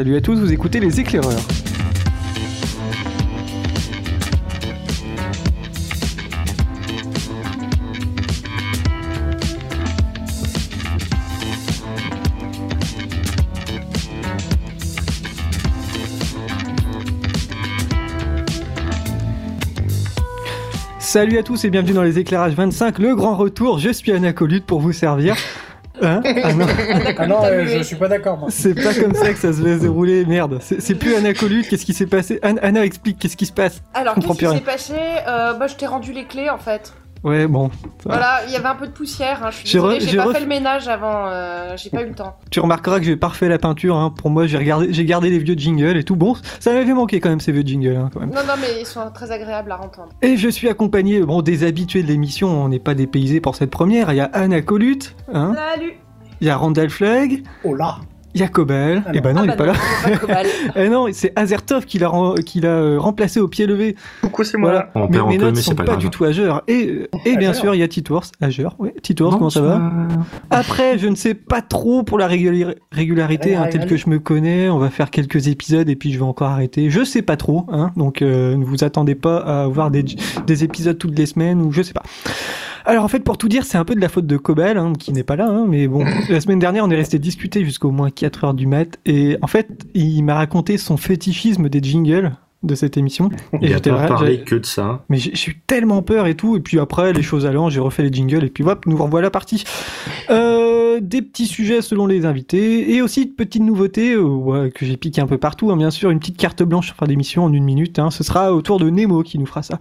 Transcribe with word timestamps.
Salut 0.00 0.16
à 0.16 0.22
tous, 0.22 0.40
vous 0.40 0.50
écoutez 0.50 0.80
les 0.80 0.98
éclaireurs. 0.98 1.42
Salut 20.98 21.36
à 21.36 21.42
tous 21.42 21.66
et 21.66 21.68
bienvenue 21.68 21.92
dans 21.92 22.02
les 22.02 22.18
éclairages 22.18 22.54
25, 22.54 23.00
le 23.00 23.14
grand 23.14 23.36
retour. 23.36 23.78
Je 23.78 23.90
suis 23.90 24.12
Anacolute 24.12 24.64
pour 24.64 24.80
vous 24.80 24.94
servir. 24.94 25.36
Hein 26.02 26.22
ah 26.44 26.52
non, 26.54 26.66
Ah 27.18 27.26
non, 27.26 27.44
euh, 27.44 27.66
je 27.66 27.82
suis 27.82 27.96
pas 27.96 28.08
d'accord, 28.08 28.38
moi. 28.38 28.48
c'est 28.50 28.74
pas 28.74 28.94
comme 28.94 29.14
ça 29.14 29.32
que 29.32 29.38
ça 29.38 29.52
se 29.52 29.62
laisse 29.62 29.80
dérouler, 29.80 30.24
merde. 30.24 30.58
C'est 30.60 30.80
c'est 30.80 30.94
plus 30.94 31.14
Anacolute, 31.14 31.68
qu'est-ce 31.68 31.84
qui 31.84 31.92
s'est 31.94 32.06
passé? 32.06 32.38
Anna, 32.42 32.60
Anna, 32.62 32.84
explique, 32.84 33.18
qu'est-ce 33.18 33.36
qui 33.36 33.46
se 33.46 33.52
passe? 33.52 33.82
Alors, 33.94 34.14
Je 34.14 34.20
comprends 34.20 34.34
qu'est-ce 34.34 34.54
qui 34.54 34.60
plus 34.60 34.70
s'est 34.72 34.94
passé? 34.94 35.00
Euh, 35.28 35.54
Bah, 35.54 35.66
je 35.66 35.74
t'ai 35.76 35.86
rendu 35.86 36.12
les 36.12 36.24
clés 36.24 36.48
en 36.50 36.58
fait. 36.58 36.92
Ouais, 37.22 37.46
bon. 37.46 37.70
Voilà, 38.04 38.40
il 38.46 38.52
y 38.52 38.56
avait 38.56 38.66
un 38.68 38.74
peu 38.74 38.86
de 38.86 38.92
poussière. 38.92 39.40
Hein. 39.44 39.50
Je 39.50 39.56
suis 39.58 39.68
J'ai 39.68 40.16
pas 40.16 40.24
ref- 40.24 40.32
fait 40.32 40.40
le 40.40 40.46
ménage 40.46 40.88
avant. 40.88 41.26
euh, 41.26 41.76
j'ai 41.76 41.90
pas 41.90 42.02
eu 42.02 42.06
le 42.08 42.14
temps. 42.14 42.36
Tu 42.50 42.60
remarqueras 42.60 42.98
que 42.98 43.04
j'ai 43.04 43.16
pas 43.16 43.28
refait 43.28 43.48
la 43.48 43.58
peinture, 43.58 43.96
hein. 43.96 44.10
pour 44.16 44.30
moi 44.30 44.46
j'ai 44.46 44.56
regardé, 44.56 44.92
j'ai 44.92 45.04
gardé 45.04 45.28
les 45.28 45.38
vieux 45.38 45.54
jingles 45.56 45.98
et 45.98 46.04
tout. 46.04 46.16
Bon, 46.16 46.34
ça 46.60 46.72
m'avait 46.72 46.94
manqué 46.94 47.20
quand 47.20 47.28
même 47.28 47.40
ces 47.40 47.52
vieux 47.52 47.62
jingles, 47.66 47.96
hein, 47.96 48.08
quand 48.12 48.20
même. 48.20 48.30
Non, 48.30 48.40
non, 48.46 48.54
mais 48.60 48.80
ils 48.80 48.86
sont 48.86 49.10
très 49.12 49.30
agréables 49.32 49.70
à 49.72 49.80
entendre. 49.82 50.08
Et 50.22 50.36
je 50.38 50.48
suis 50.48 50.68
accompagné, 50.68 51.20
bon, 51.20 51.42
des 51.42 51.64
habitués 51.64 52.02
de 52.02 52.08
l'émission, 52.08 52.48
on 52.48 52.68
n'est 52.68 52.78
pas 52.78 52.94
dépaysés 52.94 53.40
pour 53.40 53.54
cette 53.54 53.70
première. 53.70 54.10
Il 54.12 54.16
y 54.16 54.20
a 54.20 54.30
Anna 54.32 54.62
Colute, 54.62 55.14
hein. 55.34 55.52
Salut 55.54 55.92
Il 56.40 56.46
y 56.46 56.50
a 56.50 56.56
Randall 56.56 56.88
Flegg, 56.88 57.42
Oh 57.64 57.74
là 57.74 57.98
il 58.34 58.40
y 58.40 58.44
a 58.44 58.48
Cobel. 58.48 59.02
Ah 59.06 59.10
et 59.12 59.16
non. 59.16 59.22
bah 59.22 59.32
non, 59.32 59.40
Ah 59.40 59.44
il 59.44 59.48
bah 59.48 59.54
est 59.54 59.56
pas 59.56 59.66
non, 59.66 59.72
là. 59.72 59.78
c'est 60.04 60.10
pas 60.12 60.16
Cobal. 60.18 60.46
Eh 60.76 60.88
non, 60.88 61.06
c'est 61.12 61.32
Azertov 61.36 61.84
qui 61.84 61.98
l'a 61.98 62.08
ren- 62.08 62.34
qui 62.34 62.60
l'a 62.60 62.68
euh, 62.68 62.98
remplacé 62.98 63.40
au 63.40 63.48
pied 63.48 63.66
levé. 63.66 63.96
Coucou, 64.22 64.44
c'est 64.44 64.58
Voilà. 64.58 64.90
On 64.94 65.02
mais 65.06 65.08
perd 65.10 65.26
un 65.26 65.30
mes 65.30 65.38
notes 65.38 65.54
mais 65.56 65.62
sont 65.62 65.74
pas, 65.74 65.96
du 65.96 66.10
tout 66.10 66.24
à 66.24 66.32
jour. 66.32 66.62
Et, 66.68 66.86
euh, 66.86 67.08
et 67.24 67.36
bien 67.36 67.52
sûr, 67.52 67.74
il 67.74 67.78
y 67.78 67.82
a 67.82 67.88
Titours. 67.88 68.22
Ageur, 68.40 68.76
oui. 68.78 68.90
Titours, 69.02 69.36
comment 69.38 69.50
ça 69.50 69.60
va 69.60 69.80
Après, 70.50 70.98
je 70.98 71.08
ne 71.08 71.14
sais 71.14 71.34
pas 71.34 71.62
trop 71.62 72.02
pour 72.02 72.18
la 72.18 72.26
régularité, 72.92 73.54
hein, 73.56 73.66
telle 73.70 73.86
que 73.86 73.96
je 73.96 74.08
me 74.08 74.18
connais. 74.18 74.68
On 74.68 74.78
va 74.78 74.90
faire 74.90 75.10
quelques 75.10 75.48
épisodes 75.48 75.88
et 75.88 75.96
puis 75.96 76.12
je 76.12 76.18
vais 76.18 76.24
encore 76.24 76.48
arrêter. 76.50 76.90
Je 76.90 77.04
sais 77.04 77.22
pas 77.22 77.36
trop, 77.36 77.66
hein, 77.72 77.90
donc 77.96 78.22
euh, 78.22 78.56
ne 78.56 78.64
vous 78.64 78.84
attendez 78.84 79.14
pas 79.14 79.38
à 79.38 79.62
avoir 79.62 79.90
des, 79.90 80.04
des 80.46 80.64
épisodes 80.64 80.98
toutes 80.98 81.18
les 81.18 81.26
semaines 81.26 81.60
ou 81.60 81.72
je 81.72 81.82
sais 81.82 81.92
pas. 81.92 82.02
Alors 82.86 83.04
en 83.04 83.08
fait, 83.08 83.20
pour 83.20 83.38
tout 83.38 83.48
dire, 83.48 83.64
c'est 83.64 83.78
un 83.78 83.84
peu 83.84 83.94
de 83.94 84.00
la 84.00 84.08
faute 84.08 84.26
de 84.26 84.36
Cobel, 84.36 84.76
hein, 84.78 84.92
qui 84.98 85.12
n'est 85.12 85.22
pas 85.22 85.36
là, 85.36 85.46
hein, 85.48 85.66
mais 85.68 85.86
bon, 85.88 86.04
la 86.28 86.40
semaine 86.40 86.58
dernière, 86.58 86.84
on 86.84 86.90
est 86.90 86.96
resté 86.96 87.18
discuter 87.18 87.64
jusqu'au 87.64 87.90
moins 87.90 88.10
4 88.10 88.44
heures 88.44 88.54
du 88.54 88.66
mat, 88.66 88.98
et 89.06 89.36
en 89.42 89.46
fait, 89.46 89.68
il 89.94 90.22
m'a 90.22 90.34
raconté 90.34 90.78
son 90.78 90.96
fétichisme 90.96 91.68
des 91.68 91.82
jingles 91.82 92.32
de 92.62 92.74
cette 92.74 92.98
émission. 92.98 93.30
Il 93.62 93.64
Et 93.70 93.72
a 93.72 93.76
j'étais 93.76 93.88
pas 93.88 93.96
vrai- 93.96 94.06
parlé 94.08 94.40
que 94.42 94.54
de 94.54 94.66
ça. 94.66 95.02
mais 95.08 95.16
j'ai 95.16 95.50
eu 95.50 95.58
tellement 95.66 96.02
peur 96.02 96.26
et 96.26 96.34
tout, 96.34 96.56
et 96.56 96.60
puis 96.60 96.78
après, 96.78 97.12
les 97.14 97.22
choses 97.22 97.46
allant, 97.46 97.70
j'ai 97.70 97.80
refait 97.80 98.02
les 98.02 98.12
jingles, 98.12 98.44
et 98.44 98.50
puis 98.50 98.64
hop, 98.64 98.84
nous 98.86 98.98
revoilà 98.98 99.30
partis. 99.30 99.64
Euh, 100.28 100.59
des 101.00 101.22
petits 101.22 101.46
sujets 101.46 101.82
selon 101.82 102.06
les 102.06 102.24
invités, 102.26 102.94
et 102.94 103.02
aussi 103.02 103.26
de 103.26 103.32
petites 103.32 103.62
nouveautés 103.62 104.12
euh, 104.14 104.22
ouais, 104.22 104.70
que 104.70 104.84
j'ai 104.86 104.96
piqué 104.96 105.20
un 105.20 105.26
peu 105.26 105.38
partout, 105.38 105.70
hein, 105.70 105.76
bien 105.76 105.90
sûr, 105.90 106.10
une 106.10 106.18
petite 106.20 106.36
carte 106.36 106.62
blanche 106.62 106.86
sur 106.86 106.96
fin 106.96 107.06
d'émission 107.06 107.44
en 107.44 107.52
une 107.52 107.64
minute, 107.64 107.98
hein, 107.98 108.10
ce 108.10 108.22
sera 108.24 108.52
au 108.54 108.62
tour 108.62 108.78
de 108.78 108.88
Nemo 108.90 109.22
qui 109.22 109.38
nous 109.38 109.46
fera 109.46 109.62
ça. 109.62 109.78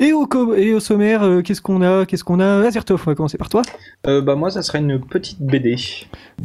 Et 0.00 0.12
au, 0.12 0.26
co- 0.26 0.54
et 0.54 0.74
au 0.74 0.80
sommaire, 0.80 1.22
euh, 1.22 1.42
qu'est-ce 1.42 1.62
qu'on 1.62 1.82
a 1.82 2.04
Qu'est-ce 2.06 2.24
qu'on 2.24 2.40
a? 2.40 2.66
Azertov, 2.66 3.02
on 3.06 3.10
va 3.10 3.14
commencer 3.14 3.38
par 3.38 3.48
toi. 3.48 3.62
Euh, 4.06 4.20
bah 4.20 4.34
moi 4.34 4.50
ça 4.50 4.62
serait 4.62 4.78
une 4.80 5.00
petite 5.00 5.40
BD. 5.40 5.76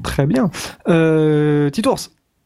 Très 0.04 0.26
bien. 0.26 0.50
Euh, 0.88 1.70
Titours. 1.70 2.00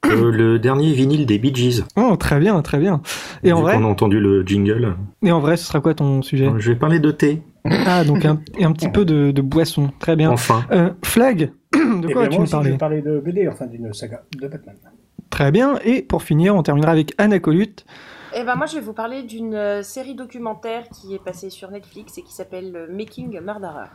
Euh, 0.06 0.32
le 0.32 0.60
dernier 0.60 0.94
vinyle 0.94 1.26
des 1.26 1.40
Bee 1.40 1.54
Gees. 1.54 1.84
Oh, 1.98 2.16
très 2.18 2.40
bien, 2.40 2.62
très 2.62 2.78
bien. 2.78 3.02
Et 3.44 3.52
en 3.52 3.62
vrai, 3.62 3.76
qu'on 3.76 3.84
a 3.84 3.88
entendu 3.88 4.20
le 4.20 4.46
jingle. 4.46 4.96
et 5.24 5.32
en 5.32 5.40
vrai, 5.40 5.58
ce 5.58 5.66
sera 5.66 5.82
quoi 5.82 5.96
ton 5.96 6.22
sujet? 6.22 6.50
Je 6.60 6.70
vais 6.72 6.78
parler 6.78 7.00
de 7.00 7.12
thé. 7.12 7.42
Ah, 7.66 8.06
donc 8.06 8.24
un, 8.24 8.40
et 8.58 8.64
un 8.64 8.72
petit 8.72 8.88
peu 8.90 9.04
de, 9.04 9.32
de 9.32 9.42
boisson. 9.42 9.90
Très 10.00 10.16
bien. 10.16 10.30
Enfin. 10.32 10.64
Euh, 10.72 10.92
Flag, 11.04 11.52
de 11.74 12.14
quoi 12.14 12.28
tu 12.28 12.38
me 12.38 12.44
aussi, 12.44 12.52
je 12.52 12.52
parlais 12.52 12.72
vais 12.72 12.78
parler 12.78 13.02
de 13.02 13.20
BD, 13.20 13.48
enfin 13.48 13.66
d'une 13.68 13.94
saga 13.94 14.24
de 14.40 14.48
Batman. 14.48 14.76
Très 15.30 15.52
bien. 15.52 15.80
Et 15.84 16.02
pour 16.02 16.24
finir, 16.24 16.56
on 16.56 16.64
terminera 16.64 16.92
avec 16.92 17.14
Anna 17.18 17.40
Colute. 17.40 17.86
Et 18.36 18.44
ben, 18.44 18.56
moi, 18.56 18.66
je 18.66 18.76
vais 18.76 18.82
vous 18.82 18.94
parler 18.94 19.24
d'une 19.24 19.56
euh, 19.56 19.84
série 19.84 20.16
documentaire 20.16 20.84
qui 20.90 21.14
est 21.16 21.24
passée 21.24 21.50
sur 21.50 21.72
Netflix 21.72 22.18
et 22.18 22.24
qui 22.24 22.34
s'appelle 22.34 22.76
euh, 22.76 22.88
Making 22.90 23.38
a 23.38 23.42
Murderer. 23.42 23.88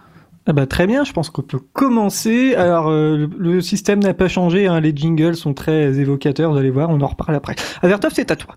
Ah 0.44 0.52
bah 0.52 0.66
très 0.66 0.88
bien, 0.88 1.04
je 1.04 1.12
pense 1.12 1.30
qu'on 1.30 1.42
peut 1.42 1.60
commencer. 1.72 2.56
Alors 2.56 2.88
euh, 2.88 3.16
le, 3.16 3.30
le 3.38 3.60
système 3.60 4.00
n'a 4.00 4.12
pas 4.12 4.26
changé, 4.26 4.66
hein, 4.66 4.80
les 4.80 4.92
jingles 4.94 5.36
sont 5.36 5.54
très 5.54 6.00
évocateurs, 6.00 6.50
vous 6.50 6.58
allez 6.58 6.70
voir, 6.70 6.90
on 6.90 7.00
en 7.00 7.06
reparle 7.06 7.36
après. 7.36 7.54
Avertov, 7.80 8.10
c'est 8.12 8.32
à 8.32 8.34
toi. 8.34 8.56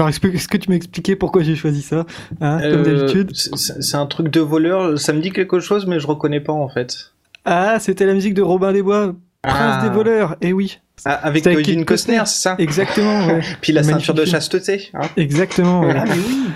Alors 0.00 0.08
est-ce 0.08 0.48
que, 0.48 0.56
tu 0.56 0.70
m'expliquais 0.70 1.14
pourquoi 1.14 1.42
j'ai 1.42 1.54
choisi 1.54 1.82
ça 1.82 2.06
hein, 2.40 2.58
Comme 2.58 2.70
Euh, 2.80 2.82
d'habitude. 2.84 3.32
c'est 3.34 3.96
un 3.96 4.06
truc 4.06 4.28
de 4.30 4.40
voleur, 4.40 4.98
ça 4.98 5.12
me 5.12 5.20
dit 5.20 5.30
quelque 5.30 5.60
chose 5.60 5.86
mais 5.86 6.00
je 6.00 6.06
reconnais 6.06 6.40
pas 6.40 6.54
en 6.54 6.70
fait. 6.70 7.12
Ah, 7.44 7.76
c'était 7.80 8.06
la 8.06 8.14
musique 8.14 8.32
de 8.32 8.40
Robin 8.40 8.72
des 8.72 8.80
Bois, 8.82 9.14
Prince 9.42 9.76
Ah. 9.78 9.80
des 9.86 9.94
voleurs. 9.94 10.36
Eh 10.40 10.54
oui, 10.54 10.78
Ah, 11.04 11.12
avec 11.22 11.46
avec 11.46 11.58
Kevin 11.58 11.64
Kevin 11.66 11.84
Costner, 11.84 12.16
Costner. 12.16 12.26
c'est 12.34 12.42
ça 12.48 12.54
exactement. 12.58 13.26
ouais. 13.26 13.40
Puis 13.60 13.72
la 13.74 13.82
Magnifique 13.82 14.06
ceinture 14.06 14.14
de 14.14 14.24
chasteté. 14.24 14.88
Hein 14.94 15.02
Exactement. 15.18 15.80
ouais. 15.82 15.94
Ah, 15.94 16.04
mais 16.06 16.14
oui 16.14 16.46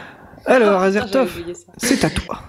Alors 0.47 0.81
Ah, 0.81 0.85
Azertov, 0.87 1.39
c'est 1.77 2.03
à 2.03 2.09
toi. 2.09 2.41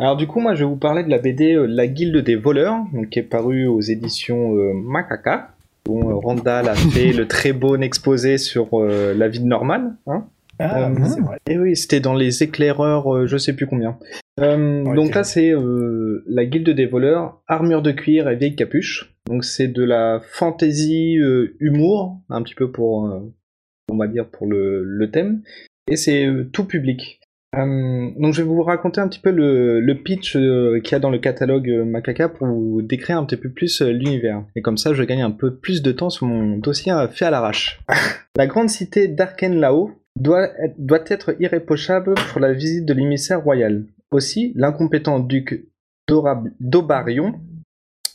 Alors 0.00 0.16
du 0.16 0.26
coup 0.26 0.40
moi 0.40 0.56
je 0.56 0.64
vais 0.64 0.68
vous 0.70 0.74
parler 0.76 1.04
de 1.04 1.08
la 1.10 1.18
BD 1.18 1.54
euh, 1.54 1.66
La 1.68 1.86
Guilde 1.86 2.16
des 2.24 2.34
voleurs, 2.34 2.78
donc, 2.92 3.10
qui 3.10 3.20
est 3.20 3.22
parue 3.22 3.68
aux 3.68 3.80
éditions 3.80 4.56
euh, 4.56 4.72
Macaca. 4.74 5.50
Dont 5.86 6.10
euh, 6.10 6.14
Randall 6.14 6.68
a 6.68 6.74
fait 6.74 7.12
le 7.12 7.26
très 7.28 7.52
beau 7.52 7.76
exposé 7.76 8.38
sur 8.38 8.68
euh, 8.80 9.14
la 9.14 9.28
vie 9.28 9.40
de 9.40 9.46
Norman. 9.46 9.92
Hein 10.06 10.26
Ah, 10.58 10.88
Euh, 10.90 10.94
c'est 11.04 11.20
vrai. 11.20 11.38
Et 11.48 11.58
oui, 11.58 11.76
c'était 11.76 12.00
dans 12.00 12.14
les 12.14 12.42
éclaireurs, 12.42 13.14
euh, 13.14 13.26
je 13.26 13.36
sais 13.36 13.52
plus 13.54 13.66
combien. 13.66 13.98
Ouais, 14.38 14.94
donc 14.94 15.14
là, 15.14 15.24
c'est 15.24 15.52
la 16.26 16.44
guilde 16.44 16.70
des 16.70 16.84
voleurs, 16.86 17.40
armure 17.46 17.80
de 17.82 17.92
cuir 17.92 18.28
et 18.28 18.36
vieille 18.36 18.54
capuche. 18.56 19.14
Donc 19.26 19.44
c'est 19.44 19.68
de 19.68 19.82
la 19.82 20.20
fantasy 20.22 21.16
humour, 21.58 22.20
un 22.28 22.42
petit 22.42 22.54
peu 22.54 22.70
pour, 22.70 23.10
on 23.90 23.96
va 23.96 24.06
dire 24.08 24.26
pour 24.28 24.46
le, 24.46 24.82
le 24.84 25.10
thème. 25.10 25.40
Et 25.88 25.96
c'est 25.96 26.28
tout 26.52 26.64
public. 26.64 27.20
Euh, 27.56 28.10
donc 28.16 28.34
je 28.34 28.42
vais 28.42 28.48
vous 28.48 28.62
raconter 28.62 29.00
un 29.00 29.08
petit 29.08 29.20
peu 29.20 29.30
le, 29.30 29.94
pitch 29.94 30.36
euh, 30.36 30.80
qu'il 30.80 30.92
y 30.92 30.94
a 30.94 30.98
dans 30.98 31.10
le 31.10 31.18
catalogue 31.18 31.70
euh, 31.70 31.84
Macaca 31.84 32.28
pour 32.28 32.46
vous 32.46 32.82
décrire 32.82 33.18
un 33.18 33.24
petit 33.24 33.36
peu 33.36 33.48
plus 33.48 33.80
l'univers. 33.82 34.44
Et 34.54 34.62
comme 34.62 34.76
ça, 34.76 34.94
je 34.94 35.02
gagne 35.02 35.22
un 35.22 35.30
peu 35.30 35.54
plus 35.54 35.82
de 35.82 35.92
temps 35.92 36.10
sur 36.10 36.26
mon 36.26 36.58
dossier 36.58 36.92
fait 37.10 37.24
à 37.24 37.30
l'arrache. 37.30 37.80
La 38.36 38.46
grande 38.46 38.68
cité 38.68 39.08
d'Arken 39.08 39.58
là-haut 39.58 39.92
doit 40.16 40.48
être, 40.62 40.74
doit 40.78 41.04
être 41.06 41.36
irréprochable 41.40 42.14
pour 42.30 42.40
la 42.40 42.52
visite 42.52 42.84
de 42.84 42.94
l'émissaire 42.94 43.42
royal. 43.42 43.84
Aussi, 44.10 44.52
l'incompétent 44.54 45.20
duc 45.20 45.66
d'Obarion 46.08 47.34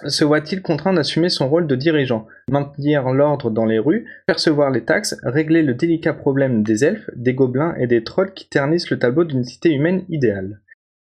se 0.08 0.24
voit-il 0.24 0.62
contraint 0.62 0.94
d'assumer 0.94 1.30
son 1.30 1.50
rôle 1.50 1.68
de 1.68 1.76
dirigeant, 1.76 2.28
maintenir 2.50 3.10
l'ordre 3.10 3.50
dans 3.50 3.66
les 3.66 3.80
rues, 3.80 4.06
percevoir 4.28 4.72
les 4.72 4.84
taxes, 4.84 5.18
régler 5.24 5.64
le 5.64 5.74
délicat 5.74 6.14
problème 6.14 6.64
des 6.64 6.84
elfes, 6.84 7.10
des 7.16 7.34
gobelins 7.34 7.76
et 7.80 7.88
des 7.88 8.04
trolls 8.04 8.34
qui 8.34 8.50
ternissent 8.50 8.90
le 8.90 9.00
tableau 9.00 9.24
d'une 9.24 9.44
cité 9.44 9.72
humaine 9.72 10.04
idéale? 10.10 10.60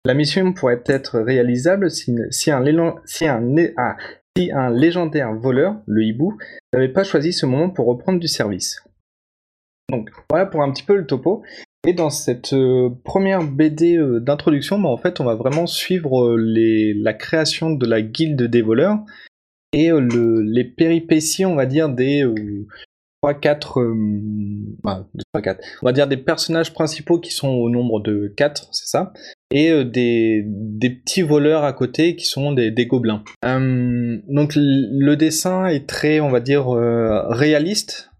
La 0.05 0.15
mission 0.15 0.53
pourrait 0.53 0.83
être 0.87 1.19
réalisable 1.21 1.91
si, 1.91 2.15
un, 2.17 2.31
si 2.31 2.51
un 3.27 3.57
ah, 3.77 3.97
si 4.37 4.53
un 4.53 4.71
légendaire 4.71 5.35
voleur, 5.35 5.77
le 5.87 6.05
hibou, 6.05 6.39
n'avait 6.73 6.89
pas 6.89 7.05
choisi 7.05 7.33
ce 7.33 7.45
moment 7.45 7.71
pour 7.71 7.87
reprendre 7.87 8.21
du 8.21 8.29
service. 8.29 8.83
Donc 9.91 10.11
voilà 10.31 10.47
pour 10.47 10.63
un 10.63 10.71
petit 10.71 10.83
peu 10.83 10.97
le 10.97 11.07
topo. 11.07 11.43
Et 11.87 11.93
dans 11.93 12.11
cette 12.11 12.55
euh, 12.55 12.91
première 13.05 13.43
BD 13.45 13.97
euh, 13.97 14.21
d'introduction, 14.21 14.81
bah, 14.81 14.89
en 14.89 14.97
fait, 14.97 15.21
on 15.21 15.25
va 15.25 15.37
vraiment 15.37 15.67
suivre 15.67 16.27
euh, 16.27 16.37
la 16.37 17.15
création 17.15 17.71
de 17.71 17.87
la 17.87 18.03
guilde 18.03 18.43
des 18.43 18.63
voleurs 18.63 18.99
et 19.73 19.91
le- 19.91 20.43
les 20.43 20.65
péripéties, 20.65 21.47
on 21.47 21.55
va 21.55 21.67
dire, 21.67 21.89
des 21.89 22.25
3-4... 23.23 23.81
on 24.83 25.87
va 25.87 25.93
dire 25.93 26.09
des 26.09 26.17
personnages 26.17 26.73
principaux 26.73 27.21
qui 27.21 27.33
sont 27.33 27.49
au 27.49 27.69
nombre 27.69 28.01
de 28.01 28.33
4, 28.37 28.69
c'est 28.73 28.87
ça 28.87 29.13
et 29.51 29.85
des, 29.85 30.47
petits 30.81 31.23
voleurs 31.23 31.65
à 31.65 31.73
côté 31.73 32.17
qui 32.17 32.27
sont 32.27 32.53
des, 32.53 32.87
gobelins. 32.87 33.25
Donc 33.43 34.53
le 34.57 35.15
dessin 35.15 35.67
est 35.67 35.87
très, 35.87 36.21
on 36.21 36.31
va 36.31 36.41
dire, 36.41 36.69
réaliste. 36.69 38.11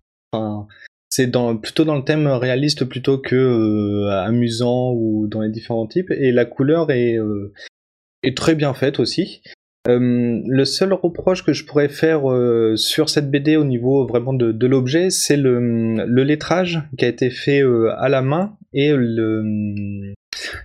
C'est 1.19 1.33
plutôt 1.61 1.85
dans 1.85 1.97
le 1.97 2.05
thème 2.05 2.29
réaliste 2.29 2.85
plutôt 2.85 3.19
que 3.19 3.35
euh, 3.35 4.23
amusant 4.23 4.93
ou 4.93 5.27
dans 5.27 5.41
les 5.41 5.51
différents 5.51 5.89
types. 5.89 6.13
Et 6.13 6.31
la 6.31 6.45
couleur 6.45 6.93
est, 6.93 7.19
euh, 7.19 7.53
est 8.23 8.37
très 8.37 8.55
bien 8.55 8.73
faite 8.73 9.01
aussi. 9.01 9.43
le 9.89 10.65
seul 10.65 10.93
reproche 10.93 11.45
que 11.45 11.53
je 11.53 11.65
pourrais 11.65 11.89
faire 11.89 12.23
sur 12.77 13.09
cette 13.09 13.33
BD 13.33 13.57
au 13.57 13.65
niveau 13.65 14.07
vraiment 14.07 14.33
de, 14.33 14.67
l'objet, 14.67 15.11
c'est 15.11 15.37
le, 15.37 15.59
le, 16.07 16.23
lettrage 16.23 16.83
qui 16.97 17.05
a 17.05 17.09
été 17.09 17.31
fait 17.31 17.63
à 17.97 18.09
la 18.09 18.23
main 18.23 18.57
et 18.73 18.93
le, 18.95 20.15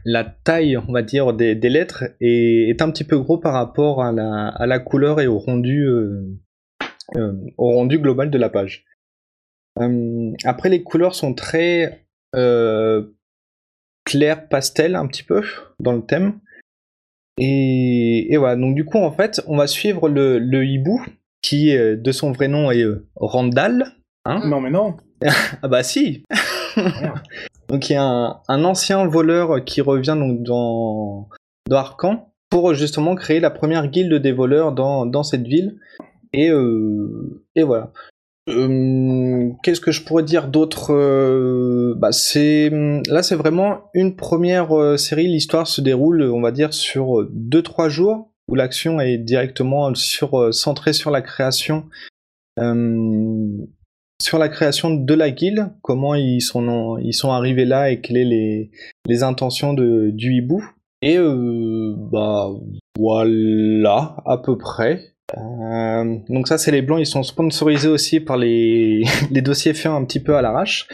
la 0.06 0.24
taille, 0.26 0.78
on 0.78 0.92
va 0.92 1.02
dire, 1.02 1.34
des, 1.34 1.56
lettres 1.56 2.04
est, 2.20 2.80
un 2.82 2.92
petit 2.92 3.06
peu 3.06 3.18
gros 3.18 3.38
par 3.40 3.54
rapport 3.54 4.04
à 4.04 4.12
la, 4.12 4.50
à 4.50 4.68
la 4.68 4.80
couleur 4.80 5.20
et 5.22 5.28
au 5.28 5.40
rendu, 5.40 5.88
au 7.16 7.72
rendu 7.72 7.98
global 7.98 8.30
de 8.30 8.38
la 8.38 8.50
page. 8.50 8.86
Après, 9.76 10.70
les 10.70 10.84
couleurs 10.84 11.16
sont 11.16 11.34
très 11.34 12.06
clair 14.04 14.48
pastel 14.48 14.96
un 14.96 15.08
petit 15.08 15.24
peu 15.24 15.44
dans 15.80 15.94
le 15.94 16.02
thème. 16.02 16.40
Et, 17.40 18.36
voilà, 18.38 18.56
donc 18.56 18.76
du 18.76 18.86
coup 18.86 19.00
en 19.00 19.12
fait 19.12 19.42
on 19.48 19.58
va 19.58 19.66
suivre 19.66 20.08
le, 20.08 20.66
hibou 20.66 21.02
qui 21.42 21.76
de 21.76 22.12
son 22.12 22.32
vrai 22.32 22.48
nom 22.48 22.72
est 22.72 22.84
euh, 22.84 23.08
Randall. 23.16 23.86
Hein 24.26 24.42
non 24.46 24.62
mais 24.62 24.70
non. 24.70 24.98
ah 25.62 25.68
bah 25.68 25.84
si. 25.84 26.24
donc 27.68 27.90
il 27.90 27.94
y 27.94 27.96
a 27.96 28.42
un, 28.48 28.64
ancien 28.64 29.06
voleur 29.08 29.64
qui 29.66 29.82
revient 29.82 30.16
donc 30.18 30.44
dans, 30.44 31.28
dans 31.68 31.78
Arcan 31.78 32.34
pour 32.50 32.74
justement 32.76 33.16
créer 33.16 33.40
la 33.40 33.50
première 33.50 33.88
guilde 33.88 34.14
des 34.14 34.32
voleurs 34.32 34.72
dans, 34.72 35.06
dans 35.06 35.24
cette 35.24 35.48
ville. 35.48 35.80
Et, 36.34 36.50
euh, 36.50 37.44
et 37.56 37.64
voilà. 37.64 37.92
Euh, 38.50 39.52
qu'est-ce 39.64 39.80
que 39.80 39.92
je 39.92 40.04
pourrais 40.04 40.24
dire 40.24 40.50
d'autre 40.50 40.94
euh, 40.94 41.94
bah 41.96 42.10
là 42.10 43.24
c'est 43.24 43.36
vraiment 43.36 43.90
une 43.94 44.18
première 44.18 44.78
euh, 44.78 44.98
série. 44.98 45.28
L'histoire 45.28 45.66
se 45.66 45.80
déroule 45.80 46.24
on 46.24 46.42
va 46.42 46.52
dire 46.52 46.74
sur 46.74 47.26
2-3 47.32 47.88
jours 47.88 48.34
où 48.50 48.56
l'action 48.56 49.00
est 49.00 49.18
directement 49.18 49.94
centrée 50.52 50.92
sur 50.92 51.10
la 51.10 51.22
création 51.22 51.86
sur 54.22 54.38
la 54.38 54.50
création 54.50 54.94
de 54.94 55.14
la 55.14 55.32
guilde 55.32 55.70
comment 55.82 56.14
ils 56.14 56.42
sont 56.42 57.32
arrivés 57.32 57.66
là 57.66 57.92
et 57.92 58.02
quelles 58.02 58.24
sont 58.24 58.30
les, 58.30 58.72
les 59.08 59.24
intentions 59.24 59.74
de, 59.74 60.12
du 60.12 60.34
hibou. 60.34 60.64
Et 61.02 61.18
bah 61.18 62.50
voilà 62.98 64.18
à 64.26 64.38
peu 64.38 64.58
près 64.58 65.13
euh, 65.38 66.18
donc 66.30 66.48
ça 66.48 66.58
c'est 66.58 66.72
les 66.72 66.82
blancs, 66.82 67.00
ils 67.00 67.06
sont 67.06 67.24
sponsorisés 67.24 67.88
aussi 67.88 68.20
par 68.20 68.38
les, 68.38 69.04
les 69.32 69.42
dossiers 69.42 69.74
faits 69.74 69.92
un 69.92 70.04
petit 70.04 70.20
peu 70.20 70.36
à 70.36 70.42
l'arrache. 70.42 70.88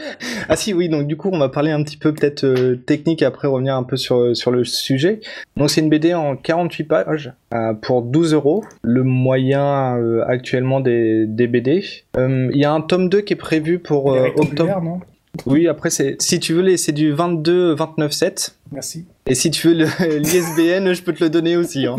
Ah 0.47 0.55
si 0.55 0.73
oui, 0.73 0.89
donc 0.89 1.07
du 1.07 1.17
coup 1.17 1.29
on 1.31 1.39
va 1.39 1.49
parler 1.49 1.71
un 1.71 1.83
petit 1.83 1.97
peu 1.97 2.13
peut-être 2.13 2.43
euh, 2.43 2.75
technique 2.75 3.21
et 3.21 3.25
après 3.25 3.47
revenir 3.47 3.75
un 3.75 3.83
peu 3.83 3.97
sur, 3.97 4.35
sur 4.35 4.51
le 4.51 4.63
sujet. 4.63 5.21
Donc 5.57 5.69
c'est 5.69 5.81
une 5.81 5.89
BD 5.89 6.13
en 6.13 6.35
48 6.35 6.83
pages 6.85 7.33
euh, 7.53 7.73
pour 7.73 8.01
12 8.01 8.33
euros, 8.33 8.63
le 8.81 9.03
moyen 9.03 9.97
actuellement 10.27 10.79
des, 10.79 11.25
des 11.27 11.47
BD. 11.47 11.83
Il 12.17 12.57
y 12.57 12.65
a 12.65 12.71
un 12.71 12.81
tome 12.81 13.09
2 13.09 13.21
qui 13.21 13.33
est 13.33 13.37
prévu 13.37 13.79
pour 13.79 14.07
octobre. 14.07 14.81
Non? 14.81 14.99
Oui, 15.45 15.67
après, 15.67 15.89
c'est 15.89 16.21
si 16.21 16.39
tu 16.39 16.53
veux, 16.53 16.77
c'est 16.77 16.91
du 16.91 17.11
22 17.11 17.73
29 17.73 18.11
7. 18.11 18.55
Merci. 18.71 19.05
Et 19.27 19.35
si 19.35 19.51
tu 19.51 19.69
veux 19.69 19.73
l'ISBN, 20.17 20.93
je 20.93 21.01
peux 21.01 21.13
te 21.13 21.23
le 21.23 21.29
donner 21.29 21.55
aussi. 21.55 21.85
Hein. 21.85 21.97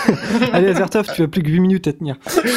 Allez, 0.52 0.68
Azertov, 0.68 1.08
tu 1.14 1.22
as 1.22 1.28
plus 1.28 1.42
que 1.42 1.48
8 1.48 1.60
minutes 1.60 1.88
à 1.88 1.92
tenir. 1.92 2.16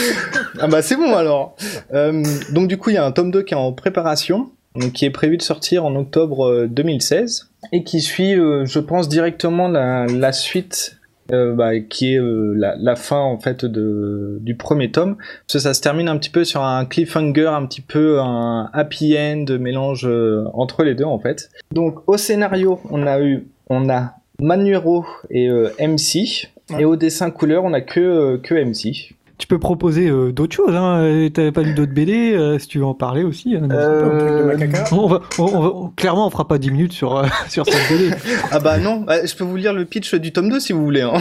ah 0.60 0.68
bah 0.68 0.82
c'est 0.82 0.96
bon 0.96 1.14
alors. 1.16 1.56
Euh, 1.94 2.24
donc 2.52 2.68
du 2.68 2.78
coup, 2.78 2.90
il 2.90 2.94
y 2.94 2.98
a 2.98 3.06
un 3.06 3.12
tome 3.12 3.32
2 3.32 3.44
qui 3.44 3.54
est 3.54 3.58
en 3.58 3.72
préparation, 3.72 4.50
donc, 4.76 4.94
qui 4.94 5.06
est 5.06 5.12
prévu 5.12 5.38
de 5.38 5.42
sortir 5.42 5.86
en 5.86 5.96
octobre 5.96 6.66
2016 6.66 7.50
euh, 7.64 7.68
et 7.72 7.84
qui 7.84 8.02
suit, 8.02 8.38
euh, 8.38 8.66
je 8.66 8.80
pense, 8.80 9.08
directement 9.08 9.68
la, 9.68 10.06
la 10.08 10.34
suite 10.34 10.98
euh, 11.32 11.54
bah, 11.54 11.80
qui 11.80 12.14
est 12.14 12.20
euh, 12.20 12.54
la, 12.56 12.76
la, 12.78 12.96
fin 12.96 13.20
en 13.20 13.40
fait 13.40 13.66
de, 13.66 14.38
du 14.42 14.56
premier 14.56 14.92
tome. 14.92 15.16
Parce 15.16 15.54
que 15.54 15.60
ça 15.60 15.74
se 15.74 15.82
termine 15.82 16.08
un 16.08 16.18
petit 16.18 16.30
peu 16.30 16.44
sur 16.44 16.64
un 16.64 16.86
cliffhanger, 16.86 17.48
un 17.48 17.66
petit 17.66 17.82
peu 17.82 18.20
un 18.20 18.70
happy 18.74 19.18
end 19.18 19.46
mélange 19.60 20.06
euh, 20.06 20.46
entre 20.54 20.84
les 20.84 20.94
deux 20.94 21.06
en 21.06 21.20
fait. 21.20 21.50
Donc 21.72 22.08
au 22.08 22.18
scénario, 22.18 22.80
on 22.90 23.08
a 23.08 23.20
eu, 23.22 23.48
on 23.70 23.90
a 23.90 24.14
Manuero 24.40 25.06
et 25.30 25.50
MC. 25.80 26.50
Et 26.78 26.86
au 26.86 26.96
dessin 26.96 27.30
couleur, 27.32 27.64
on 27.64 27.74
a 27.74 27.82
que, 27.82 28.38
que 28.38 28.56
MC 28.56 29.16
tu 29.38 29.48
peux 29.48 29.60
proposer 29.60 30.08
euh, 30.08 30.32
d'autres 30.32 30.56
choses. 30.56 30.76
Hein. 30.76 31.30
T'avais 31.34 31.52
pas 31.52 31.62
lu 31.62 31.74
d'autres 31.74 31.94
BD, 31.94 32.34
euh, 32.34 32.58
si 32.58 32.68
tu 32.68 32.80
veux 32.80 32.86
en 32.86 32.94
parler 32.94 33.24
aussi. 33.24 33.56
Hein, 33.56 33.68
euh... 33.72 34.58
on 34.92 35.08
va, 35.08 35.22
on, 35.38 35.44
on 35.44 35.90
clairement, 35.90 36.28
on 36.28 36.30
fera 36.30 36.48
pas 36.48 36.58
10 36.58 36.72
minutes 36.72 36.94
sur, 36.94 37.18
euh, 37.18 37.26
sur 37.50 37.66
cette 37.66 37.90
BD. 37.90 38.16
ah 38.52 38.60
bah 38.60 38.78
non, 38.78 39.02
bah, 39.02 39.26
je 39.26 39.36
peux 39.36 39.44
vous 39.44 39.58
lire 39.58 39.74
le 39.74 39.86
pitch 39.86 40.16
du 40.16 40.32
tome 40.32 40.50
2 40.50 40.60
si 40.60 40.74
vous 40.74 40.84
voulez. 40.84 41.02
Hein. 41.02 41.20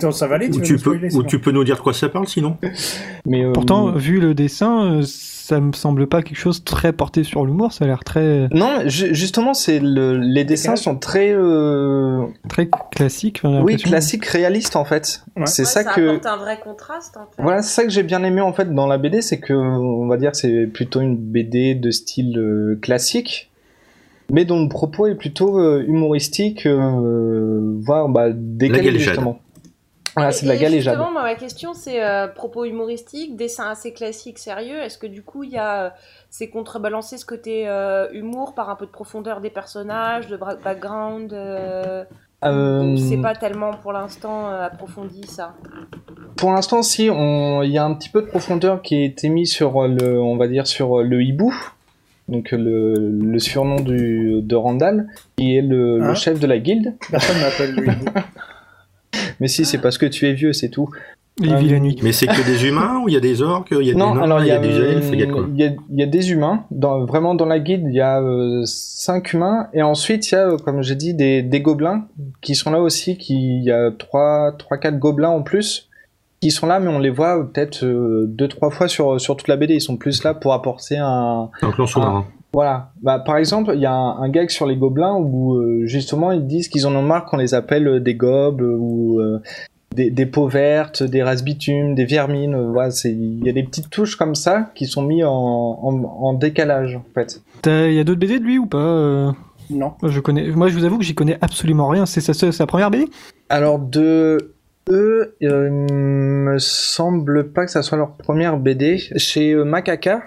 ça 0.10 0.26
va 0.26 0.34
aller, 0.34 0.50
tu, 0.50 0.58
ou 0.58 0.62
tu, 0.62 0.76
peux, 0.76 0.98
ou 1.12 1.22
tu 1.22 1.38
peux 1.40 1.52
nous 1.52 1.64
dire 1.64 1.76
de 1.76 1.80
quoi 1.80 1.94
ça 1.94 2.08
parle 2.08 2.28
sinon. 2.28 2.56
Mais, 3.24 3.50
Pourtant, 3.52 3.92
vu 3.92 4.20
le 4.20 4.34
dessin, 4.34 5.00
ça 5.02 5.60
me 5.60 5.72
semble 5.72 6.06
pas 6.06 6.22
quelque 6.22 6.38
chose 6.38 6.62
très 6.62 6.92
porté 6.92 7.24
sur 7.24 7.44
l'humour, 7.44 7.72
ça 7.72 7.84
a 7.84 7.88
l'air 7.88 8.04
très... 8.04 8.48
Non, 8.52 8.82
justement, 8.86 9.52
c'est 9.52 9.80
le... 9.80 10.16
les 10.16 10.44
dessins 10.44 10.76
sont 10.76 10.96
très... 10.96 11.32
Euh... 11.32 12.24
Très 12.48 12.68
classiques. 12.92 13.40
Oui, 13.44 13.76
classiques, 13.76 14.26
réalistes 14.26 14.76
en 14.76 14.84
fait. 14.84 15.24
C'est 15.46 15.64
ça, 15.64 15.82
ça 15.82 15.92
que... 15.92 16.24
un 16.24 16.36
vrai 16.36 16.60
contraste 16.90 17.16
en 17.16 17.26
fait. 17.26 17.42
Voilà, 17.42 17.62
c'est 17.62 17.74
ça 17.74 17.84
que 17.84 17.90
j'ai 17.90 18.02
bien 18.02 18.22
aimé 18.22 18.40
en 18.40 18.52
fait 18.52 18.72
dans 18.74 18.86
la 18.86 18.98
BD, 18.98 19.22
c'est 19.22 19.40
que, 19.40 19.52
on 19.52 20.06
va 20.06 20.16
dire, 20.16 20.34
c'est 20.34 20.66
plutôt 20.66 21.00
une 21.00 21.16
BD 21.16 21.74
de 21.74 21.90
style 21.90 22.38
euh, 22.38 22.78
classique, 22.80 23.50
mais 24.30 24.44
dont 24.44 24.62
le 24.62 24.68
propos 24.68 25.06
est 25.06 25.14
plutôt 25.14 25.58
euh, 25.58 25.84
humoristique, 25.86 26.66
euh, 26.66 27.76
voire 27.80 28.08
bah, 28.08 28.28
décalé 28.32 28.98
justement. 28.98 29.40
Voilà, 30.16 30.32
c'est 30.32 30.44
de 30.44 30.50
la 30.50 30.56
galéjade. 30.56 30.96
Justement, 30.96 31.12
ma 31.12 31.34
question, 31.36 31.72
c'est 31.72 32.02
euh, 32.02 32.26
propos 32.26 32.64
humoristique, 32.64 33.36
dessin 33.36 33.70
assez 33.70 33.92
classique, 33.92 34.40
sérieux. 34.40 34.80
Est-ce 34.80 34.98
que 34.98 35.06
du 35.06 35.22
coup, 35.22 35.44
il 35.44 35.50
y 35.50 35.56
a, 35.56 35.94
c'est 36.30 36.48
contrebalancé 36.48 37.16
ce 37.16 37.24
côté 37.24 37.68
euh, 37.68 38.10
humour 38.12 38.54
par 38.54 38.70
un 38.70 38.76
peu 38.76 38.86
de 38.86 38.90
profondeur 38.90 39.40
des 39.40 39.50
personnages, 39.50 40.26
de 40.26 40.36
background 40.36 41.32
C'est 42.42 43.20
pas 43.20 43.34
tellement 43.34 43.74
pour 43.74 43.92
l'instant 43.92 44.48
approfondi 44.48 45.26
ça. 45.26 45.54
Pour 46.36 46.52
l'instant, 46.52 46.82
si, 46.82 47.06
il 47.06 47.70
y 47.70 47.78
a 47.78 47.84
un 47.84 47.94
petit 47.94 48.08
peu 48.08 48.22
de 48.22 48.26
profondeur 48.26 48.80
qui 48.82 48.96
a 48.96 49.04
été 49.04 49.28
mis 49.28 49.46
sur 49.46 49.86
le, 49.86 50.20
on 50.20 50.36
va 50.36 50.48
dire 50.48 50.66
sur 50.66 51.02
le 51.02 51.22
hibou. 51.22 51.54
Donc 52.28 52.52
le, 52.52 52.94
le 52.94 53.38
surnom 53.40 53.80
du, 53.80 54.40
de 54.40 54.56
Randall, 54.56 55.08
qui 55.36 55.56
est 55.56 55.62
le, 55.62 55.98
le 55.98 56.04
hein 56.04 56.14
chef 56.14 56.38
de 56.38 56.46
la 56.46 56.58
guilde. 56.58 56.94
Personne 57.10 57.40
m'appelle 57.40 57.74
le 57.74 57.92
hibou. 57.92 58.04
Mais 59.40 59.48
si, 59.48 59.64
c'est 59.64 59.78
parce 59.78 59.98
que 59.98 60.06
tu 60.06 60.26
es 60.28 60.32
vieux, 60.32 60.52
c'est 60.52 60.68
tout. 60.68 60.88
Nuit. 61.40 61.98
Mais 62.02 62.12
c'est 62.12 62.26
que 62.26 62.44
des 62.44 62.66
humains 62.66 63.00
ou 63.02 63.08
il 63.08 63.14
y 63.14 63.16
a 63.16 63.20
des 63.20 63.42
orques, 63.42 63.68
il 63.72 63.86
y 63.86 63.90
a 63.90 63.94
non, 63.94 64.14
des 64.14 64.22
alors 64.22 64.40
il 64.40 64.46
y, 64.46 64.50
a 64.50 64.58
des 64.58 64.76
elfes, 64.76 65.10
il 65.12 65.20
y 65.20 65.22
a 65.22 65.26
quoi 65.26 65.46
Il 65.54 65.76
y 65.90 66.02
a, 66.02 66.06
des 66.06 66.30
humains. 66.32 66.64
Dans, 66.70 67.04
vraiment, 67.04 67.34
dans 67.34 67.46
la 67.46 67.58
guide, 67.58 67.84
il 67.86 67.94
y 67.94 68.00
a 68.00 68.20
euh, 68.20 68.62
cinq 68.64 69.32
humains. 69.32 69.68
Et 69.72 69.82
ensuite, 69.82 70.30
il 70.30 70.34
y 70.34 70.38
a, 70.38 70.48
euh, 70.48 70.56
comme 70.58 70.82
j'ai 70.82 70.94
dit, 70.94 71.14
des, 71.14 71.42
des, 71.42 71.60
gobelins 71.60 72.06
qui 72.40 72.54
sont 72.54 72.70
là 72.70 72.80
aussi. 72.80 73.16
Il 73.28 73.64
y 73.64 73.70
a 73.70 73.90
trois, 73.90 74.52
trois, 74.58 74.76
quatre 74.76 74.98
gobelins 74.98 75.30
en 75.30 75.42
plus 75.42 75.88
qui 76.40 76.50
sont 76.50 76.66
là, 76.66 76.80
mais 76.80 76.88
on 76.88 76.98
les 76.98 77.10
voit 77.10 77.50
peut-être 77.50 77.84
euh, 77.84 78.26
deux, 78.26 78.48
trois 78.48 78.70
fois 78.70 78.88
sur, 78.88 79.20
sur 79.20 79.36
toute 79.36 79.48
la 79.48 79.56
BD. 79.56 79.74
Ils 79.74 79.80
sont 79.80 79.96
plus 79.96 80.22
là 80.24 80.34
pour 80.34 80.52
apporter 80.52 80.96
un. 80.98 81.50
Un 81.62 81.70
clan 81.70 81.86
sous-marin. 81.86 82.26
Voilà. 82.52 82.90
Bah, 83.02 83.20
par 83.20 83.36
exemple, 83.36 83.72
il 83.74 83.80
y 83.80 83.86
a 83.86 83.92
un, 83.92 84.28
gag 84.28 84.50
sur 84.50 84.66
les 84.66 84.76
gobelins 84.76 85.14
où 85.14 85.54
euh, 85.54 85.86
justement 85.86 86.32
ils 86.32 86.46
disent 86.46 86.68
qu'ils 86.68 86.86
en 86.86 86.94
ont 86.94 87.02
marre 87.02 87.24
qu'on 87.26 87.36
les 87.36 87.54
appelle 87.54 87.86
euh, 87.86 88.00
des 88.00 88.14
gobes 88.14 88.62
ou 88.62 89.20
euh, 89.20 89.40
des, 89.94 90.10
des, 90.10 90.26
peaux 90.26 90.48
vertes, 90.48 91.02
des 91.02 91.22
rasbitumes, 91.22 91.94
des 91.94 92.04
vermines. 92.04 92.70
voilà, 92.72 92.92
il 93.04 93.44
y 93.44 93.48
a 93.48 93.52
des 93.52 93.62
petites 93.62 93.90
touches 93.90 94.16
comme 94.16 94.34
ça 94.34 94.70
qui 94.74 94.86
sont 94.86 95.02
mis 95.02 95.24
en, 95.24 95.30
en, 95.32 96.32
décalage 96.34 96.96
en 96.96 97.04
fait. 97.14 97.42
Il 97.66 97.94
y 97.94 97.98
a 97.98 98.04
d'autres 98.04 98.20
BD 98.20 98.38
de 98.38 98.44
lui 98.44 98.58
ou 98.58 98.66
pas 98.66 99.34
Non. 99.70 99.92
Moi, 100.00 100.10
je 100.10 100.20
connais. 100.20 100.48
Moi, 100.50 100.68
je 100.68 100.74
vous 100.74 100.84
avoue 100.84 100.98
que 100.98 101.04
j'y 101.04 101.14
connais 101.14 101.38
absolument 101.40 101.88
rien. 101.88 102.06
C'est 102.06 102.20
sa, 102.20 102.66
première 102.66 102.90
BD 102.90 103.06
Alors 103.48 103.78
de 103.78 104.52
eux, 104.88 105.36
il 105.40 105.48
me 105.50 106.58
semble 106.58 107.52
pas 107.52 107.64
que 107.64 107.70
ça 107.70 107.82
soit 107.82 107.98
leur 107.98 108.12
première 108.12 108.56
BD. 108.58 108.98
Chez 109.16 109.54
Macaca, 109.54 110.22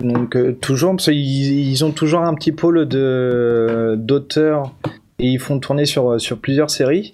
donc 0.00 0.36
euh, 0.36 0.52
toujours, 0.52 0.92
parce 0.92 1.06
qu'ils 1.06 1.70
ils 1.70 1.84
ont 1.84 1.92
toujours 1.92 2.20
un 2.20 2.34
petit 2.34 2.52
pôle 2.52 2.86
de 2.86 3.96
d'auteurs 3.98 4.74
et 5.18 5.26
ils 5.26 5.40
font 5.40 5.58
tourner 5.58 5.86
sur 5.86 6.20
sur 6.20 6.38
plusieurs 6.38 6.70
séries. 6.70 7.12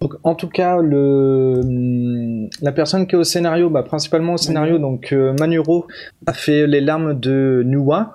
Donc 0.00 0.14
en 0.22 0.34
tout 0.34 0.48
cas, 0.48 0.80
le 0.80 2.48
la 2.60 2.72
personne 2.72 3.06
qui 3.06 3.14
est 3.14 3.18
au 3.18 3.24
scénario, 3.24 3.70
bah, 3.70 3.82
principalement 3.82 4.34
au 4.34 4.36
scénario, 4.36 4.78
donc 4.78 5.12
euh, 5.12 5.34
Manuro 5.38 5.86
a 6.26 6.32
fait 6.32 6.66
Les 6.66 6.80
larmes 6.80 7.18
de 7.18 7.62
Nuwa, 7.64 8.14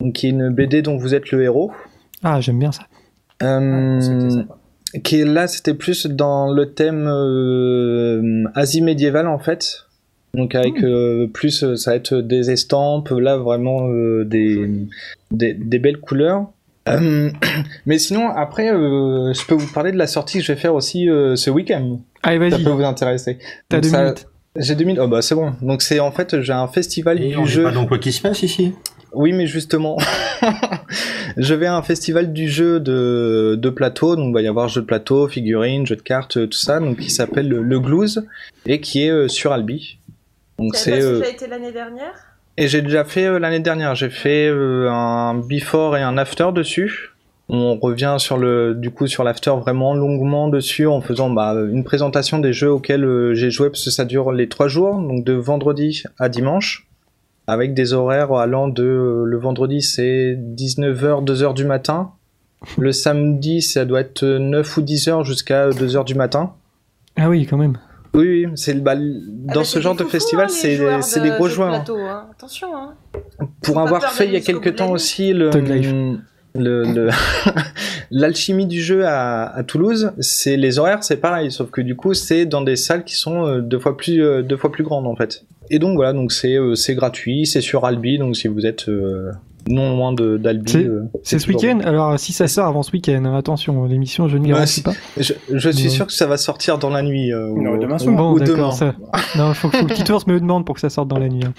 donc 0.00 0.14
qui 0.14 0.26
est 0.26 0.30
une 0.30 0.50
BD 0.50 0.82
dont 0.82 0.96
vous 0.96 1.14
êtes 1.14 1.30
le 1.30 1.42
héros. 1.42 1.70
Ah, 2.22 2.40
j'aime 2.40 2.58
bien 2.58 2.72
ça. 2.72 2.82
Euh, 3.42 4.42
qui 5.04 5.20
est 5.20 5.24
là, 5.24 5.46
c'était 5.46 5.74
plus 5.74 6.06
dans 6.06 6.52
le 6.52 6.72
thème 6.72 7.06
Asie 8.54 8.82
médiévale 8.82 9.28
en 9.28 9.38
fait. 9.38 9.86
Donc 10.36 10.54
avec 10.54 10.80
hmm. 10.80 10.84
euh, 10.84 11.26
plus 11.26 11.64
euh, 11.64 11.76
ça 11.76 11.92
va 11.92 11.96
être 11.96 12.16
des 12.16 12.50
estampes, 12.50 13.08
là 13.08 13.38
vraiment 13.38 13.88
euh, 13.88 14.24
des, 14.24 14.68
des, 15.30 15.78
belles 15.78 15.98
couleurs. 15.98 16.50
mais 17.86 17.98
sinon 17.98 18.28
après 18.30 18.68
je 18.68 19.46
peux 19.46 19.54
vous 19.54 19.72
parler 19.72 19.92
de 19.92 19.98
la 19.98 20.06
sortie 20.06 20.38
que 20.38 20.44
je 20.44 20.52
vais 20.52 20.58
faire 20.58 20.74
aussi 20.74 21.06
ce 21.06 21.50
week-end. 21.50 21.98
Allez, 22.22 22.38
vas-y. 22.38 22.50
Ça 22.52 22.58
peut 22.58 22.70
vous 22.70 22.84
intéresser. 22.84 23.38
T'as 23.68 23.80
deux 23.80 23.90
minutes. 23.90 24.26
J'ai 24.58 24.74
deux 24.74 24.84
minutes. 24.84 25.00
Oh 25.04 25.08
bah 25.08 25.20
c'est 25.22 25.34
bon. 25.34 25.52
Donc 25.62 25.82
c'est 25.82 26.00
en 26.00 26.10
fait 26.12 26.40
j'ai 26.40 26.52
un 26.52 26.68
festival 26.68 27.22
Et 27.22 27.28
du 27.28 27.36
on 27.36 27.44
jeu. 27.44 27.64
pas 27.64 27.72
dans 27.72 27.86
quoi 27.86 27.98
qui 27.98 28.12
se 28.12 28.22
passe 28.22 28.42
ici? 28.42 28.72
Oui, 29.12 29.32
mais 29.32 29.46
justement, 29.46 29.96
je 31.38 31.54
vais 31.54 31.66
à 31.66 31.74
un 31.76 31.82
festival 31.82 32.32
du 32.34 32.48
jeu 32.50 32.80
de, 32.80 33.56
de 33.58 33.70
plateau, 33.70 34.14
donc 34.16 34.28
il 34.28 34.34
va 34.34 34.42
y 34.42 34.46
avoir 34.48 34.68
jeu 34.68 34.82
de 34.82 34.86
plateau, 34.86 35.26
figurines, 35.28 35.86
jeu 35.86 35.96
de 35.96 36.02
cartes, 36.02 36.48
tout 36.50 36.58
ça, 36.58 36.80
donc 36.80 36.98
qui 36.98 37.08
s'appelle 37.10 37.48
le, 37.48 37.62
le 37.62 37.80
Glues 37.80 38.18
et 38.66 38.80
qui 38.80 39.04
est 39.04 39.10
euh, 39.10 39.28
sur 39.28 39.52
Albi. 39.52 39.98
Donc 40.58 40.74
Ça 40.76 40.84
c'est 40.84 40.92
a 40.92 40.96
euh, 41.04 41.18
déjà 41.20 41.30
été 41.30 41.46
l'année 41.46 41.72
dernière? 41.72 42.12
Et 42.56 42.68
j'ai 42.68 42.82
déjà 42.82 43.04
fait 43.04 43.26
euh, 43.26 43.38
l'année 43.38 43.60
dernière, 43.60 43.94
j'ai 43.94 44.10
fait 44.10 44.48
euh, 44.48 44.90
un 44.90 45.34
before 45.34 45.96
et 45.96 46.02
un 46.02 46.16
after 46.18 46.50
dessus. 46.52 47.10
On 47.48 47.76
revient 47.76 48.16
sur 48.18 48.38
le 48.38 48.74
du 48.74 48.90
coup 48.90 49.06
sur 49.06 49.22
l'after 49.22 49.52
vraiment 49.52 49.94
longuement 49.94 50.48
dessus 50.48 50.86
en 50.86 51.00
faisant 51.00 51.30
bah, 51.30 51.54
une 51.54 51.84
présentation 51.84 52.40
des 52.40 52.52
jeux 52.52 52.72
auxquels 52.72 53.04
euh, 53.04 53.34
j'ai 53.34 53.50
joué 53.50 53.70
parce 53.70 53.84
que 53.84 53.90
ça 53.90 54.04
dure 54.04 54.32
les 54.32 54.48
trois 54.48 54.68
jours, 54.68 55.00
donc 55.00 55.24
de 55.24 55.32
vendredi 55.32 56.02
à 56.18 56.28
dimanche 56.28 56.88
avec 57.46 57.74
des 57.74 57.92
horaires 57.92 58.32
allant 58.32 58.66
de 58.66 59.22
le 59.24 59.38
vendredi 59.38 59.80
c'est 59.80 60.34
19h 60.34 61.24
2h 61.24 61.54
du 61.54 61.64
matin 61.64 62.10
le 62.76 62.90
samedi 62.90 63.62
ça 63.62 63.84
doit 63.84 64.00
être 64.00 64.24
9 64.24 64.76
ou 64.76 64.80
10h 64.80 65.24
jusqu'à 65.24 65.68
2h 65.70 66.04
du 66.04 66.16
matin 66.16 66.54
Ah 67.16 67.28
oui, 67.28 67.46
quand 67.46 67.56
même. 67.56 67.78
Oui 68.16 68.44
oui 68.46 68.52
c'est 68.54 68.74
le 68.74 68.80
bah, 68.80 68.94
Ah 68.96 69.54
dans 69.54 69.60
bah, 69.60 69.64
ce 69.64 69.80
genre 69.80 69.94
des 69.94 70.04
de 70.04 70.08
festival 70.08 70.46
hein, 70.46 70.48
c'est 70.48 70.76
joueurs 70.76 71.04
c'est 71.04 71.20
de 71.20 71.24
des 71.26 71.30
gros 71.30 71.48
joueurs 71.48 71.70
plateau, 71.70 71.98
hein. 71.98 72.26
Attention, 72.32 72.74
hein. 72.74 72.94
pour 73.62 73.78
avoir 73.78 74.12
fait 74.12 74.26
il 74.26 74.32
y 74.32 74.36
a 74.36 74.40
quelques 74.40 74.74
temps 74.76 74.90
aussi 74.90 75.32
le 75.32 75.50
l'alchimie 78.10 78.66
du 78.66 78.80
jeu 78.80 79.06
à, 79.06 79.44
à 79.44 79.62
Toulouse 79.62 80.12
c'est 80.20 80.56
les 80.56 80.78
horaires 80.78 81.04
c'est 81.04 81.18
pareil 81.18 81.50
sauf 81.50 81.70
que 81.70 81.80
du 81.80 81.96
coup 81.96 82.14
c'est 82.14 82.46
dans 82.46 82.62
des 82.62 82.76
salles 82.76 83.04
qui 83.04 83.14
sont 83.14 83.46
euh, 83.46 83.60
deux 83.60 83.78
fois 83.78 83.96
plus 83.96 84.22
euh, 84.22 84.42
deux 84.42 84.56
fois 84.56 84.72
plus 84.72 84.84
grandes 84.84 85.06
en 85.06 85.16
fait 85.16 85.44
et 85.70 85.78
donc 85.78 85.96
voilà 85.96 86.12
donc 86.12 86.32
c'est 86.32 86.56
euh, 86.56 86.74
c'est 86.74 86.94
gratuit 86.94 87.46
c'est 87.46 87.60
sur 87.60 87.84
Albi 87.84 88.18
donc 88.18 88.36
si 88.36 88.48
vous 88.48 88.66
êtes 88.66 88.88
euh, 88.88 89.32
non 89.68 89.96
loin 89.96 90.12
de 90.12 90.36
d'Albi 90.36 90.70
C'est- 90.72 90.84
euh, 90.84 91.02
C'est 91.22 91.38
ce 91.38 91.48
week-end 91.48 91.80
Alors, 91.84 92.18
si 92.18 92.32
ça 92.32 92.46
sort 92.48 92.66
avant 92.66 92.82
ce 92.82 92.92
week-end, 92.92 93.22
hein, 93.24 93.36
attention, 93.36 93.84
l'émission, 93.86 94.28
je 94.28 94.38
garantis 94.38 94.72
si- 94.74 94.82
pas. 94.82 94.92
Je, 95.16 95.32
je 95.52 95.70
suis 95.70 95.90
sûr 95.90 96.06
que 96.06 96.12
ça 96.12 96.26
va 96.26 96.36
sortir 96.36 96.78
dans 96.78 96.90
la 96.90 97.02
nuit. 97.02 97.32
euh, 97.32 97.48
Non, 97.56 97.72
ou, 97.72 97.78
demain 97.78 97.96
ou- 97.96 97.98
soir. 97.98 98.16
Bon, 98.16 98.32
ou 98.32 98.40
demain. 98.40 98.70
ça. 98.72 98.94
Non, 99.36 99.52
faut, 99.54 99.68
faut 99.70 99.86
que 99.86 99.92
Titours 99.94 100.24
me 100.26 100.34
le 100.34 100.40
demande 100.40 100.64
pour 100.64 100.74
que 100.74 100.80
ça 100.80 100.90
sorte 100.90 101.08
dans 101.08 101.18
la 101.18 101.28
nuit. 101.28 101.44
hein. 101.44 101.52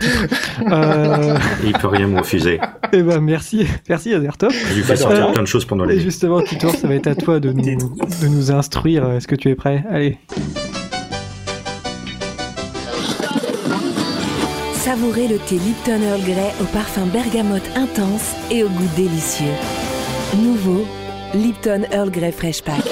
Euh, 0.70 1.36
il 1.64 1.72
peut 1.72 1.88
rien 1.88 2.06
me 2.06 2.18
refuser. 2.18 2.60
eh 2.92 3.02
ben, 3.02 3.20
merci, 3.20 3.66
merci 3.88 4.14
Azertov. 4.14 4.52
Je 4.52 4.74
lui 4.74 4.82
fais 4.82 4.92
Bah, 4.92 4.96
sortir 4.96 5.28
euh, 5.28 5.32
plein 5.32 5.42
de 5.42 5.46
choses 5.48 5.64
pendant 5.64 5.84
la 5.84 5.92
Et 5.92 5.96
nuit. 5.96 6.02
justement, 6.02 6.40
Titours, 6.42 6.74
ça 6.74 6.86
va 6.88 6.94
être 6.94 7.06
à 7.08 7.14
toi 7.14 7.40
de 7.40 7.52
nous, 7.52 7.62
de 7.62 8.28
nous 8.28 8.50
instruire. 8.52 9.10
Est-ce 9.12 9.26
que 9.26 9.34
tu 9.36 9.48
es 9.50 9.54
prêt? 9.54 9.84
Allez. 9.90 10.18
Savourez 14.92 15.26
le 15.26 15.38
thé 15.38 15.54
Lipton 15.54 16.02
Earl 16.02 16.20
Grey 16.20 16.52
au 16.60 16.64
parfum 16.64 17.06
bergamote 17.06 17.66
intense 17.76 18.36
et 18.50 18.62
au 18.62 18.68
goût 18.68 18.90
délicieux. 18.94 19.54
Nouveau, 20.36 20.84
Lipton 21.32 21.84
Earl 21.90 22.10
Grey 22.10 22.30
Fresh 22.30 22.62
Pack. 22.62 22.82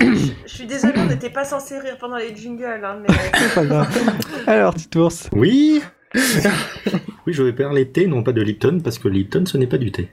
Je 0.00 0.54
suis 0.54 0.66
désolée, 0.66 0.94
on 0.96 1.04
n'était 1.04 1.28
pas 1.28 1.44
censé 1.44 1.78
rire 1.78 1.98
pendant 2.00 2.16
les 2.16 2.34
jingles, 2.34 2.80
hein, 2.82 3.00
mais 3.02 3.14
C'est 3.34 3.54
pas 3.54 3.66
grave. 3.66 3.98
Alors, 4.46 4.74
Titours. 4.74 5.12
Oui 5.32 5.82
Oui, 6.14 7.34
je 7.34 7.42
vais 7.42 7.52
parler 7.52 7.84
de 7.84 7.90
thé, 7.90 8.06
non 8.06 8.22
pas 8.22 8.32
de 8.32 8.40
Lipton, 8.40 8.80
parce 8.82 8.98
que 8.98 9.08
Lipton, 9.08 9.44
ce 9.44 9.58
n'est 9.58 9.66
pas 9.66 9.76
du 9.76 9.92
thé. 9.92 10.08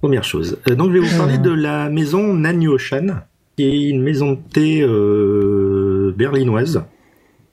Première 0.00 0.24
chose. 0.24 0.58
Euh, 0.68 0.74
donc, 0.74 0.88
je 0.88 0.94
vais 0.98 1.06
vous 1.06 1.16
parler 1.16 1.38
de 1.38 1.52
la 1.52 1.88
maison 1.90 2.34
Nanyoshan, 2.34 3.20
qui 3.60 3.66
est 3.66 3.90
une 3.90 4.00
maison 4.00 4.32
de 4.32 4.38
thé 4.54 4.80
euh, 4.80 6.14
berlinoise, 6.16 6.82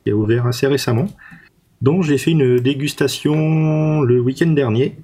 qui 0.05 0.11
a 0.11 0.15
ouvert 0.15 0.47
assez 0.47 0.65
récemment, 0.65 1.07
dont 1.81 2.01
j'ai 2.01 2.17
fait 2.17 2.31
une 2.31 2.59
dégustation 2.61 4.01
le 4.03 4.21
week-end 4.21 4.51
dernier 4.51 4.95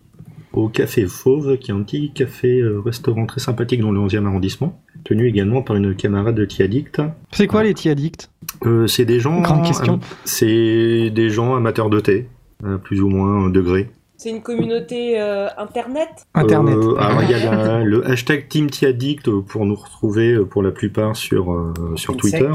au 0.53 0.69
Café 0.69 1.05
Fauve, 1.05 1.57
qui 1.57 1.71
est 1.71 1.73
un 1.73 1.81
petit 1.83 2.13
café-restaurant 2.13 3.25
très 3.25 3.41
sympathique 3.41 3.81
dans 3.81 3.91
le 3.91 3.99
11e 3.99 4.25
arrondissement, 4.25 4.81
tenu 5.03 5.27
également 5.27 5.61
par 5.61 5.75
une 5.75 5.93
camarade 5.93 6.35
de 6.35 6.45
Tiaddict. 6.45 7.01
C'est 7.33 7.47
quoi 7.47 7.63
les 7.63 7.73
Tiadicts 7.73 8.29
Euh, 8.65 8.87
c'est 8.87 9.03
des 9.03 9.19
gens. 9.19 9.41
Grande 9.41 9.65
question. 9.65 9.95
euh, 9.95 10.15
c'est 10.23 11.09
des 11.09 11.29
gens 11.29 11.53
amateurs 11.53 11.89
de 11.89 11.99
thé, 11.99 12.27
à 12.65 12.77
plus 12.77 13.01
ou 13.01 13.09
moins 13.09 13.47
un 13.47 13.49
degré. 13.49 13.89
C'est 14.23 14.29
une 14.29 14.41
communauté 14.41 15.19
euh, 15.19 15.47
internet? 15.57 16.07
Internet. 16.33 16.77
Euh, 16.77 16.95
alors 16.97 17.23
il 17.23 17.29
y 17.31 17.33
a 17.33 17.39
la- 17.55 17.83
le 17.83 18.07
hashtag 18.09 18.47
Team 18.47 18.69
Tiaddict 18.69 19.29
pour 19.29 19.65
nous 19.65 19.75
retrouver 19.75 20.31
euh, 20.31 20.45
pour 20.45 20.63
la 20.63 20.71
plupart 20.71 21.17
sur 21.17 21.51
euh, 21.51 21.73
sur 21.97 22.15
Twitter. 22.15 22.51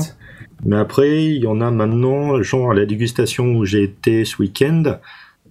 Mais 0.64 0.76
après 0.76 1.25
il 1.26 1.42
y 1.42 1.46
en 1.46 1.60
a 1.60 1.70
maintenant, 1.70 2.42
genre 2.42 2.70
à 2.70 2.75
la 2.75 2.87
dégustation 2.87 3.44
où 3.56 3.64
j'ai 3.66 3.82
été 3.82 4.25
ce 4.25 4.40
week-end. 4.40 4.82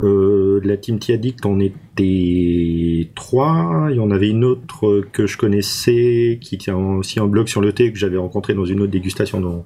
Euh, 0.03 0.59
de 0.61 0.67
la 0.67 0.77
team 0.77 0.99
Tiaddict, 0.99 1.45
on 1.45 1.59
était 1.59 3.09
trois. 3.15 3.87
Il 3.89 3.95
y 3.95 3.99
en 3.99 4.11
avait 4.11 4.29
une 4.29 4.43
autre 4.43 5.01
que 5.11 5.25
je 5.27 5.37
connaissais, 5.37 6.37
qui 6.41 6.57
tient 6.57 6.77
aussi 6.77 7.19
un 7.19 7.27
blog 7.27 7.47
sur 7.47 7.61
le 7.61 7.73
thé 7.73 7.91
que 7.91 7.97
j'avais 7.97 8.17
rencontré 8.17 8.53
dans 8.53 8.65
une 8.65 8.81
autre 8.81 8.91
dégustation 8.91 9.63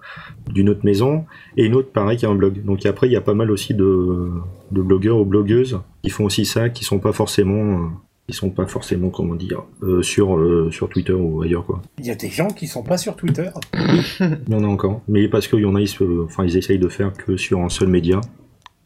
d'une 0.49 0.69
autre 0.69 0.85
maison, 0.85 1.25
et 1.57 1.65
une 1.65 1.75
autre 1.75 1.91
pareil 1.91 2.17
qui 2.17 2.25
a 2.25 2.29
un 2.29 2.35
blog. 2.35 2.63
Donc 2.63 2.85
après, 2.85 3.07
il 3.07 3.13
y 3.13 3.15
a 3.17 3.21
pas 3.21 3.33
mal 3.33 3.51
aussi 3.51 3.73
de, 3.73 4.29
de 4.71 4.81
blogueurs 4.81 5.19
ou 5.19 5.25
blogueuses 5.25 5.79
qui 6.03 6.09
font 6.09 6.25
aussi 6.25 6.45
ça, 6.45 6.69
qui 6.69 6.83
sont 6.85 6.99
pas 6.99 7.11
forcément, 7.11 7.55
euh, 7.83 7.87
qui 8.27 8.35
sont 8.35 8.49
pas 8.51 8.65
forcément 8.67 9.09
comment 9.09 9.35
dire, 9.35 9.63
euh, 9.83 10.01
sur 10.01 10.37
euh, 10.37 10.69
sur 10.71 10.87
Twitter 10.89 11.13
ou 11.13 11.41
ailleurs 11.41 11.65
quoi. 11.65 11.81
Il 11.99 12.05
y 12.05 12.11
a 12.11 12.15
des 12.15 12.29
gens 12.29 12.47
qui 12.47 12.67
sont 12.67 12.83
pas 12.83 12.97
sur 12.97 13.15
Twitter? 13.15 13.49
Il 14.19 14.53
y 14.53 14.55
en 14.55 14.63
a 14.63 14.67
encore, 14.67 15.01
mais 15.07 15.27
parce 15.27 15.47
qu'il 15.47 15.59
y 15.59 15.65
en 15.65 15.75
a, 15.75 15.81
ils, 15.81 15.87
se- 15.87 16.23
enfin 16.23 16.45
ils 16.45 16.55
essayent 16.57 16.79
de 16.79 16.87
faire 16.87 17.11
que 17.13 17.35
sur 17.37 17.59
un 17.59 17.69
seul 17.69 17.89
média. 17.89 18.21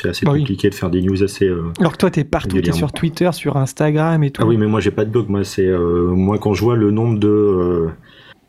C'est 0.05 0.09
assez 0.11 0.25
Bah 0.25 0.33
oui. 0.33 0.39
compliqué 0.41 0.69
de 0.69 0.75
faire 0.75 0.91
des 0.91 1.01
news 1.01 1.23
assez. 1.23 1.47
euh, 1.47 1.71
Alors 1.79 1.93
que 1.93 1.97
toi, 1.97 2.11
t'es 2.11 2.23
partout, 2.23 2.61
t'es 2.61 2.71
sur 2.71 2.91
Twitter, 2.91 3.29
sur 3.31 3.57
Instagram 3.57 4.23
et 4.23 4.29
tout. 4.29 4.41
Ah 4.43 4.45
oui, 4.45 4.55
mais 4.57 4.67
moi 4.67 4.79
j'ai 4.79 4.91
pas 4.91 5.03
de 5.03 5.09
blog. 5.09 5.29
Moi, 5.29 5.43
c'est 5.43 5.65
euh, 5.65 6.09
moi 6.11 6.37
quand 6.37 6.53
je 6.53 6.61
vois 6.61 6.75
le 6.75 6.91
nombre 6.91 7.17
de 7.19 7.27
euh, 7.27 7.87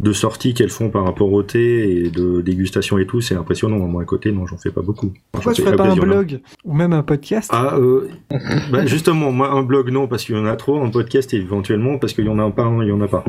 de 0.02 0.12
sorties 0.12 0.52
qu'elles 0.52 0.68
font 0.68 0.90
par 0.90 1.04
rapport 1.04 1.32
au 1.32 1.42
thé 1.42 2.04
et 2.04 2.10
de 2.10 2.42
dégustation 2.42 2.98
et 2.98 3.06
tout, 3.06 3.22
c'est 3.22 3.34
impressionnant. 3.36 3.78
Moi 3.78 4.02
à 4.02 4.04
côté, 4.04 4.32
non, 4.32 4.44
j'en 4.46 4.58
fais 4.58 4.70
pas 4.70 4.82
beaucoup. 4.82 5.14
Pourquoi 5.32 5.54
tu 5.54 5.62
fais 5.62 5.68
ferais 5.68 5.76
pas 5.78 5.88
un 5.90 5.96
blog 5.96 6.40
ou 6.64 6.74
même 6.74 6.92
un 6.92 7.02
podcast 7.02 7.48
Ah, 7.54 7.76
euh, 7.78 8.10
bah 8.70 8.84
justement, 8.84 9.32
moi 9.32 9.50
un 9.50 9.62
blog 9.62 9.90
non 9.90 10.06
parce 10.08 10.24
qu'il 10.26 10.36
y 10.36 10.38
en 10.38 10.44
a 10.44 10.56
trop, 10.56 10.82
un 10.82 10.90
podcast 10.90 11.32
éventuellement 11.32 11.96
parce 11.98 12.12
qu'il 12.12 12.26
y 12.26 12.28
en 12.28 12.38
a 12.38 12.50
pas, 12.50 12.70
il 12.82 12.88
y 12.88 12.92
en 12.92 13.00
a 13.00 13.08
pas. 13.08 13.24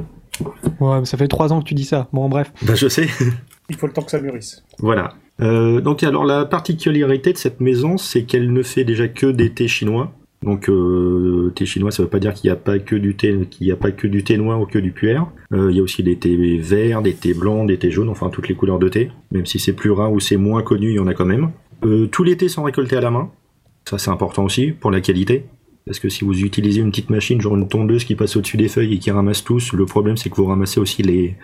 Ouais, 0.81 0.99
mais 0.99 1.05
ça 1.05 1.17
fait 1.17 1.29
trois 1.29 1.53
ans 1.53 1.61
que 1.61 1.65
tu 1.69 1.73
dis 1.75 1.85
ça. 1.85 2.09
Bon, 2.11 2.27
bref. 2.27 2.51
Bah 2.63 2.75
je 2.75 2.89
sais. 2.89 3.07
Il 3.69 3.77
faut 3.77 3.87
le 3.87 3.93
temps 3.93 4.01
que 4.03 4.11
ça 4.11 4.19
mûrisse. 4.19 4.63
Voilà. 4.79 5.13
Euh, 5.41 5.81
donc 5.81 6.03
alors 6.03 6.25
la 6.25 6.45
particularité 6.45 7.33
de 7.33 7.37
cette 7.37 7.61
maison, 7.61 7.97
c'est 7.97 8.23
qu'elle 8.23 8.51
ne 8.51 8.63
fait 8.63 8.83
déjà 8.83 9.07
que 9.07 9.27
des 9.27 9.51
thés 9.51 9.67
chinois. 9.67 10.13
Donc 10.43 10.69
euh, 10.69 11.51
thé 11.55 11.65
chinois, 11.65 11.91
ça 11.91 12.03
veut 12.03 12.09
pas 12.09 12.19
dire 12.19 12.33
qu'il 12.33 12.47
n'y 12.47 12.53
a 12.53 12.57
pas 12.57 12.79
que 12.79 12.95
du 12.95 13.15
thé, 13.15 13.47
qu'il 13.49 13.65
n'y 13.67 13.73
a 13.73 13.75
pas 13.75 13.91
que 13.91 14.07
du 14.07 14.23
thé 14.23 14.37
noir 14.37 14.61
ou 14.61 14.65
que 14.65 14.79
du 14.79 14.91
puer. 14.91 15.17
Euh, 15.53 15.71
il 15.71 15.77
y 15.77 15.79
a 15.79 15.83
aussi 15.83 16.03
des 16.03 16.17
thés 16.17 16.57
verts, 16.57 17.01
des 17.01 17.13
thés 17.13 17.33
blancs, 17.33 17.67
des 17.67 17.77
thés 17.77 17.91
jaunes, 17.91 18.09
enfin 18.09 18.29
toutes 18.29 18.47
les 18.47 18.55
couleurs 18.55 18.79
de 18.79 18.89
thé. 18.89 19.11
Même 19.31 19.45
si 19.45 19.59
c'est 19.59 19.73
plus 19.73 19.91
rare 19.91 20.11
ou 20.11 20.19
c'est 20.19 20.37
moins 20.37 20.61
connu, 20.61 20.91
il 20.91 20.95
y 20.95 20.99
en 20.99 21.07
a 21.07 21.13
quand 21.13 21.25
même. 21.25 21.51
Tous 22.11 22.23
les 22.23 22.37
thés 22.37 22.49
sont 22.49 22.63
récoltés 22.63 22.97
à 22.97 23.01
la 23.01 23.11
main. 23.11 23.31
Ça 23.85 23.97
c'est 23.97 24.11
important 24.11 24.43
aussi 24.43 24.71
pour 24.71 24.91
la 24.91 25.01
qualité. 25.01 25.45
Parce 25.85 25.99
que 25.99 26.09
si 26.09 26.25
vous 26.25 26.43
utilisez 26.43 26.81
une 26.81 26.89
petite 26.89 27.09
machine, 27.09 27.39
genre 27.39 27.55
une 27.55 27.69
tondeuse 27.69 28.03
qui 28.03 28.15
passe 28.15 28.35
au-dessus 28.35 28.57
des 28.57 28.67
feuilles 28.67 28.95
et 28.95 28.99
qui 28.99 29.09
ramasse 29.09 29.43
tous, 29.43 29.71
le 29.71 29.85
problème 29.85 30.17
c'est 30.17 30.29
que 30.29 30.35
vous 30.35 30.45
ramassez 30.45 30.81
aussi 30.81 31.01
les, 31.01 31.35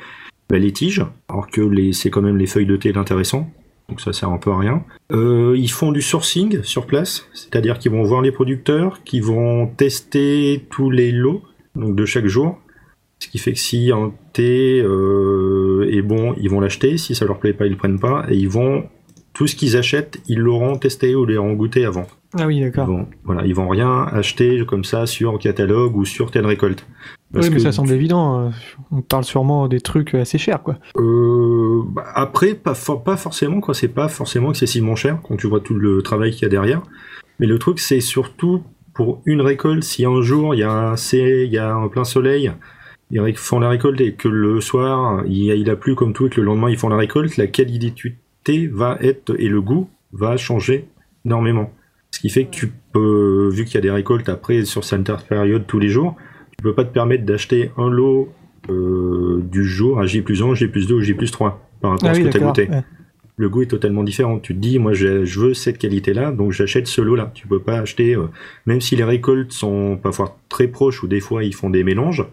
bah, 0.49 0.57
tiges, 0.71 1.05
alors 1.29 1.47
que 1.47 1.91
c'est 1.93 2.09
quand 2.09 2.21
même 2.21 2.37
les 2.37 2.45
feuilles 2.45 2.65
de 2.65 2.75
thé 2.75 2.91
l'intéressant. 2.91 3.49
Donc 3.89 4.01
ça 4.01 4.13
sert 4.13 4.29
un 4.29 4.37
peu 4.37 4.51
à 4.51 4.57
rien. 4.57 4.83
Euh, 5.11 5.55
ils 5.57 5.71
font 5.71 5.91
du 5.91 6.01
sourcing 6.01 6.63
sur 6.63 6.85
place, 6.85 7.27
c'est-à-dire 7.33 7.79
qu'ils 7.79 7.91
vont 7.91 8.03
voir 8.03 8.21
les 8.21 8.31
producteurs, 8.31 9.03
qui 9.03 9.19
vont 9.19 9.67
tester 9.67 10.65
tous 10.69 10.89
les 10.89 11.11
lots 11.11 11.43
donc 11.75 11.95
de 11.95 12.05
chaque 12.05 12.27
jour. 12.27 12.59
Ce 13.19 13.29
qui 13.29 13.37
fait 13.37 13.53
que 13.53 13.59
si 13.59 13.91
un 13.91 14.11
thé 14.33 14.81
euh, 14.81 15.89
est 15.89 16.01
bon, 16.01 16.35
ils 16.37 16.49
vont 16.49 16.59
l'acheter. 16.59 16.97
Si 16.97 17.15
ça 17.15 17.25
leur 17.25 17.39
plaît 17.39 17.53
pas, 17.53 17.65
ils 17.65 17.71
le 17.71 17.77
prennent 17.77 17.99
pas. 17.99 18.25
Et 18.29 18.35
ils 18.35 18.49
vont 18.49 18.83
tout 19.33 19.47
ce 19.47 19.55
qu'ils 19.55 19.77
achètent, 19.77 20.19
ils 20.27 20.39
l'auront 20.39 20.77
testé 20.77 21.15
ou 21.15 21.25
l'auront 21.25 21.53
goûté 21.53 21.85
avant. 21.85 22.05
Ah 22.37 22.45
oui, 22.47 22.59
d'accord. 22.59 22.87
vont, 22.87 23.07
voilà, 23.23 23.45
ils 23.45 23.55
vont 23.55 23.67
rien 23.67 24.03
acheter 24.11 24.63
comme 24.65 24.83
ça 24.83 25.05
sur 25.05 25.39
catalogue 25.39 25.95
ou 25.95 26.05
sur 26.05 26.31
telle 26.31 26.45
récolte. 26.45 26.85
Parce 27.33 27.47
Oui, 27.47 27.51
mais 27.51 27.57
que 27.57 27.63
ça 27.63 27.71
semble 27.71 27.91
évident. 27.91 28.39
euh, 28.47 28.49
On 28.91 29.01
parle 29.01 29.23
sûrement 29.23 29.67
des 29.67 29.81
trucs 29.81 30.13
assez 30.13 30.37
chers, 30.37 30.61
quoi. 30.61 30.77
Euh, 30.97 31.81
bah, 31.87 32.03
après, 32.13 32.53
pas, 32.53 32.75
for- 32.75 33.03
pas 33.03 33.17
forcément, 33.17 33.59
quoi. 33.59 33.73
C'est 33.73 33.87
pas 33.87 34.07
forcément 34.07 34.51
excessivement 34.51 34.95
cher 34.95 35.19
quand 35.23 35.35
tu 35.35 35.47
vois 35.47 35.59
tout 35.59 35.73
le 35.73 36.01
travail 36.03 36.31
qu'il 36.31 36.43
y 36.43 36.45
a 36.45 36.49
derrière. 36.49 36.81
Mais 37.39 37.47
le 37.47 37.57
truc, 37.57 37.79
c'est 37.79 37.99
surtout 38.01 38.63
pour 38.93 39.21
une 39.25 39.41
récolte. 39.41 39.83
Si 39.83 40.05
un 40.05 40.21
jour 40.21 40.53
il 40.53 40.59
y 40.59 40.63
a 40.63 40.71
un, 40.71 40.95
il 41.13 41.51
y 41.51 41.57
a 41.57 41.73
un 41.73 41.87
plein 41.87 42.03
soleil, 42.03 42.51
ils 43.09 43.35
font 43.37 43.59
la 43.59 43.69
récolte 43.69 43.99
et 44.01 44.13
que 44.13 44.27
le 44.27 44.61
soir 44.61 45.23
il, 45.27 45.49
a- 45.51 45.55
il 45.55 45.69
a 45.71 45.75
plu 45.75 45.95
comme 45.95 46.13
tout 46.13 46.27
et 46.27 46.29
que 46.29 46.39
le 46.39 46.45
lendemain 46.45 46.69
ils 46.69 46.77
font 46.77 46.89
la 46.89 46.97
récolte, 46.97 47.35
la 47.37 47.47
qualité 47.47 48.67
va 48.67 48.97
être 49.01 49.33
et 49.39 49.47
le 49.49 49.61
goût 49.61 49.89
va 50.11 50.37
changer 50.37 50.87
énormément. 51.25 51.71
Ce 52.11 52.19
qui 52.19 52.29
fait 52.29 52.45
que 52.45 52.51
tu 52.51 52.71
peux, 52.91 53.49
vu 53.51 53.65
qu'il 53.65 53.73
y 53.75 53.77
a 53.79 53.81
des 53.81 53.89
récoltes 53.91 54.29
après 54.29 54.63
sur 54.65 54.83
cette 54.83 55.11
période 55.27 55.65
tous 55.65 55.79
les 55.79 55.89
jours, 55.89 56.15
tu 56.57 56.63
peux 56.63 56.73
pas 56.73 56.83
te 56.83 56.93
permettre 56.93 57.25
d'acheter 57.25 57.71
un 57.77 57.89
lot 57.89 58.29
du 58.67 59.65
jour 59.65 59.99
à 59.99 60.05
J 60.05 60.21
plus 60.21 60.41
1, 60.41 60.55
J 60.55 60.67
plus 60.67 60.87
2 60.87 60.95
ou 60.95 61.01
J 61.01 61.13
plus 61.13 61.31
3 61.31 61.69
par 61.81 61.91
rapport 61.91 62.09
ah 62.09 62.11
à 62.11 62.15
ce 62.15 62.21
que 62.21 62.29
tu 62.29 62.37
as 62.37 62.39
goûté. 62.39 62.69
Le 63.35 63.49
goût 63.49 63.63
est 63.63 63.67
totalement 63.67 64.03
différent. 64.03 64.39
Tu 64.39 64.53
te 64.53 64.59
dis, 64.59 64.79
moi 64.79 64.93
je 64.93 65.39
veux 65.39 65.53
cette 65.53 65.77
qualité-là, 65.77 66.31
donc 66.31 66.51
j'achète 66.51 66.87
ce 66.87 67.01
lot-là. 67.01 67.31
Tu 67.33 67.47
peux 67.47 67.59
pas 67.59 67.79
acheter, 67.79 68.15
même 68.65 68.79
si 68.79 68.95
les 68.95 69.03
récoltes 69.03 69.51
sont 69.51 69.97
parfois 70.01 70.37
très 70.49 70.67
proches 70.67 71.03
ou 71.03 71.07
des 71.07 71.19
fois 71.19 71.43
ils 71.43 71.55
font 71.55 71.69
des 71.69 71.83
mélanges, 71.83 72.25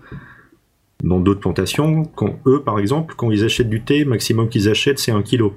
dans 1.02 1.18
d'autres 1.18 1.40
plantations, 1.40 2.04
quand 2.04 2.38
eux, 2.46 2.62
par 2.62 2.78
exemple, 2.78 3.14
quand 3.16 3.30
ils 3.30 3.44
achètent 3.44 3.70
du 3.70 3.80
thé, 3.82 4.04
maximum 4.04 4.48
qu'ils 4.48 4.68
achètent, 4.68 4.98
c'est 4.98 5.12
un 5.12 5.22
kilo. 5.22 5.56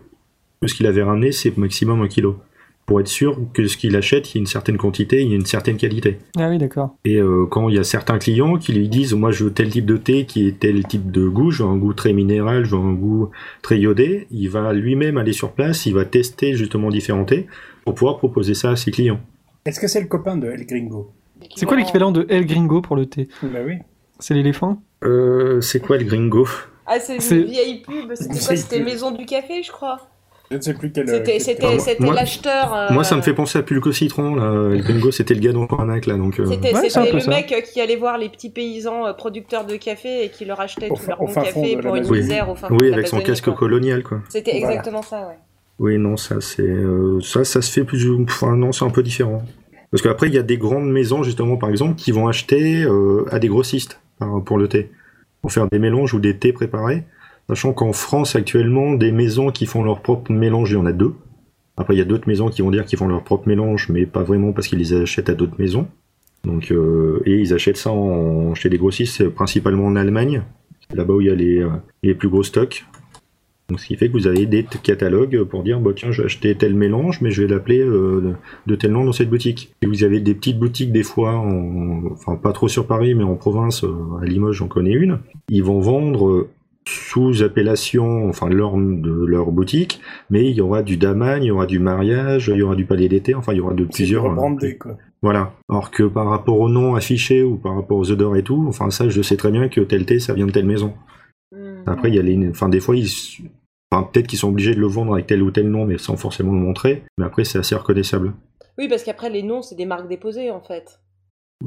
Ce 0.66 0.74
qu'il 0.74 0.88
avait 0.88 1.04
ramené, 1.04 1.34
c'est 1.34 1.58
maximum 1.58 2.02
un 2.02 2.08
kilo. 2.08 2.40
Pour 2.86 3.00
être 3.00 3.08
sûr 3.08 3.40
que 3.54 3.68
ce 3.68 3.78
qu'il 3.78 3.96
achète, 3.96 4.34
il 4.34 4.38
y 4.38 4.40
a 4.40 4.42
une 4.42 4.48
certaine 4.48 4.78
quantité, 4.78 5.22
il 5.22 5.30
y 5.30 5.34
a 5.34 5.36
une 5.36 5.46
certaine 5.46 5.78
qualité. 5.78 6.18
Ah 6.38 6.50
oui, 6.50 6.58
d'accord. 6.58 6.96
Et 7.06 7.16
euh, 7.16 7.46
quand 7.50 7.70
il 7.70 7.76
y 7.76 7.80
a 7.80 7.84
certains 7.84 8.18
clients 8.18 8.58
qui 8.58 8.74
lui 8.74 8.90
disent, 8.90 9.14
moi 9.14 9.32
je 9.32 9.46
veux 9.46 9.54
tel 9.54 9.70
type 9.70 9.86
de 9.86 9.98
thé 9.98 10.26
qui 10.26 10.48
est 10.48 10.60
tel 10.60 10.86
type 10.86 11.10
de 11.10 11.28
goût, 11.28 11.50
veux 11.52 11.66
un 11.66 11.78
goût 11.78 11.94
très 11.94 12.12
minéral, 12.12 12.64
veux 12.64 12.78
un 12.78 12.94
goût 12.94 13.30
très 13.62 13.80
iodé, 13.80 14.28
il 14.32 14.50
va 14.50 14.74
lui-même 14.74 15.18
aller 15.18 15.34
sur 15.34 15.54
place, 15.54 15.86
il 15.86 15.94
va 15.94 16.04
tester 16.04 16.56
justement 16.56 16.90
différents 16.90 17.26
thés 17.26 17.48
pour 17.86 17.96
pouvoir 17.96 18.18
proposer 18.18 18.54
ça 18.54 18.72
à 18.72 18.76
ses 18.76 18.92
clients. 18.92 19.22
Est-ce 19.66 19.80
que 19.80 19.88
c'est 19.88 20.02
le 20.02 20.08
copain 20.08 20.36
de 20.36 20.48
El 20.48 20.66
Gringo? 20.66 21.12
C'est 21.56 21.66
quoi 21.66 21.78
l'équivalent 21.78 22.12
de 22.12 22.26
El 22.30 22.46
Gringo 22.46 22.82
pour 22.82 22.96
le 22.96 23.06
thé? 23.06 23.30
Bah 23.42 23.60
oui. 23.66 23.76
C'est 24.20 24.34
l'éléphant? 24.34 24.82
Euh, 25.04 25.60
c'est 25.62 25.82
quoi 25.82 25.98
le 25.98 26.06
gringo? 26.06 26.48
Ah, 26.86 27.00
c'est 27.00 27.16
une 27.16 27.44
vieille 27.44 27.82
pub. 27.82 28.14
C'était 28.14 28.40
quoi? 28.40 28.56
C'était 28.56 28.80
Maison 28.82 29.12
du 29.12 29.26
Café, 29.26 29.64
je 29.64 29.72
crois. 29.72 30.10
Je 30.54 30.58
ne 30.58 30.62
sais 30.62 30.74
plus 30.76 30.92
quel. 30.92 31.10
C'était, 31.10 31.40
c'était, 31.40 31.80
c'était 31.80 32.12
l'acheteur. 32.12 32.76
Euh... 32.76 32.94
Moi, 32.94 33.04
ça 33.04 33.16
me 33.16 33.24
fait 33.24 33.34
penser 33.34 33.58
à 33.58 33.64
Pulco 33.64 33.92
Citron. 33.92 34.36
Là. 34.36 34.52
Le 34.70 34.84
gringo, 34.84 35.10
c'était 35.10 35.34
le 35.34 35.40
gars 35.40 35.52
dans 35.52 35.64
le 35.64 36.08
là. 36.08 36.18
Donc, 36.18 36.40
euh... 36.40 36.46
C'était, 36.46 36.76
ouais, 36.76 36.90
c'était 36.90 37.12
le 37.12 37.20
ça. 37.20 37.32
mec 37.32 37.70
qui 37.74 37.82
allait 37.82 37.96
voir 37.96 38.20
les 38.20 38.30
petits 38.30 38.52
paysans 38.52 39.08
euh, 39.08 39.14
producteurs 39.14 39.66
de 39.66 39.76
café 39.78 40.26
et 40.26 40.30
qui 40.30 40.46
leur 40.46 40.60
achetait 40.60 40.90
tout 40.90 40.96
leur 41.08 41.18
bon 41.18 41.26
café 41.26 41.78
pour 41.78 41.96
une 41.96 42.08
misère 42.08 42.50
au 42.50 42.56
fin 42.56 42.68
Oui, 42.70 42.94
avec 42.94 43.08
son 43.08 43.20
casque 43.22 43.46
quoi. 43.46 43.56
colonial, 43.56 44.04
quoi. 44.04 44.22
C'était 44.30 44.56
exactement 44.56 45.02
ça, 45.02 45.28
ouais. 45.28 45.38
Oui, 45.80 45.98
non, 45.98 46.18
ça, 46.18 46.40
c'est. 46.40 46.62
Euh, 46.62 47.20
ça, 47.22 47.44
ça 47.44 47.64
se 47.64 47.72
fait 47.72 47.84
plus. 47.84 48.08
Enfin, 48.22 48.56
non, 48.56 48.72
c'est 48.72 48.86
un 48.86 48.92
peu 48.92 49.02
différent. 49.02 49.42
Parce 49.90 50.04
qu'après, 50.04 50.28
il 50.28 50.36
y 50.36 50.38
a 50.38 50.44
des 50.44 50.58
grandes 50.58 50.92
maisons, 50.92 51.24
justement, 51.24 51.58
par 51.58 51.72
exemple, 51.72 51.96
qui 51.96 52.12
vont 52.12 52.28
acheter 52.28 52.86
à 53.32 53.40
des 53.40 53.48
grossistes 53.48 54.00
pour 54.46 54.60
le 54.60 54.68
thé 54.68 54.92
pour 55.44 55.52
faire 55.52 55.68
des 55.70 55.78
mélanges 55.78 56.14
ou 56.14 56.20
des 56.20 56.38
thés 56.38 56.54
préparés. 56.54 57.04
Sachant 57.50 57.74
qu'en 57.74 57.94
France 57.94 58.36
actuellement, 58.36 58.94
des 58.94 59.12
maisons 59.12 59.52
qui 59.52 59.66
font 59.66 59.84
leur 59.84 60.02
propre 60.02 60.32
mélange, 60.32 60.72
il 60.72 60.76
y 60.76 60.78
en 60.78 60.86
a 60.86 60.94
deux. 60.94 61.14
Après, 61.76 61.96
il 61.96 61.98
y 61.98 62.02
a 62.02 62.06
d'autres 62.06 62.28
maisons 62.28 62.50
qui 62.50 62.62
vont 62.62 62.72
dire 62.72 62.86
qu'ils 62.86 63.00
font 63.00 63.08
leur 63.08 63.24
propre 63.24 63.48
mélange, 63.48 63.90
mais 63.90 64.06
pas 64.06 64.24
vraiment 64.24 64.54
parce 64.54 64.68
qu'ils 64.68 64.80
les 64.80 64.94
achètent 64.94 65.30
à 65.30 65.34
d'autres 65.34 65.60
maisons. 65.60 65.88
Donc, 66.44 66.72
euh, 66.72 67.22
et 67.26 67.40
ils 67.40 67.54
achètent 67.54 67.78
ça 67.78 67.92
en, 67.92 68.54
chez 68.54 68.70
des 68.70 68.78
grossistes, 68.78 69.28
principalement 69.30 69.86
en 69.86 69.96
Allemagne. 69.96 70.44
Là-bas 70.94 71.14
où 71.14 71.22
il 71.22 71.28
y 71.28 71.32
a 71.32 71.36
les, 71.36 71.60
euh, 71.60 71.70
les 72.04 72.14
plus 72.14 72.30
gros 72.30 72.44
stocks. 72.44 72.86
Donc, 73.70 73.80
ce 73.80 73.88
qui 73.88 73.96
fait 73.96 74.08
que 74.08 74.14
vous 74.14 74.28
avez 74.28 74.46
des 74.46 74.66
catalogues 74.84 75.44
pour 75.44 75.64
dire, 75.64 75.80
bah, 75.80 75.92
tiens, 75.96 76.12
je 76.12 76.22
vais 76.22 76.26
acheter 76.26 76.54
tel 76.56 76.76
mélange, 76.76 77.22
mais 77.22 77.32
je 77.32 77.42
vais 77.42 77.48
l'appeler 77.48 77.80
euh, 77.80 78.36
de 78.68 78.76
tel 78.76 78.92
nom 78.92 79.06
dans 79.06 79.14
cette 79.14 79.30
boutique. 79.30 79.74
Et 79.82 79.88
vous 79.88 80.04
avez 80.04 80.20
des 80.20 80.36
petites 80.36 80.60
boutiques, 80.60 80.92
des 80.92 81.04
fois, 81.04 81.36
enfin, 82.12 82.36
pas 82.36 82.52
trop 82.52 82.68
sur 82.68 82.86
Paris, 82.86 83.16
mais 83.16 83.24
en 83.24 83.36
province, 83.36 83.84
à 84.22 84.26
Limoges, 84.26 84.58
j'en 84.58 84.68
connais 84.68 84.92
une. 84.92 85.20
Ils 85.50 85.64
vont 85.64 85.80
vendre 85.80 86.50
sous 86.88 87.44
appellation, 87.44 88.28
enfin, 88.28 88.50
leur, 88.50 88.76
de 88.78 89.26
leur 89.26 89.52
boutique, 89.52 90.02
mais 90.30 90.50
il 90.50 90.56
y 90.56 90.62
aura 90.62 90.84
du 90.84 90.98
Daman, 90.98 91.42
il 91.44 91.48
y 91.48 91.52
aura 91.52 91.66
du 91.66 91.80
mariage, 91.80 92.52
il 92.54 92.58
y 92.58 92.62
aura 92.62 92.76
du 92.76 92.86
palais 92.86 93.08
d'été, 93.08 93.36
enfin, 93.36 93.54
il 93.54 93.58
y 93.58 93.62
aura 93.62 93.74
de 93.74 93.86
plusieurs. 93.86 94.34
Brandé, 94.34 94.78
quoi. 94.78 94.98
Voilà. 95.22 95.54
Alors 95.70 95.92
que 95.92 96.04
par 96.04 96.28
rapport 96.28 96.60
au 96.60 96.68
nom 96.68 96.96
affiché 96.96 97.44
ou 97.44 97.56
par 97.56 97.76
rapport 97.76 97.98
aux 97.98 98.12
odeurs 98.12 98.36
et 98.36 98.44
tout, 98.44 98.66
enfin, 98.68 98.90
ça, 98.90 99.08
je 99.08 99.22
sais 99.22 99.38
très 99.38 99.52
bien 99.52 99.70
que 99.70 99.82
tel 99.82 100.06
thé, 100.06 100.20
ça 100.20 100.34
vient 100.34 100.48
de 100.48 100.52
telle 100.52 100.66
maison. 100.66 100.94
Après, 101.86 102.10
il 102.10 102.16
y 102.16 102.20
a 102.20 102.22
les, 102.22 102.50
enfin, 102.50 102.70
des 102.70 102.80
fois, 102.80 102.96
ils, 102.96 103.10
enfin, 103.92 104.04
peut-être 104.12 104.28
qu'ils 104.28 104.40
sont 104.40 104.50
obligés 104.50 104.74
de 104.74 104.80
le 104.80 104.88
vendre 104.88 105.14
avec 105.14 105.28
tel 105.28 105.44
ou 105.44 105.52
tel 105.52 105.70
nom, 105.70 105.86
mais 105.86 105.98
sans 105.98 106.18
forcément 106.18 106.52
le 106.52 106.60
montrer. 106.60 107.04
Mais 107.18 107.26
après, 107.26 107.44
c'est 107.44 107.60
assez 107.60 107.76
reconnaissable. 107.76 108.34
Oui, 108.78 108.88
parce 108.88 109.04
qu'après, 109.04 109.30
les 109.30 109.44
noms, 109.44 109.62
c'est 109.62 109.76
des 109.76 109.86
marques 109.86 110.08
déposées, 110.08 110.50
en 110.50 110.62
fait. 110.62 111.00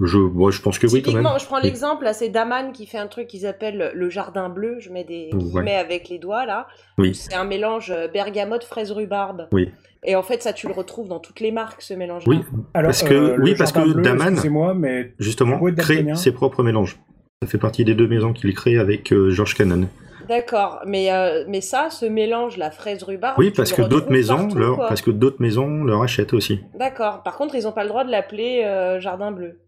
Je, 0.03 0.18
moi, 0.18 0.51
je 0.51 0.61
pense 0.61 0.79
que 0.79 0.87
oui, 0.87 1.03
quand 1.03 1.12
même. 1.12 1.27
Je 1.38 1.46
prends 1.46 1.59
l'exemple, 1.59 2.05
là, 2.05 2.12
c'est 2.12 2.29
Daman 2.29 2.72
qui 2.72 2.87
fait 2.87 2.99
un 2.99 3.07
truc 3.07 3.29
qu'ils 3.29 3.46
appellent 3.46 3.92
le 3.94 4.11
jardin 4.11 4.49
bleu. 4.49 4.77
Je 4.79 4.90
mets 4.90 5.05
des 5.05 5.31
guillemets 5.33 5.77
avec 5.77 6.09
les 6.09 6.18
doigts, 6.18 6.44
là. 6.44 6.66
Oui. 6.99 7.14
C'est 7.14 7.35
un 7.35 7.44
mélange 7.44 7.90
euh, 7.90 8.07
bergamote, 8.09 8.64
fraise, 8.64 8.92
rhubarbe. 8.92 9.49
Oui. 9.53 9.70
Et 10.05 10.14
en 10.14 10.22
fait, 10.22 10.42
ça, 10.42 10.53
tu 10.53 10.66
le 10.68 10.75
retrouves 10.75 11.09
dans 11.09 11.18
toutes 11.18 11.40
les 11.40 11.51
marques, 11.51 11.83
ce 11.83 11.94
mélange. 11.94 12.25
Oui, 12.27 12.40
parce 12.72 13.03
que, 13.03 13.14
euh, 13.14 13.37
oui, 13.40 13.55
parce 13.57 13.72
que 13.72 14.01
Daman, 14.01 14.38
mais 14.77 15.14
justement, 15.18 15.59
crée 15.77 16.07
ses 16.14 16.33
propres 16.33 16.62
mélanges. 16.62 16.99
Ça 17.42 17.49
fait 17.49 17.59
partie 17.59 17.85
des 17.85 17.94
deux 17.94 18.09
maisons 18.09 18.33
qu'il 18.33 18.55
crée 18.55 18.79
avec 18.79 19.12
euh, 19.12 19.31
George 19.31 19.55
Cannon. 19.55 19.88
D'accord, 20.29 20.81
mais, 20.87 21.12
euh, 21.12 21.44
mais 21.49 21.61
ça, 21.61 21.88
ce 21.90 22.07
mélange, 22.07 22.57
la 22.57 22.70
fraise 22.70 23.03
rhubarbe. 23.03 23.38
Oui, 23.38 23.51
parce 23.51 23.72
que 23.72 23.83
d'autres 23.83 24.11
maisons, 24.11 24.49
leur, 24.55 24.79
parce 24.79 25.03
que 25.03 25.11
d'autres 25.11 25.40
maisons 25.40 25.85
leur 25.85 26.03
achètent 26.03 26.33
aussi. 26.33 26.61
D'accord. 26.79 27.22
Par 27.22 27.37
contre, 27.37 27.55
ils 27.55 27.64
n'ont 27.64 27.72
pas 27.72 27.83
le 27.85 27.88
droit 27.88 28.05
de 28.05 28.11
l'appeler 28.11 28.62
euh, 28.64 29.01
jardin 29.01 29.33
bleu. 29.33 29.61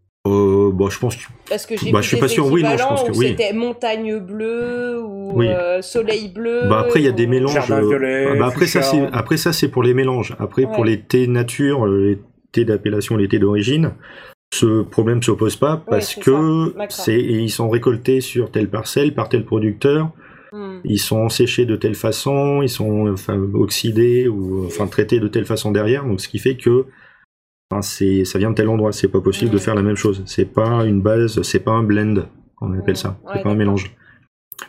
Euh, 0.78 0.84
bah, 0.84 0.90
je 0.90 0.98
pense 0.98 1.16
que. 1.16 1.22
Parce 1.48 1.66
que 1.66 1.76
j'ai 1.76 1.92
bah, 1.92 2.00
je 2.00 2.08
suis 2.08 2.16
pas 2.16 2.28
sûr. 2.28 2.46
Oui, 2.46 2.62
non, 2.62 2.76
je 2.76 2.82
pense 2.82 3.04
que 3.04 3.12
oui. 3.12 3.28
C'était 3.28 3.52
montagne 3.52 4.18
bleue 4.18 5.00
ou 5.02 5.42
euh, 5.42 5.82
soleil 5.82 6.28
bleu. 6.28 6.62
Bah 6.68 6.80
après, 6.80 7.00
il 7.00 7.04
y 7.04 7.08
a 7.08 7.12
des 7.12 7.26
mélanges. 7.26 7.54
Jardin 7.54 7.80
violet, 7.80 8.36
bah, 8.38 8.46
après, 8.46 8.66
ça, 8.66 8.82
c'est, 8.82 9.02
après 9.12 9.36
ça, 9.36 9.52
c'est 9.52 9.68
pour 9.68 9.82
les 9.82 9.94
mélanges. 9.94 10.34
Après, 10.38 10.62
pour 10.62 10.84
les 10.84 11.00
thés 11.00 11.26
nature, 11.26 11.86
les 11.86 12.18
thés 12.52 12.64
d'appellation, 12.64 13.16
les 13.16 13.28
thés 13.28 13.38
d'origine, 13.38 13.92
ce 14.52 14.82
problème 14.82 15.22
se 15.22 15.30
pose 15.32 15.56
pas 15.56 15.82
parce 15.88 16.14
que 16.14 16.74
c'est 16.88 17.20
ils 17.20 17.50
sont 17.50 17.68
récoltés 17.68 18.20
sur 18.20 18.50
telle 18.50 18.68
parcelle 18.68 19.14
par 19.14 19.28
tel 19.28 19.44
producteur. 19.44 20.10
Hmm. 20.50 20.78
Ils 20.84 20.98
sont 20.98 21.28
séchés 21.28 21.66
de 21.66 21.76
telle 21.76 21.94
façon, 21.94 22.62
ils 22.62 22.70
sont 22.70 23.08
enfin, 23.12 23.38
oxydés 23.52 24.28
ou 24.28 24.64
enfin 24.64 24.86
traités 24.86 25.20
de 25.20 25.28
telle 25.28 25.44
façon 25.44 25.72
derrière. 25.72 26.06
Donc 26.06 26.22
ce 26.22 26.28
qui 26.28 26.38
fait 26.38 26.56
que 26.56 26.86
enfin, 27.70 27.82
ça 27.82 28.38
vient 28.38 28.50
de 28.50 28.54
tel 28.54 28.68
endroit. 28.68 28.92
C'est 28.92 29.08
pas 29.08 29.20
possible 29.20 29.50
de 29.50 29.58
faire 29.58 29.74
la 29.74 29.82
même 29.82 29.96
chose. 29.96 30.22
C'est 30.26 30.52
pas 30.52 30.84
une 30.84 31.00
base, 31.00 31.42
c'est 31.42 31.60
pas 31.60 31.72
un 31.72 31.82
blend, 31.82 32.26
on 32.60 32.78
appelle 32.78 32.96
ça. 32.96 33.18
C'est 33.32 33.42
pas 33.42 33.50
un 33.50 33.54
mélange. 33.54 33.94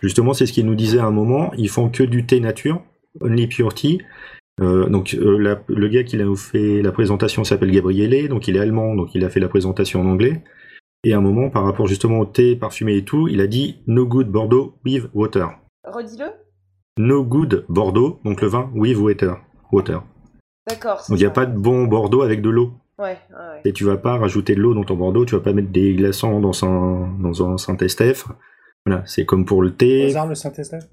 Justement, 0.02 0.34
c'est 0.34 0.46
ce 0.46 0.54
qu'ils 0.54 0.66
nous 0.66 0.76
disaient 0.76 1.00
à 1.00 1.06
un 1.06 1.12
moment. 1.12 1.52
Ils 1.58 1.70
font 1.70 1.90
que 1.90 2.04
du 2.04 2.26
thé 2.26 2.40
nature, 2.40 2.82
only 3.22 3.48
pure 3.48 3.74
tea. 3.74 4.00
Euh, 4.62 4.90
donc 4.90 5.14
euh, 5.14 5.58
le 5.68 5.88
gars 5.88 6.04
qui 6.04 6.22
a 6.22 6.36
fait 6.36 6.82
la 6.82 6.92
présentation 6.92 7.44
s'appelle 7.44 7.72
Gabriele, 7.72 8.28
donc 8.28 8.48
il 8.48 8.58
est 8.58 8.60
allemand, 8.60 8.96
donc 8.96 9.16
il 9.16 9.24
a 9.24 9.30
fait 9.30 9.40
la 9.40 9.48
présentation 9.48 10.02
en 10.02 10.06
anglais. 10.06 10.44
Et 11.06 11.14
à 11.14 11.18
un 11.18 11.22
moment, 11.22 11.50
par 11.50 11.64
rapport 11.64 11.88
justement 11.88 12.20
au 12.20 12.26
thé 12.26 12.58
parfumé 12.58 12.98
et 12.98 13.06
tout, 13.06 13.30
il 13.30 13.40
a 13.40 13.48
dit 13.48 13.78
No 13.88 14.06
good 14.06 14.28
Bordeaux 14.28 14.76
with 14.86 15.10
water. 15.14 15.52
Redis-le. 15.86 16.26
No 16.98 17.24
good 17.24 17.66
Bordeaux, 17.70 18.20
donc 18.26 18.42
le 18.42 18.50
vin 18.50 18.70
with 18.76 18.98
water. 18.98 19.38
water. 19.72 20.04
D'accord. 20.68 20.98
Donc 21.08 21.18
il 21.18 21.22
n'y 21.22 21.26
a 21.26 21.32
pas 21.32 21.46
de 21.46 21.58
bon 21.58 21.86
Bordeaux 21.86 22.22
avec 22.22 22.42
de 22.42 22.50
l'eau. 22.50 22.74
Ouais, 23.00 23.18
ouais. 23.30 23.62
Et 23.64 23.72
tu 23.72 23.86
vas 23.86 23.98
pas 23.98 24.18
rajouter 24.18 24.56
de 24.56 24.62
l'eau 24.62 24.74
dans 24.74 24.84
ton 24.84 24.96
Bordeaux, 24.96 25.26
tu 25.26 25.34
vas 25.36 25.42
pas 25.42 25.54
mettre 25.54 25.72
des 25.72 25.96
glaçons 25.96 26.40
dans 26.42 26.66
un, 26.66 27.18
dans 27.20 27.50
un 27.50 27.58
Saint-Estèphe. 27.58 28.28
Voilà, 28.86 29.04
c'est 29.06 29.26
comme 29.26 29.46
pour 29.46 29.62
le 29.62 29.74
thé. 29.74 30.08
Hasard 30.08 30.28
le 30.28 30.36
Saint-Estèphe 30.36 30.84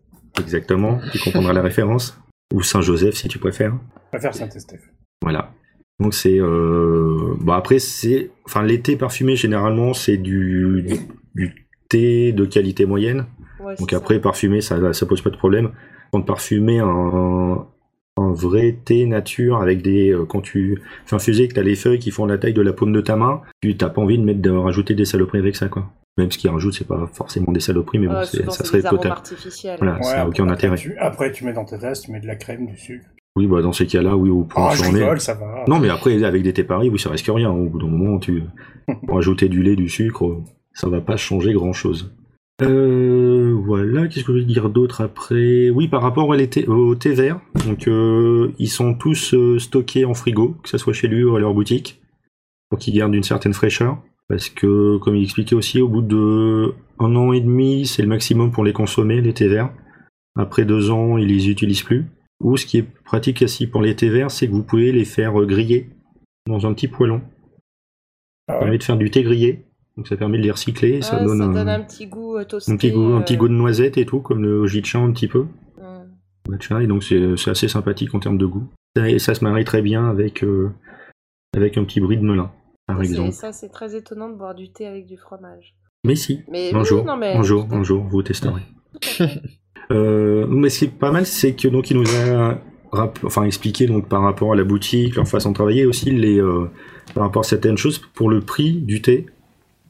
Exactement, 0.40 1.00
tu 1.12 1.18
comprendras 1.18 1.52
la 1.52 1.62
référence. 1.62 2.18
Ou 2.54 2.62
Saint-Joseph 2.62 3.14
si 3.16 3.26
tu 3.26 3.38
préfères. 3.38 3.76
Je 4.04 4.10
préfère 4.10 4.34
Saint-Estèphe. 4.34 4.88
Voilà. 5.20 5.50
Donc 5.98 6.14
c'est 6.14 6.38
euh... 6.38 7.34
bon 7.40 7.52
après 7.52 7.78
c'est 7.78 8.30
enfin 8.44 8.62
l'été 8.62 8.96
parfumé 8.96 9.34
généralement 9.34 9.94
c'est 9.94 10.18
du, 10.18 10.86
du 11.34 11.66
thé 11.88 12.32
de 12.32 12.44
qualité 12.44 12.86
moyenne. 12.86 13.26
Ouais, 13.60 13.74
Donc 13.76 13.92
après 13.94 14.16
ça. 14.16 14.20
parfumé 14.20 14.60
ça 14.60 14.92
ça 14.92 15.06
pose 15.06 15.22
pas 15.22 15.30
de 15.30 15.36
problème. 15.36 15.72
Quand 16.12 16.20
parfumer 16.22 16.78
un, 16.78 17.66
un 18.16 18.32
vrai 18.32 18.76
thé 18.84 19.06
nature 19.06 19.58
avec 19.58 19.82
des 19.82 20.10
euh, 20.10 20.24
quand 20.24 20.40
tu 20.40 20.82
fais 21.04 21.16
infuser 21.16 21.48
que 21.48 21.54
t'as 21.54 21.62
les 21.62 21.76
feuilles 21.76 21.98
qui 21.98 22.10
font 22.10 22.26
la 22.26 22.38
taille 22.38 22.54
de 22.54 22.62
la 22.62 22.72
paume 22.72 22.92
de 22.92 23.00
ta 23.00 23.16
main, 23.16 23.42
tu 23.60 23.76
t'as 23.76 23.90
pas 23.90 24.00
envie 24.00 24.18
de 24.18 24.24
mettre 24.24 24.40
de 24.40 24.50
rajouter 24.50 24.94
des 24.94 25.04
saloperies 25.04 25.38
avec 25.38 25.56
ça 25.56 25.68
quoi. 25.68 25.90
Même 26.18 26.32
ce 26.32 26.38
qu'ils 26.38 26.48
rajoutent, 26.48 26.72
c'est 26.72 26.88
pas 26.88 27.10
forcément 27.12 27.52
des 27.52 27.60
saloperies, 27.60 27.98
mais 27.98 28.06
bon, 28.06 28.24
ça 28.24 28.64
serait 28.64 28.80
total. 28.82 29.16
Voilà, 29.78 30.02
ça 30.02 30.16
n'a 30.16 30.28
aucun 30.28 30.48
intérêt. 30.48 30.76
Tu, 30.76 30.96
après, 30.96 31.30
tu 31.30 31.44
mets 31.44 31.52
dans 31.52 31.66
ta 31.66 31.76
tasse, 31.76 32.00
tu 32.00 32.10
mets 32.10 32.20
de 32.20 32.26
la 32.26 32.36
crème, 32.36 32.66
du 32.66 32.78
sucre. 32.78 33.04
Oui, 33.36 33.46
bah 33.46 33.60
dans 33.60 33.72
ces 33.72 33.86
cas-là, 33.86 34.16
oui, 34.16 34.30
au 34.30 34.44
point 34.44 34.70
oh, 34.72 35.18
ça 35.18 35.34
va. 35.34 35.64
Non, 35.68 35.78
mais 35.78 35.90
après, 35.90 36.24
avec 36.24 36.42
des 36.42 36.54
thés 36.54 36.64
paris, 36.64 36.88
oui, 36.88 36.98
ça 36.98 37.10
risque 37.10 37.28
rien. 37.28 37.50
Au 37.50 37.66
bout 37.66 37.78
d'un 37.78 37.88
moment, 37.88 38.18
tu 38.18 38.42
pour 39.06 39.18
ajouter 39.18 39.50
du 39.50 39.62
lait, 39.62 39.76
du 39.76 39.90
sucre, 39.90 40.40
ça 40.72 40.88
va 40.88 41.02
pas 41.02 41.18
changer 41.18 41.52
grand-chose. 41.52 42.14
Euh, 42.62 43.35
voilà, 43.64 44.06
qu'est-ce 44.06 44.24
que 44.24 44.32
je 44.32 44.38
veux 44.38 44.44
dire 44.44 44.70
d'autre 44.70 45.00
après? 45.00 45.70
Oui, 45.70 45.88
par 45.88 46.02
rapport 46.02 46.34
thé, 46.50 46.66
au 46.66 46.94
thé 46.94 47.12
vert, 47.12 47.40
donc 47.66 47.88
euh, 47.88 48.52
ils 48.58 48.68
sont 48.68 48.94
tous 48.94 49.34
euh, 49.34 49.58
stockés 49.58 50.04
en 50.04 50.14
frigo, 50.14 50.56
que 50.62 50.68
ce 50.68 50.78
soit 50.78 50.92
chez 50.92 51.08
lui 51.08 51.24
ou 51.24 51.36
à 51.36 51.40
leur 51.40 51.54
boutique, 51.54 52.00
pour 52.68 52.78
qu'ils 52.78 52.94
gardent 52.94 53.14
une 53.14 53.22
certaine 53.22 53.54
fraîcheur. 53.54 54.02
Parce 54.28 54.48
que, 54.48 54.98
comme 54.98 55.16
il 55.16 55.22
expliquait 55.22 55.54
aussi, 55.54 55.80
au 55.80 55.88
bout 55.88 56.02
de 56.02 56.74
un 56.98 57.14
an 57.14 57.32
et 57.32 57.40
demi, 57.40 57.86
c'est 57.86 58.02
le 58.02 58.08
maximum 58.08 58.50
pour 58.50 58.64
les 58.64 58.72
consommer, 58.72 59.20
les 59.20 59.34
thés 59.34 59.48
verts. 59.48 59.72
Après 60.36 60.64
deux 60.64 60.90
ans, 60.90 61.16
ils 61.16 61.28
les 61.28 61.48
utilisent 61.48 61.82
plus. 61.82 62.06
Ou 62.40 62.56
ce 62.56 62.66
qui 62.66 62.78
est 62.78 62.86
pratique 63.04 63.42
aussi 63.42 63.66
pour 63.66 63.82
les 63.82 63.94
thés 63.94 64.10
verts, 64.10 64.30
c'est 64.30 64.48
que 64.48 64.52
vous 64.52 64.64
pouvez 64.64 64.92
les 64.92 65.04
faire 65.04 65.34
griller 65.46 65.90
dans 66.46 66.66
un 66.66 66.74
petit 66.74 66.88
poêlon. 66.88 67.22
Ah. 68.48 68.54
Ça 68.54 68.58
permet 68.58 68.78
de 68.78 68.82
faire 68.82 68.96
du 68.96 69.10
thé 69.10 69.22
grillé. 69.22 69.65
Donc 69.96 70.08
ça 70.08 70.16
permet 70.16 70.38
de 70.38 70.42
les 70.42 70.50
recycler. 70.50 71.00
ça, 71.02 71.22
donne, 71.24 71.38
ça 71.38 71.44
un, 71.44 71.52
donne 71.52 71.68
un 71.68 71.80
petit 71.80 72.06
goût 72.06 72.36
euh, 72.36 72.44
toasté. 72.44 72.70
un 72.72 72.76
petit 72.76 72.90
goût, 72.92 73.14
un 73.14 73.22
petit 73.22 73.34
euh, 73.34 73.38
goût 73.38 73.48
de 73.48 73.54
noisette 73.54 73.96
et 73.96 74.04
tout, 74.06 74.20
comme 74.20 74.42
le 74.42 74.58
Ojichan 74.60 75.06
un 75.06 75.12
petit 75.12 75.28
peu. 75.28 75.46
hum. 75.80 76.06
Matcha, 76.48 76.82
et 76.82 76.86
donc 76.86 77.02
c'est 77.02 77.48
assez 77.48 77.68
sympathique 77.68 78.14
en 78.14 78.20
termes 78.20 78.38
de 78.38 78.46
goût. 78.46 78.68
Et 79.04 79.18
ça 79.18 79.34
se 79.34 79.42
marie 79.44 79.64
très 79.64 79.82
bien 79.82 80.08
avec, 80.08 80.42
euh, 80.44 80.70
avec 81.56 81.76
un 81.78 81.84
petit 81.84 82.00
bruit 82.00 82.16
de 82.18 82.22
melun, 82.24 82.50
par 82.86 82.98
C'est- 82.98 83.04
exemple. 83.04 83.32
Ça, 83.32 83.52
c'est 83.52 83.68
très 83.68 83.94
étonnant 83.96 84.28
de 84.28 84.34
boire 84.36 84.54
du 84.54 84.70
thé 84.70 84.86
avec 84.86 85.06
du 85.06 85.16
fromage. 85.16 85.74
Mais 86.04 86.14
si, 86.14 86.40
Mais 86.50 86.72
un 86.74 86.78
oui, 86.80 86.84
jour, 86.84 87.04
non, 87.04 87.16
mais 87.16 87.32
un 87.34 87.42
jour, 87.42 87.66
tout 87.68 87.74
à 87.74 87.76
un 87.76 87.80
fait. 87.80 87.84
jour, 87.84 88.04
vous 88.08 88.22
testerez. 88.22 88.62
Euh, 89.92 90.46
mais 90.48 90.68
ce 90.68 90.80
qui 90.80 90.84
est 90.86 90.88
pas 90.88 91.12
mal, 91.12 91.26
c'est 91.26 91.54
que 91.54 91.68
donc 91.68 91.90
il 91.90 91.96
nous 91.98 92.08
a 92.16 92.58
enfin 93.24 93.42
expliqué 93.44 93.86
donc 93.86 94.08
par 94.08 94.22
rapport 94.22 94.52
à 94.52 94.56
la 94.56 94.64
boutique, 94.64 95.16
leur 95.16 95.28
façon 95.28 95.50
de 95.50 95.54
travailler, 95.54 95.84
aussi 95.86 96.10
les 96.10 96.40
euh, 96.40 96.66
par 97.14 97.24
rapport 97.24 97.40
à 97.40 97.44
certaines 97.44 97.76
choses 97.76 97.98
pour 97.98 98.30
le 98.30 98.40
prix 98.40 98.72
du 98.80 99.02
thé. 99.02 99.26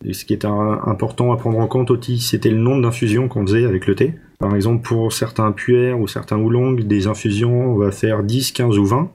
Et 0.04 0.12
ce 0.12 0.24
qui 0.24 0.32
est 0.34 0.44
un- 0.44 0.80
important 0.86 1.32
à 1.32 1.36
prendre 1.36 1.58
en 1.58 1.66
compte 1.66 1.90
aussi, 1.90 2.18
c'était 2.20 2.50
le 2.50 2.58
nombre 2.58 2.82
d'infusions 2.82 3.28
qu'on 3.28 3.42
faisait 3.46 3.64
avec 3.64 3.86
le 3.86 3.94
thé. 3.94 4.14
Par 4.38 4.54
exemple, 4.54 4.82
pour 4.82 5.12
certains 5.12 5.50
puères 5.52 5.98
ou 5.98 6.06
certains 6.06 6.36
oolongs, 6.38 6.74
des 6.74 7.06
infusions, 7.06 7.72
on 7.72 7.76
va 7.76 7.90
faire 7.90 8.22
10, 8.22 8.52
15 8.52 8.78
ou 8.78 8.84
20. 8.84 9.10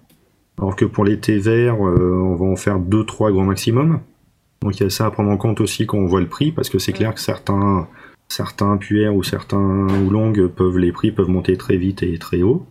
Alors 0.60 0.76
que 0.76 0.86
pour 0.86 1.06
les 1.06 1.20
thés 1.20 1.38
verts, 1.38 1.76
euh, 1.86 2.14
on 2.24 2.36
va 2.36 2.46
en 2.46 2.56
faire 2.56 2.80
2, 2.80 3.06
3 3.06 3.32
grand 3.32 3.46
maximum. 3.46 4.00
Donc 4.62 4.80
il 4.80 4.84
y 4.84 4.86
a 4.86 4.90
ça 4.90 5.06
à 5.06 5.12
prendre 5.12 5.30
en 5.32 5.38
compte 5.38 5.62
aussi 5.62 5.86
quand 5.86 5.98
on 5.98 6.06
voit 6.06 6.20
le 6.20 6.28
prix, 6.28 6.52
parce 6.52 6.70
que 6.70 6.78
c'est 6.80 6.92
clair 6.92 7.14
que 7.14 7.20
certains, 7.20 7.88
certains 8.28 8.78
puères 8.78 9.16
ou 9.16 9.24
certains 9.24 9.88
oolongs 10.06 10.34
peuvent, 10.56 10.78
les 10.78 10.92
prix 10.92 11.12
peuvent 11.12 11.30
monter 11.30 11.58
très 11.58 11.78
vite 11.78 12.04
et 12.04 12.18
très 12.18 12.42
haut. 12.42 12.66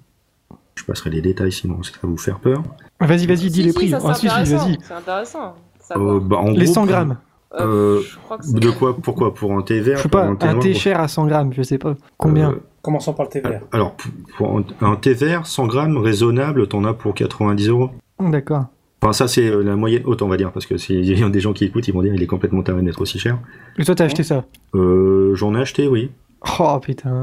Je 0.76 0.84
passerai 0.84 1.10
les 1.10 1.20
détails 1.20 1.52
sinon 1.52 1.82
ça 1.82 1.92
va 2.02 2.08
vous 2.08 2.16
faire 2.16 2.38
peur. 2.38 2.62
Vas-y, 3.00 3.26
vas-y, 3.26 3.50
dis 3.50 3.52
Si, 3.52 3.62
les 3.62 3.68
si, 3.70 3.74
prix. 3.74 3.94
Ah, 3.94 4.14
si, 4.14 4.20
si, 4.20 4.28
intéressant. 4.28 4.56
vas-y. 4.66 4.78
C'est 4.82 4.94
intéressant. 4.94 5.54
Euh, 5.96 6.20
bah, 6.20 6.36
en 6.38 6.50
Les 6.52 6.64
gros, 6.64 6.74
100 6.74 6.80
pour- 6.82 6.86
grammes. 6.90 7.16
Euh, 7.58 8.00
je 8.02 8.16
crois 8.18 8.38
que 8.38 8.44
c'est- 8.44 8.58
De 8.60 8.70
quoi 8.70 8.96
Pourquoi 8.96 9.34
Pour 9.34 9.52
un 9.52 9.62
thé 9.62 9.80
vert 9.80 9.96
Je 9.98 10.02
sais 10.04 10.08
pas, 10.08 10.24
un 10.24 10.36
thé 10.36 10.46
un 10.46 10.54
pour- 10.54 10.62
cher 10.74 11.00
à 11.00 11.08
100 11.08 11.26
grammes, 11.26 11.52
je 11.52 11.62
sais 11.62 11.78
pas. 11.78 11.96
Combien 12.16 12.50
Euh, 12.50 12.54
Commençons 12.82 13.12
par 13.12 13.26
le 13.26 13.30
thé 13.30 13.40
vert. 13.40 13.60
Alors, 13.72 13.94
pour, 14.36 14.56
un, 14.58 14.64
un 14.80 14.96
thé 14.96 15.12
vert, 15.12 15.46
100 15.46 15.66
grammes, 15.66 15.96
raisonnable, 15.98 16.66
t'en 16.68 16.84
as 16.84 16.94
pour 16.94 17.14
90 17.14 17.68
euros. 17.68 17.90
D'accord. 18.18 18.64
Enfin, 19.02 19.12
ça, 19.12 19.28
c'est 19.28 19.46
euh, 19.48 19.62
la 19.62 19.76
moyenne 19.76 20.02
haute, 20.06 20.22
on 20.22 20.28
va 20.28 20.36
dire, 20.36 20.52
parce 20.52 20.64
que 20.66 20.76
s'il 20.76 21.04
y 21.18 21.22
a 21.22 21.28
des 21.28 21.40
gens 21.40 21.52
qui 21.52 21.64
écoutent, 21.64 21.88
ils 21.88 21.94
vont 21.94 22.02
dire 22.02 22.14
il 22.14 22.22
est 22.22 22.26
complètement 22.26 22.62
taré 22.62 22.80
d'être 22.82 23.00
aussi 23.00 23.18
cher. 23.18 23.38
Et 23.78 23.84
toi, 23.84 23.94
t'as 23.94 24.04
acheté 24.04 24.22
ça? 24.22 24.44
Euh, 24.74 25.34
J'en 25.34 25.54
ai 25.54 25.60
acheté, 25.60 25.88
oui. 25.88 26.10
Oh 26.58 26.78
putain. 26.80 27.20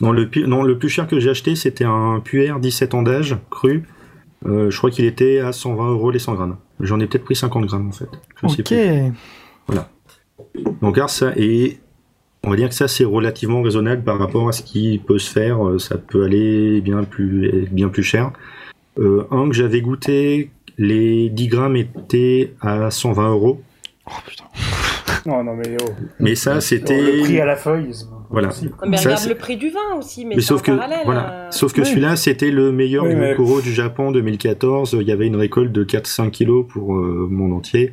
Non, 0.00 0.10
le, 0.10 0.28
non, 0.46 0.62
le 0.64 0.76
plus 0.78 0.88
cher 0.88 1.06
que 1.06 1.20
j'ai 1.20 1.30
acheté, 1.30 1.54
c'était 1.54 1.84
un 1.84 2.20
puer 2.24 2.52
17 2.60 2.94
ans 2.94 3.02
d'âge, 3.02 3.36
cru. 3.50 3.84
Euh, 4.46 4.70
je 4.70 4.78
crois 4.78 4.90
qu'il 4.90 5.04
était 5.04 5.38
à 5.38 5.52
120 5.52 5.90
euros 5.90 6.10
les 6.10 6.18
100 6.18 6.34
grammes. 6.34 6.56
J'en 6.80 6.98
ai 6.98 7.06
peut-être 7.06 7.24
pris 7.24 7.36
50 7.36 7.66
grammes, 7.66 7.88
en 7.88 7.92
fait. 7.92 8.08
Je 8.42 8.48
sais 8.48 9.12
Plus. 9.70 10.64
Donc, 10.82 10.96
alors, 10.96 11.10
ça, 11.10 11.32
et 11.36 11.78
on 12.44 12.50
va 12.50 12.56
dire 12.56 12.68
que 12.68 12.74
ça, 12.74 12.88
c'est 12.88 13.04
relativement 13.04 13.62
raisonnable 13.62 14.02
par 14.02 14.18
rapport 14.18 14.48
à 14.48 14.52
ce 14.52 14.62
qui 14.62 14.98
peut 15.04 15.18
se 15.18 15.30
faire. 15.30 15.66
Euh, 15.66 15.78
Ça 15.78 15.96
peut 15.98 16.24
aller 16.24 16.80
bien 16.80 17.04
plus, 17.04 17.68
bien 17.70 17.88
plus 17.88 18.02
cher. 18.02 18.32
Euh, 18.98 19.24
un 19.30 19.48
que 19.48 19.54
j'avais 19.54 19.80
goûté, 19.80 20.50
les 20.78 21.28
10 21.30 21.48
grammes 21.48 21.76
étaient 21.76 22.54
à 22.60 22.90
120 22.90 23.30
euros. 23.30 23.60
Oh 24.06 24.10
putain. 24.26 24.44
Non, 25.26 25.44
non, 25.44 25.54
mais 25.54 25.76
oh. 25.82 25.90
Mais 26.18 26.34
ça, 26.34 26.54
Le 26.54 26.60
c'était. 26.60 27.20
prix 27.20 27.40
à 27.40 27.44
la 27.44 27.56
feuille, 27.56 27.92
Voilà. 28.30 28.48
Mais 28.86 28.96
Ça, 28.96 29.02
regarde 29.10 29.22
c'est- 29.22 29.28
le 29.28 29.34
prix 29.34 29.56
du 29.58 29.68
vin 29.68 29.96
aussi, 29.98 30.24
mais, 30.24 30.36
Mais 30.36 30.40
c'est 30.40 30.46
sauf 30.48 30.60
en 30.62 30.64
que, 30.64 30.70
parallèle. 30.72 31.00
voilà. 31.04 31.30
euh. 31.32 31.50
Sauf 31.50 31.72
que 31.74 31.82
Oui. 31.82 31.86
celui-là, 31.86 32.16
c'était 32.16 32.50
le 32.50 32.72
meilleur 32.72 33.04
Oui, 33.04 33.10
du 33.10 33.16
mais- 33.16 33.34
du 33.62 33.72
Japon 33.72 34.12
2014. 34.12 34.96
Il 34.98 35.06
y 35.06 35.12
avait 35.12 35.26
une 35.26 35.36
récolte 35.36 35.72
de 35.72 35.84
4-5 35.84 36.30
kilos 36.30 36.64
pour 36.68 36.96
euh, 36.96 37.26
le 37.30 37.36
monde 37.36 37.52
entier. 37.52 37.92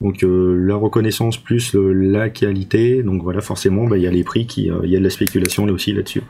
Donc 0.00 0.22
euh, 0.22 0.56
la 0.66 0.74
reconnaissance 0.74 1.36
plus 1.36 1.74
euh, 1.74 1.92
la 1.92 2.30
qualité. 2.30 3.02
Donc 3.02 3.22
voilà, 3.22 3.40
forcément, 3.40 3.86
bah, 3.86 3.96
il 3.96 4.02
y 4.02 4.06
a 4.06 4.10
les 4.10 4.24
prix 4.24 4.46
qui, 4.46 4.70
euh, 4.70 4.80
il 4.84 4.90
y 4.90 4.96
a 4.96 4.98
de 4.98 5.04
la 5.04 5.10
spéculation 5.10 5.66
là 5.66 5.72
aussi 5.72 5.92
là-dessus. 5.92 6.22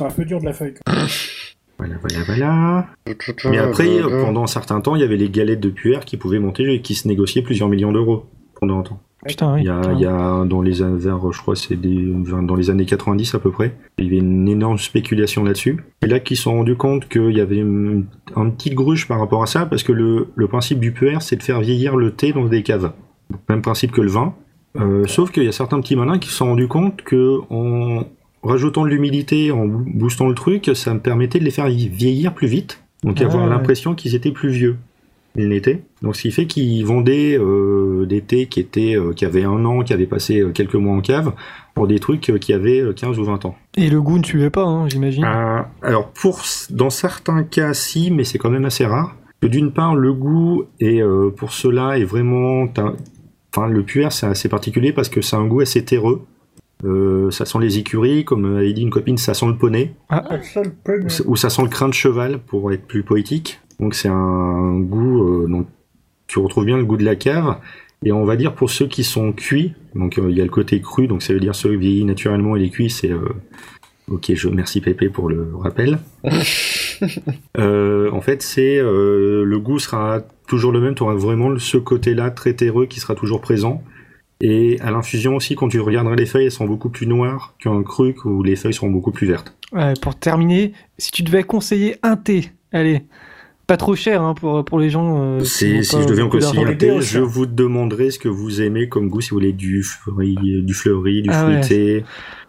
C'est 0.00 0.06
un 0.06 0.10
peu 0.10 0.24
dur 0.24 0.40
de 0.40 0.46
la 0.46 0.52
feuille. 0.52 0.74
quoi. 0.74 0.94
Voilà, 1.78 1.96
voilà, 2.00 2.24
voilà. 2.24 2.86
Mais 3.50 3.58
après, 3.58 3.88
euh, 3.88 4.22
pendant 4.22 4.44
un 4.44 4.46
certain 4.46 4.80
temps, 4.80 4.94
il 4.94 5.00
y 5.00 5.04
avait 5.04 5.16
les 5.16 5.28
galettes 5.28 5.58
de 5.58 5.70
puer 5.70 5.98
qui 6.06 6.16
pouvaient 6.16 6.38
monter 6.38 6.72
et 6.74 6.80
qui 6.80 6.94
se 6.94 7.08
négociaient 7.08 7.42
plusieurs 7.42 7.68
millions 7.68 7.90
d'euros 7.90 8.26
pendant 8.60 8.78
un 8.78 8.82
temps. 8.82 9.00
Putain, 9.26 9.54
oui. 9.54 9.60
Il 9.60 9.66
y 9.66 9.70
a, 9.70 9.80
putain. 9.80 9.92
il 9.92 10.00
y 10.00 10.06
a 10.06 10.44
dans 10.44 10.62
les 10.62 10.82
années, 10.82 10.98
vers, 10.98 11.32
je 11.32 11.40
crois, 11.40 11.54
c'est 11.54 11.76
des, 11.76 12.12
dans 12.42 12.54
les 12.54 12.70
années 12.70 12.86
90 12.86 13.34
à 13.34 13.38
peu 13.38 13.50
près, 13.50 13.76
il 13.98 14.04
y 14.04 14.08
avait 14.08 14.18
une 14.18 14.48
énorme 14.48 14.78
spéculation 14.78 15.44
là-dessus. 15.44 15.84
Et 16.02 16.06
là, 16.06 16.18
qu'ils 16.18 16.36
se 16.36 16.44
sont 16.44 16.54
rendus 16.54 16.76
compte 16.76 17.08
qu'il 17.08 17.30
y 17.30 17.40
avait 17.40 17.58
une, 17.58 18.06
un 18.34 18.50
petit 18.50 18.70
gruge 18.70 19.06
par 19.06 19.20
rapport 19.20 19.42
à 19.42 19.46
ça, 19.46 19.66
parce 19.66 19.82
que 19.82 19.92
le, 19.92 20.28
le 20.34 20.48
principe 20.48 20.80
du 20.80 20.92
puer, 20.92 21.16
c'est 21.20 21.36
de 21.36 21.42
faire 21.42 21.60
vieillir 21.60 21.96
le 21.96 22.10
thé 22.10 22.32
dans 22.32 22.46
des 22.46 22.62
caves. 22.62 22.92
Même 23.48 23.62
principe 23.62 23.92
que 23.92 24.00
le 24.00 24.10
vin. 24.10 24.34
Euh, 24.80 25.04
sauf 25.06 25.30
qu'il 25.30 25.44
y 25.44 25.48
a 25.48 25.52
certains 25.52 25.80
petits 25.80 25.96
malins 25.96 26.18
qui 26.18 26.28
se 26.28 26.36
sont 26.36 26.46
rendus 26.46 26.68
compte 26.68 27.02
que 27.02 27.40
en 27.50 28.04
rajoutant 28.42 28.84
de 28.84 28.88
l'humidité, 28.88 29.52
en 29.52 29.66
boostant 29.66 30.28
le 30.28 30.34
truc, 30.34 30.70
ça 30.74 30.94
me 30.94 31.00
permettait 31.00 31.38
de 31.38 31.44
les 31.44 31.50
faire 31.50 31.68
vieillir 31.68 32.34
plus 32.34 32.48
vite. 32.48 32.82
Donc 33.04 33.20
Ah 33.20 33.24
avoir 33.24 33.44
ouais. 33.44 33.50
l'impression 33.50 33.94
qu'ils 33.94 34.14
étaient 34.14 34.30
plus 34.30 34.50
vieux. 34.50 34.76
N'étaient. 35.34 35.82
Donc 36.02 36.14
ce 36.14 36.22
qui 36.22 36.30
fait 36.30 36.46
qu'ils 36.46 36.84
vendaient 36.84 37.38
euh, 37.38 38.04
des 38.04 38.20
thés 38.20 38.46
qui 38.46 38.60
étaient 38.60 38.96
euh, 38.96 39.12
qui 39.14 39.24
avaient 39.24 39.44
un 39.44 39.64
an, 39.64 39.82
qui 39.82 39.94
avaient 39.94 40.06
passé 40.06 40.40
euh, 40.40 40.50
quelques 40.50 40.74
mois 40.74 40.94
en 40.94 41.00
cave, 41.00 41.32
pour 41.74 41.86
des 41.86 41.98
trucs 42.00 42.28
euh, 42.28 42.36
qui 42.38 42.52
avaient 42.52 42.80
euh, 42.80 42.92
15 42.92 43.18
ou 43.18 43.24
20 43.24 43.46
ans. 43.46 43.54
Et 43.78 43.88
le 43.88 44.02
goût 44.02 44.18
ne 44.18 44.24
suivait 44.24 44.50
pas, 44.50 44.64
hein, 44.64 44.88
j'imagine. 44.90 45.24
Ah, 45.24 45.70
alors 45.80 46.10
pour 46.10 46.42
dans 46.68 46.90
certains 46.90 47.44
cas 47.44 47.72
si, 47.72 48.10
mais 48.10 48.24
c'est 48.24 48.36
quand 48.36 48.50
même 48.50 48.66
assez 48.66 48.84
rare. 48.84 49.16
Que 49.40 49.46
D'une 49.46 49.72
part, 49.72 49.96
le 49.96 50.12
goût 50.12 50.64
euh, 50.82 51.30
pour 51.30 51.52
cela 51.52 51.98
est 51.98 52.04
vraiment, 52.04 52.66
enfin 53.54 53.68
le 53.68 53.82
puer 53.82 54.08
c'est 54.10 54.26
assez 54.26 54.50
particulier 54.50 54.92
parce 54.92 55.08
que 55.08 55.22
c'est 55.22 55.36
un 55.36 55.46
goût 55.46 55.60
assez 55.60 55.82
terreux. 55.82 56.22
Euh, 56.84 57.30
ça 57.30 57.44
sent 57.44 57.58
les 57.60 57.78
écuries, 57.78 58.24
comme 58.24 58.56
avait 58.56 58.72
dit 58.72 58.82
une 58.82 58.90
copine, 58.90 59.16
ça 59.16 59.34
sent 59.34 59.46
le 59.46 59.56
poney, 59.56 59.94
ou 61.26 61.36
ça 61.36 61.48
sent 61.48 61.62
le 61.62 61.68
crin 61.68 61.88
de 61.88 61.94
cheval 61.94 62.38
pour 62.38 62.72
être 62.72 62.86
plus 62.86 63.02
poétique. 63.02 63.60
Donc 63.82 63.94
c'est 63.94 64.08
un 64.08 64.78
goût, 64.78 65.24
euh, 65.24 65.48
donc 65.48 65.66
tu 66.28 66.38
retrouves 66.38 66.64
bien 66.64 66.78
le 66.78 66.84
goût 66.84 66.96
de 66.96 67.04
la 67.04 67.16
cave. 67.16 67.56
Et 68.04 68.12
on 68.12 68.24
va 68.24 68.36
dire 68.36 68.54
pour 68.54 68.70
ceux 68.70 68.86
qui 68.86 69.02
sont 69.02 69.32
cuits, 69.32 69.74
donc 69.96 70.18
euh, 70.18 70.30
il 70.30 70.36
y 70.36 70.40
a 70.40 70.44
le 70.44 70.50
côté 70.50 70.80
cru, 70.80 71.08
donc 71.08 71.22
ça 71.22 71.32
veut 71.32 71.40
dire 71.40 71.56
ceux 71.56 71.76
vieillis 71.76 72.04
naturellement 72.04 72.54
et 72.56 72.60
les 72.60 72.70
cuits, 72.70 72.90
c'est 72.90 73.10
euh, 73.10 73.28
ok. 74.08 74.32
Je 74.34 74.48
merci 74.48 74.80
Pépé 74.80 75.08
pour 75.08 75.28
le 75.28 75.50
rappel. 75.56 75.98
Euh, 77.58 78.12
en 78.12 78.20
fait, 78.20 78.42
c'est 78.42 78.78
euh, 78.78 79.42
le 79.44 79.58
goût 79.58 79.80
sera 79.80 80.20
toujours 80.46 80.70
le 80.70 80.80
même. 80.80 80.94
Tu 80.94 81.02
auras 81.02 81.16
vraiment 81.16 81.58
ce 81.58 81.76
côté-là 81.76 82.30
très 82.30 82.54
terreux 82.54 82.86
qui 82.86 83.00
sera 83.00 83.16
toujours 83.16 83.40
présent. 83.40 83.82
Et 84.40 84.78
à 84.82 84.92
l'infusion 84.92 85.34
aussi, 85.34 85.56
quand 85.56 85.68
tu 85.68 85.80
regarderas 85.80 86.14
les 86.14 86.26
feuilles, 86.26 86.44
elles 86.44 86.52
sont 86.52 86.66
beaucoup 86.66 86.90
plus 86.90 87.08
noires 87.08 87.56
qu'un 87.58 87.82
cruc 87.82 88.24
où 88.24 88.44
les 88.44 88.54
feuilles 88.54 88.74
seront 88.74 88.90
beaucoup 88.90 89.10
plus 89.10 89.26
vertes. 89.26 89.56
Ouais, 89.72 89.94
pour 90.00 90.14
terminer, 90.14 90.74
si 90.96 91.10
tu 91.10 91.24
devais 91.24 91.42
conseiller 91.42 91.96
un 92.04 92.16
thé, 92.16 92.52
allez, 92.72 93.02
pas 93.66 93.76
trop 93.76 93.94
cher 93.94 94.22
hein, 94.22 94.34
pour, 94.34 94.64
pour 94.64 94.78
les 94.78 94.90
gens. 94.90 95.40
euh, 95.40 95.44
si 95.44 95.82
je 95.82 96.76
thé, 96.76 96.76
thés 96.76 97.00
je 97.00 97.20
vous 97.20 97.46
demanderai 97.46 98.10
ce 98.10 98.18
que 98.18 98.28
vous 98.28 98.60
aimez 98.60 98.88
comme 98.88 99.08
goût, 99.08 99.20
si 99.20 99.30
vous 99.30 99.36
voulez 99.36 99.52
du 99.52 99.82
fleuri, 99.82 100.36
du, 100.62 100.74
fleuri, 100.74 101.22
du 101.22 101.30
Ah 101.32 101.46
ouais. 101.46 102.04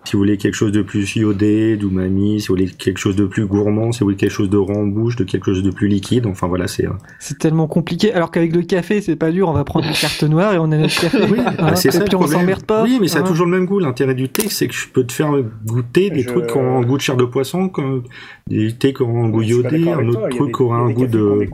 Si 0.06 0.14
vous 0.14 0.20
voulez 0.20 0.38
quelque 0.38 0.54
chose 0.56 0.72
de 0.72 0.82
plus 0.82 1.16
iodé, 1.16 1.78
d'umami, 1.78 2.42
si 2.42 2.48
vous 2.50 2.56
voulez 2.56 2.68
quelque 2.70 2.98
chose 2.98 3.16
de 3.16 3.26
plus 3.26 3.46
gourmand, 3.46 3.92
si 3.92 4.00
vous 4.02 4.08
voulez 4.08 4.16
quelque 4.18 4.32
chose 4.32 4.50
de 4.50 4.58
rond 4.58 4.82
en 4.84 4.86
bouche, 4.88 5.16
de 5.16 5.24
quelque 5.24 5.46
chose 5.54 5.64
de 5.64 5.72
plus 5.72 5.88
liquide. 5.88 6.26
Enfin 6.26 6.48
voilà, 6.48 6.68
c'est. 6.68 6.86
euh, 6.86 6.92
C'est 7.20 7.40
tellement 7.40 7.68
compliqué. 7.68 8.14
Alors 8.14 8.30
qu'avec 8.32 8.54
le 8.56 8.64
café, 8.64 9.02
c'est 9.02 9.16
pas 9.16 9.32
dur. 9.32 9.48
On 9.50 9.54
va 9.54 9.64
prendre 9.64 9.86
une 9.88 9.94
carte 9.94 10.24
noire 10.24 10.54
et 10.54 10.58
on 10.58 10.72
a 10.72 10.78
notre 10.78 11.00
café. 11.00 11.18
Oui, 11.32 11.40
Hein, 11.40 11.54
bah, 11.58 11.76
c'est 11.76 11.92
ça 11.92 12.00
le 12.00 12.06
puis 12.06 12.16
on 12.16 12.28
s'emmerde 12.28 12.66
pas. 12.66 12.84
Oui, 12.84 12.98
mais 13.00 13.08
ça 13.08 13.20
a 13.20 13.22
hein. 13.22 13.26
toujours 13.26 13.46
le 13.46 13.52
même 13.58 13.66
goût. 13.66 13.80
L'intérêt 13.80 14.14
du 14.16 14.28
thé, 14.30 14.50
c'est 14.50 14.68
que 14.68 14.74
je 14.74 14.88
peux 14.90 15.06
te 15.06 15.14
faire 15.14 15.32
goûter 15.66 16.10
des 16.10 16.22
Je- 16.22 16.28
trucs 16.28 16.48
qui 16.48 16.58
ont 16.58 16.78
un 16.78 16.82
goût 16.82 16.98
de 16.98 17.02
chair 17.02 17.16
de 17.18 17.24
poisson, 17.26 17.70
comme 17.70 18.04
des 18.50 18.74
thés 18.74 18.94
qui 18.94 19.04
auront 19.04 19.24
un 19.26 19.30
goût 19.30 19.42
iodé, 19.42 19.90
un 19.90 20.08
autre 20.10 20.28
truc 20.30 20.56
qui 20.56 20.62
aura 20.62 20.78
un 20.78 20.90
goût 20.92 21.06
ont 21.06 21.08
de, 21.08 21.48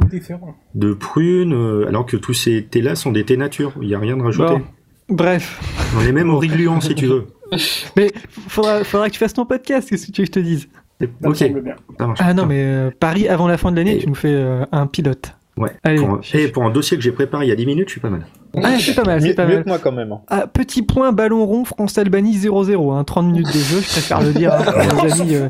de 0.75 0.93
prune, 0.93 1.53
euh, 1.53 1.87
alors 1.87 2.05
que 2.05 2.17
tous 2.17 2.33
ces 2.33 2.63
thés-là 2.65 2.95
sont 2.95 3.11
des 3.11 3.23
thés 3.25 3.37
nature. 3.37 3.73
Il 3.81 3.87
n'y 3.87 3.95
a 3.95 3.99
rien 3.99 4.17
de 4.17 4.23
rajouté. 4.23 4.53
Bon. 4.55 4.61
Bref. 5.15 5.59
On 5.97 6.01
est 6.01 6.11
même 6.11 6.29
au 6.29 6.37
rigluant, 6.39 6.81
si 6.81 6.95
tu 6.95 7.05
veux. 7.07 7.25
Mais 7.97 8.11
faudra, 8.47 8.83
faudra 8.83 9.07
que 9.07 9.13
tu 9.13 9.19
fasses 9.19 9.33
ton 9.33 9.45
podcast. 9.45 9.89
Qu'est-ce 9.89 10.07
que 10.07 10.11
tu 10.11 10.21
veux 10.21 10.27
que 10.27 10.33
je 10.35 10.39
te 10.39 10.45
dise? 10.45 10.67
Ça 11.01 11.07
Ok, 11.29 11.35
semble 11.37 11.61
bien. 11.61 11.75
ça 11.97 12.07
marche. 12.07 12.19
Ah 12.21 12.33
non, 12.33 12.45
mais 12.45 12.61
euh, 12.61 12.91
Paris, 12.99 13.27
avant 13.29 13.47
la 13.47 13.57
fin 13.57 13.71
de 13.71 13.77
l'année, 13.77 13.95
Et- 13.95 13.99
tu 13.99 14.07
nous 14.07 14.15
fais 14.15 14.33
euh, 14.33 14.65
un 14.71 14.85
pilote. 14.85 15.33
Ouais. 15.57 15.71
Allez. 15.83 15.97
Pour 15.99 16.09
un, 16.11 16.21
et 16.33 16.47
pour 16.47 16.63
un 16.63 16.69
dossier 16.69 16.95
que 16.95 17.03
j'ai 17.03 17.11
préparé 17.11 17.45
il 17.45 17.49
y 17.49 17.51
a 17.51 17.55
10 17.55 17.65
minutes, 17.65 17.87
je 17.89 17.93
suis 17.93 18.01
pas 18.01 18.09
mal. 18.09 18.25
Ah, 18.63 18.77
c'est 18.79 18.95
pas 18.95 19.03
mal, 19.03 19.21
c'est 19.21 19.33
pas 19.33 19.45
mieux 19.45 19.55
mal. 19.55 19.63
que 19.63 19.69
moi 19.69 19.77
quand 19.79 19.91
même. 19.91 20.11
hein. 20.13 20.21
Ah, 20.29 20.47
petit 20.47 20.81
point, 20.83 21.11
ballon 21.11 21.45
rond, 21.45 21.65
France-Albanie 21.65 22.37
0-0. 22.37 22.93
Hein, 22.97 23.03
30 23.03 23.25
minutes 23.25 23.47
de 23.47 23.59
jeu, 23.59 23.79
je 23.81 23.87
préfère 23.89 24.21
le 24.21 24.31
dire 24.33 24.53
hein, 24.53 24.63
pour 24.63 25.03
nos 25.05 25.11
amis, 25.21 25.35
euh, 25.35 25.49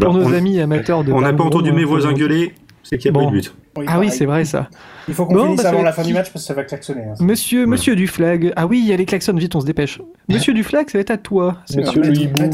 pour 0.00 0.14
nos 0.14 0.24
on 0.28 0.32
amis 0.32 0.60
amateurs 0.60 1.02
de 1.02 1.12
on 1.12 1.20
n'a 1.20 1.32
pas 1.32 1.42
entendu 1.44 1.70
rond, 1.70 1.76
mes 1.76 1.84
voisins 1.84 2.12
gueuler, 2.12 2.54
c'est 2.82 2.98
qu'il 2.98 3.06
y 3.06 3.08
a 3.08 3.12
bon. 3.12 3.30
de 3.30 3.36
but. 3.36 3.54
Ah 3.86 3.98
oui, 3.98 4.10
c'est 4.10 4.26
vrai 4.26 4.44
ça. 4.44 4.68
Il 5.06 5.14
faut 5.14 5.26
qu'on 5.26 5.34
bon, 5.34 5.44
finisse 5.44 5.62
bah, 5.62 5.68
avant 5.70 5.82
la 5.82 5.92
fin 5.92 6.02
du 6.02 6.12
match 6.12 6.30
parce 6.32 6.44
que 6.44 6.48
ça 6.48 6.54
va 6.54 6.64
klaxonner. 6.64 7.02
Hein, 7.02 7.14
monsieur, 7.20 7.60
ouais. 7.60 7.66
monsieur 7.66 7.94
Duflag. 7.96 8.52
Ah 8.56 8.66
oui, 8.66 8.80
il 8.80 8.86
y 8.86 8.92
a 8.92 8.96
les 8.96 9.06
klaxons, 9.06 9.34
vite, 9.34 9.54
on 9.54 9.60
se 9.60 9.66
dépêche. 9.66 10.00
Monsieur 10.28 10.54
Duflag, 10.54 10.88
ça 10.88 10.98
va 10.98 11.02
être 11.02 11.10
à 11.10 11.18
toi. 11.18 11.58
Monsieur 11.74 12.02
le 12.02 12.16
hibou. 12.16 12.50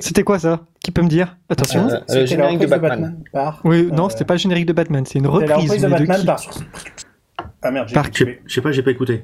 C'était 0.00 0.22
quoi 0.22 0.38
ça? 0.38 0.60
Qui 0.82 0.90
peut 0.90 1.02
me 1.02 1.08
dire? 1.08 1.36
Attention. 1.48 1.88
Euh, 1.88 2.20
le 2.20 2.26
générique 2.26 2.58
de 2.60 2.66
Batman. 2.66 3.22
par, 3.32 3.60
oui, 3.64 3.88
euh, 3.90 3.94
non, 3.94 4.08
c'était 4.08 4.24
pas 4.24 4.34
le 4.34 4.38
générique 4.40 4.66
de 4.66 4.72
Batman, 4.72 5.04
c'est 5.06 5.18
une 5.18 5.26
c'était 5.26 5.46
la 5.46 5.54
reprise. 5.56 5.70
reprise 5.70 5.82
de 5.82 5.88
Batman 5.88 6.20
qui? 6.20 6.26
par. 6.26 6.40
Ah 7.62 7.70
merde, 7.70 7.88
j'ai. 8.12 8.40
Je 8.46 8.54
sais 8.54 8.60
pas, 8.60 8.72
j'ai 8.72 8.82
pas 8.82 8.90
écouté. 8.90 9.22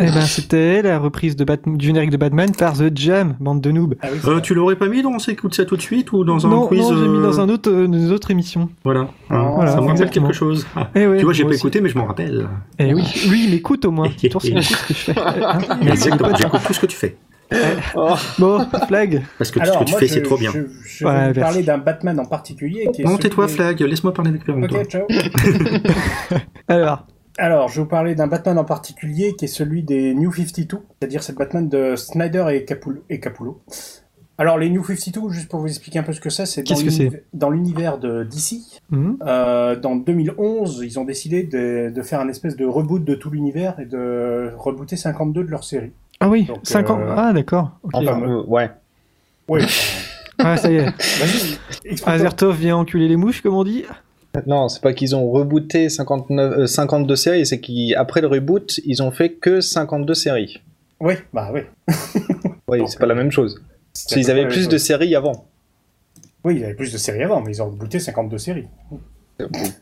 Eh 0.00 0.04
ben, 0.12 0.20
c'était 0.20 0.80
la 0.80 1.00
reprise 1.00 1.34
de 1.34 1.42
Bat- 1.44 1.58
du 1.66 1.86
générique 1.86 2.10
de 2.10 2.16
Batman 2.16 2.52
par 2.56 2.74
The 2.74 2.96
Jam, 2.96 3.34
bande 3.40 3.60
de 3.60 3.72
noobs. 3.72 3.96
Ah 4.00 4.06
oui, 4.12 4.18
Euh, 4.28 4.40
tu 4.40 4.54
l'aurais 4.54 4.76
pas 4.76 4.86
mis 4.86 5.02
dans 5.02 5.10
On 5.10 5.18
s'écoute 5.18 5.56
ça 5.56 5.64
tout 5.64 5.76
de 5.76 5.82
suite 5.82 6.12
ou 6.12 6.22
dans 6.22 6.46
un 6.46 6.50
non, 6.50 6.68
quiz 6.68 6.82
non, 6.82 6.96
j'ai 6.96 7.08
mis 7.08 7.18
euh, 7.18 7.22
dans 7.22 7.40
un 7.40 7.48
autre, 7.48 7.68
euh, 7.68 7.86
une 7.86 8.12
autre 8.12 8.30
émission. 8.30 8.68
Voilà. 8.84 9.08
Hein, 9.28 9.50
Voilà, 9.56 9.72
ça 9.72 9.80
me 9.80 9.88
rappelle 9.88 10.10
quelque 10.10 10.32
chose. 10.32 10.68
Ah. 10.76 10.88
Eh 10.94 11.08
ouais, 11.08 11.18
tu 11.18 11.24
vois, 11.24 11.32
j'ai 11.32 11.42
pas 11.42 11.48
aussi. 11.50 11.58
écouté, 11.58 11.80
mais 11.80 11.88
je 11.88 11.98
m'en 11.98 12.04
rappelle. 12.04 12.46
Eh 12.78 12.94
oui, 12.94 13.02
lui, 13.28 13.46
il 13.46 13.50
m'écoute 13.50 13.84
au 13.86 13.90
moins. 13.90 14.06
Écoute 14.22 14.40
ce 14.42 14.50
que 14.52 14.60
je 14.60 14.94
fais. 14.94 15.14
Hein 15.18 15.58
Exactement, 15.88 16.36
j'écoute 16.36 16.60
tout 16.64 16.72
ce 16.74 16.80
que 16.80 16.86
tu 16.86 16.96
fais. 16.96 17.16
Bon, 18.38 18.58
flag. 18.86 19.22
Parce 19.38 19.50
que 19.50 19.58
tout 19.58 19.62
Alors, 19.64 19.74
ce 19.76 19.80
que 19.80 19.84
tu 19.86 19.90
moi, 19.92 20.00
fais, 20.00 20.08
c'est 20.08 20.22
trop 20.22 20.36
bien. 20.36 20.50
Je, 20.52 20.60
je 20.84 21.04
Ouais, 21.06 21.12
vais 21.28 21.32
vous 21.32 21.40
parler 21.40 21.62
d'un 21.62 21.78
Batman 21.78 22.18
en 22.20 22.26
particulier 22.26 22.88
qui 22.92 23.02
est. 23.02 23.04
Non, 23.04 23.16
tais-toi, 23.16 23.48
Flag, 23.48 23.80
laisse-moi 23.80 24.12
parler 24.12 24.30
avec 24.30 24.44
toi. 24.44 24.54
Ok, 24.56 24.84
ciao. 24.88 25.06
Alors, 26.68 27.06
Alors, 27.38 27.68
je 27.68 27.76
vais 27.76 27.82
vous 27.82 27.88
parler 27.88 28.14
d'un 28.14 28.26
Batman 28.26 28.58
en 28.58 28.64
particulier 28.64 29.34
qui 29.36 29.44
est 29.46 29.48
celui 29.48 29.82
des 29.82 30.14
New 30.14 30.32
52, 30.32 30.78
c'est-à-dire 31.00 31.22
c'est 31.22 31.32
le 31.32 31.38
Batman 31.38 31.68
de 31.68 31.96
Snyder 31.96 32.46
et 32.52 32.64
Capullo. 32.64 33.02
Et 33.08 33.20
Capullo. 33.20 33.60
Alors, 34.40 34.56
les 34.58 34.70
New 34.70 34.84
52, 34.84 35.30
juste 35.30 35.48
pour 35.48 35.60
vous 35.60 35.66
expliquer 35.66 35.98
un 35.98 36.04
peu 36.04 36.12
ce 36.12 36.20
que 36.20 36.30
c'est, 36.30 36.46
c'est 36.46 36.62
dans 36.62 36.68
Qu'est-ce 36.74 36.84
que 36.84 36.90
l'univers- 36.90 37.20
dans 37.32 37.50
l'univers 37.50 37.98
de 37.98 38.22
DC. 38.24 38.56
hmm, 38.90 39.14
Euh, 39.26 39.74
dans 39.74 39.96
2011, 39.96 40.82
ils 40.84 40.98
ont 41.00 41.04
décidé 41.04 41.42
de, 41.42 41.90
de 41.92 42.02
faire 42.02 42.20
un 42.20 42.28
espèce 42.28 42.54
de 42.56 42.64
reboot 42.64 43.04
de 43.04 43.14
tout 43.16 43.30
l'univers 43.30 43.80
et 43.80 43.84
de 43.86 44.52
rebooter 44.56 44.96
52 44.96 45.42
de 45.42 45.50
leur 45.50 45.64
série. 45.64 45.90
Ah 46.20 46.28
oui, 46.28 46.44
Donc, 46.44 46.58
5 46.62 46.90
ans. 46.90 47.00
euh, 47.00 47.14
Ah, 47.16 47.32
d'accord. 47.32 47.78
ok. 47.82 47.92
enfin, 47.94 48.20
Euh, 48.22 48.42
ouais. 48.46 48.70
Oui. 49.48 49.60
Ah, 50.40 50.56
ça 50.56 50.70
y 50.70 50.76
est. 50.76 50.86
Explique-toi. 51.84 52.12
Azertov 52.12 52.56
vient 52.56 52.76
enculer 52.76 53.08
les 53.08 53.16
mouches, 53.16 53.42
comme 53.42 53.54
on 53.56 53.64
dit? 53.64 53.84
Non, 54.46 54.68
c'est 54.68 54.80
pas 54.80 54.92
qu'ils 54.92 55.16
ont 55.16 55.28
rebooté 55.32 55.88
59, 55.88 56.58
euh, 56.58 56.66
52 56.68 57.16
séries, 57.16 57.44
c'est 57.44 57.58
qu'après 57.58 58.20
le 58.20 58.28
reboot, 58.28 58.78
ils 58.84 59.02
ont 59.02 59.10
fait 59.10 59.32
que 59.32 59.60
52 59.60 60.14
séries. 60.14 60.62
Oui, 61.00 61.14
bah 61.32 61.50
oui. 61.52 61.62
Oui, 62.68 62.82
c'est 62.86 63.00
pas 63.00 63.06
la 63.06 63.16
même 63.16 63.32
chose. 63.32 63.60
Parce 63.92 64.14
peu 64.26 64.30
avaient 64.30 64.46
plus 64.46 64.68
de 64.68 64.78
séries 64.78 65.16
avant. 65.16 65.46
Oui, 66.44 66.54
il 66.54 66.60
y 66.60 66.64
avait 66.64 66.74
plus 66.74 66.92
de 66.92 66.98
séries 66.98 67.24
avant, 67.24 67.40
mais 67.40 67.52
ils 67.56 67.62
ont 67.62 67.66
rebooté 67.70 67.98
52 67.98 68.38
séries. 68.38 68.66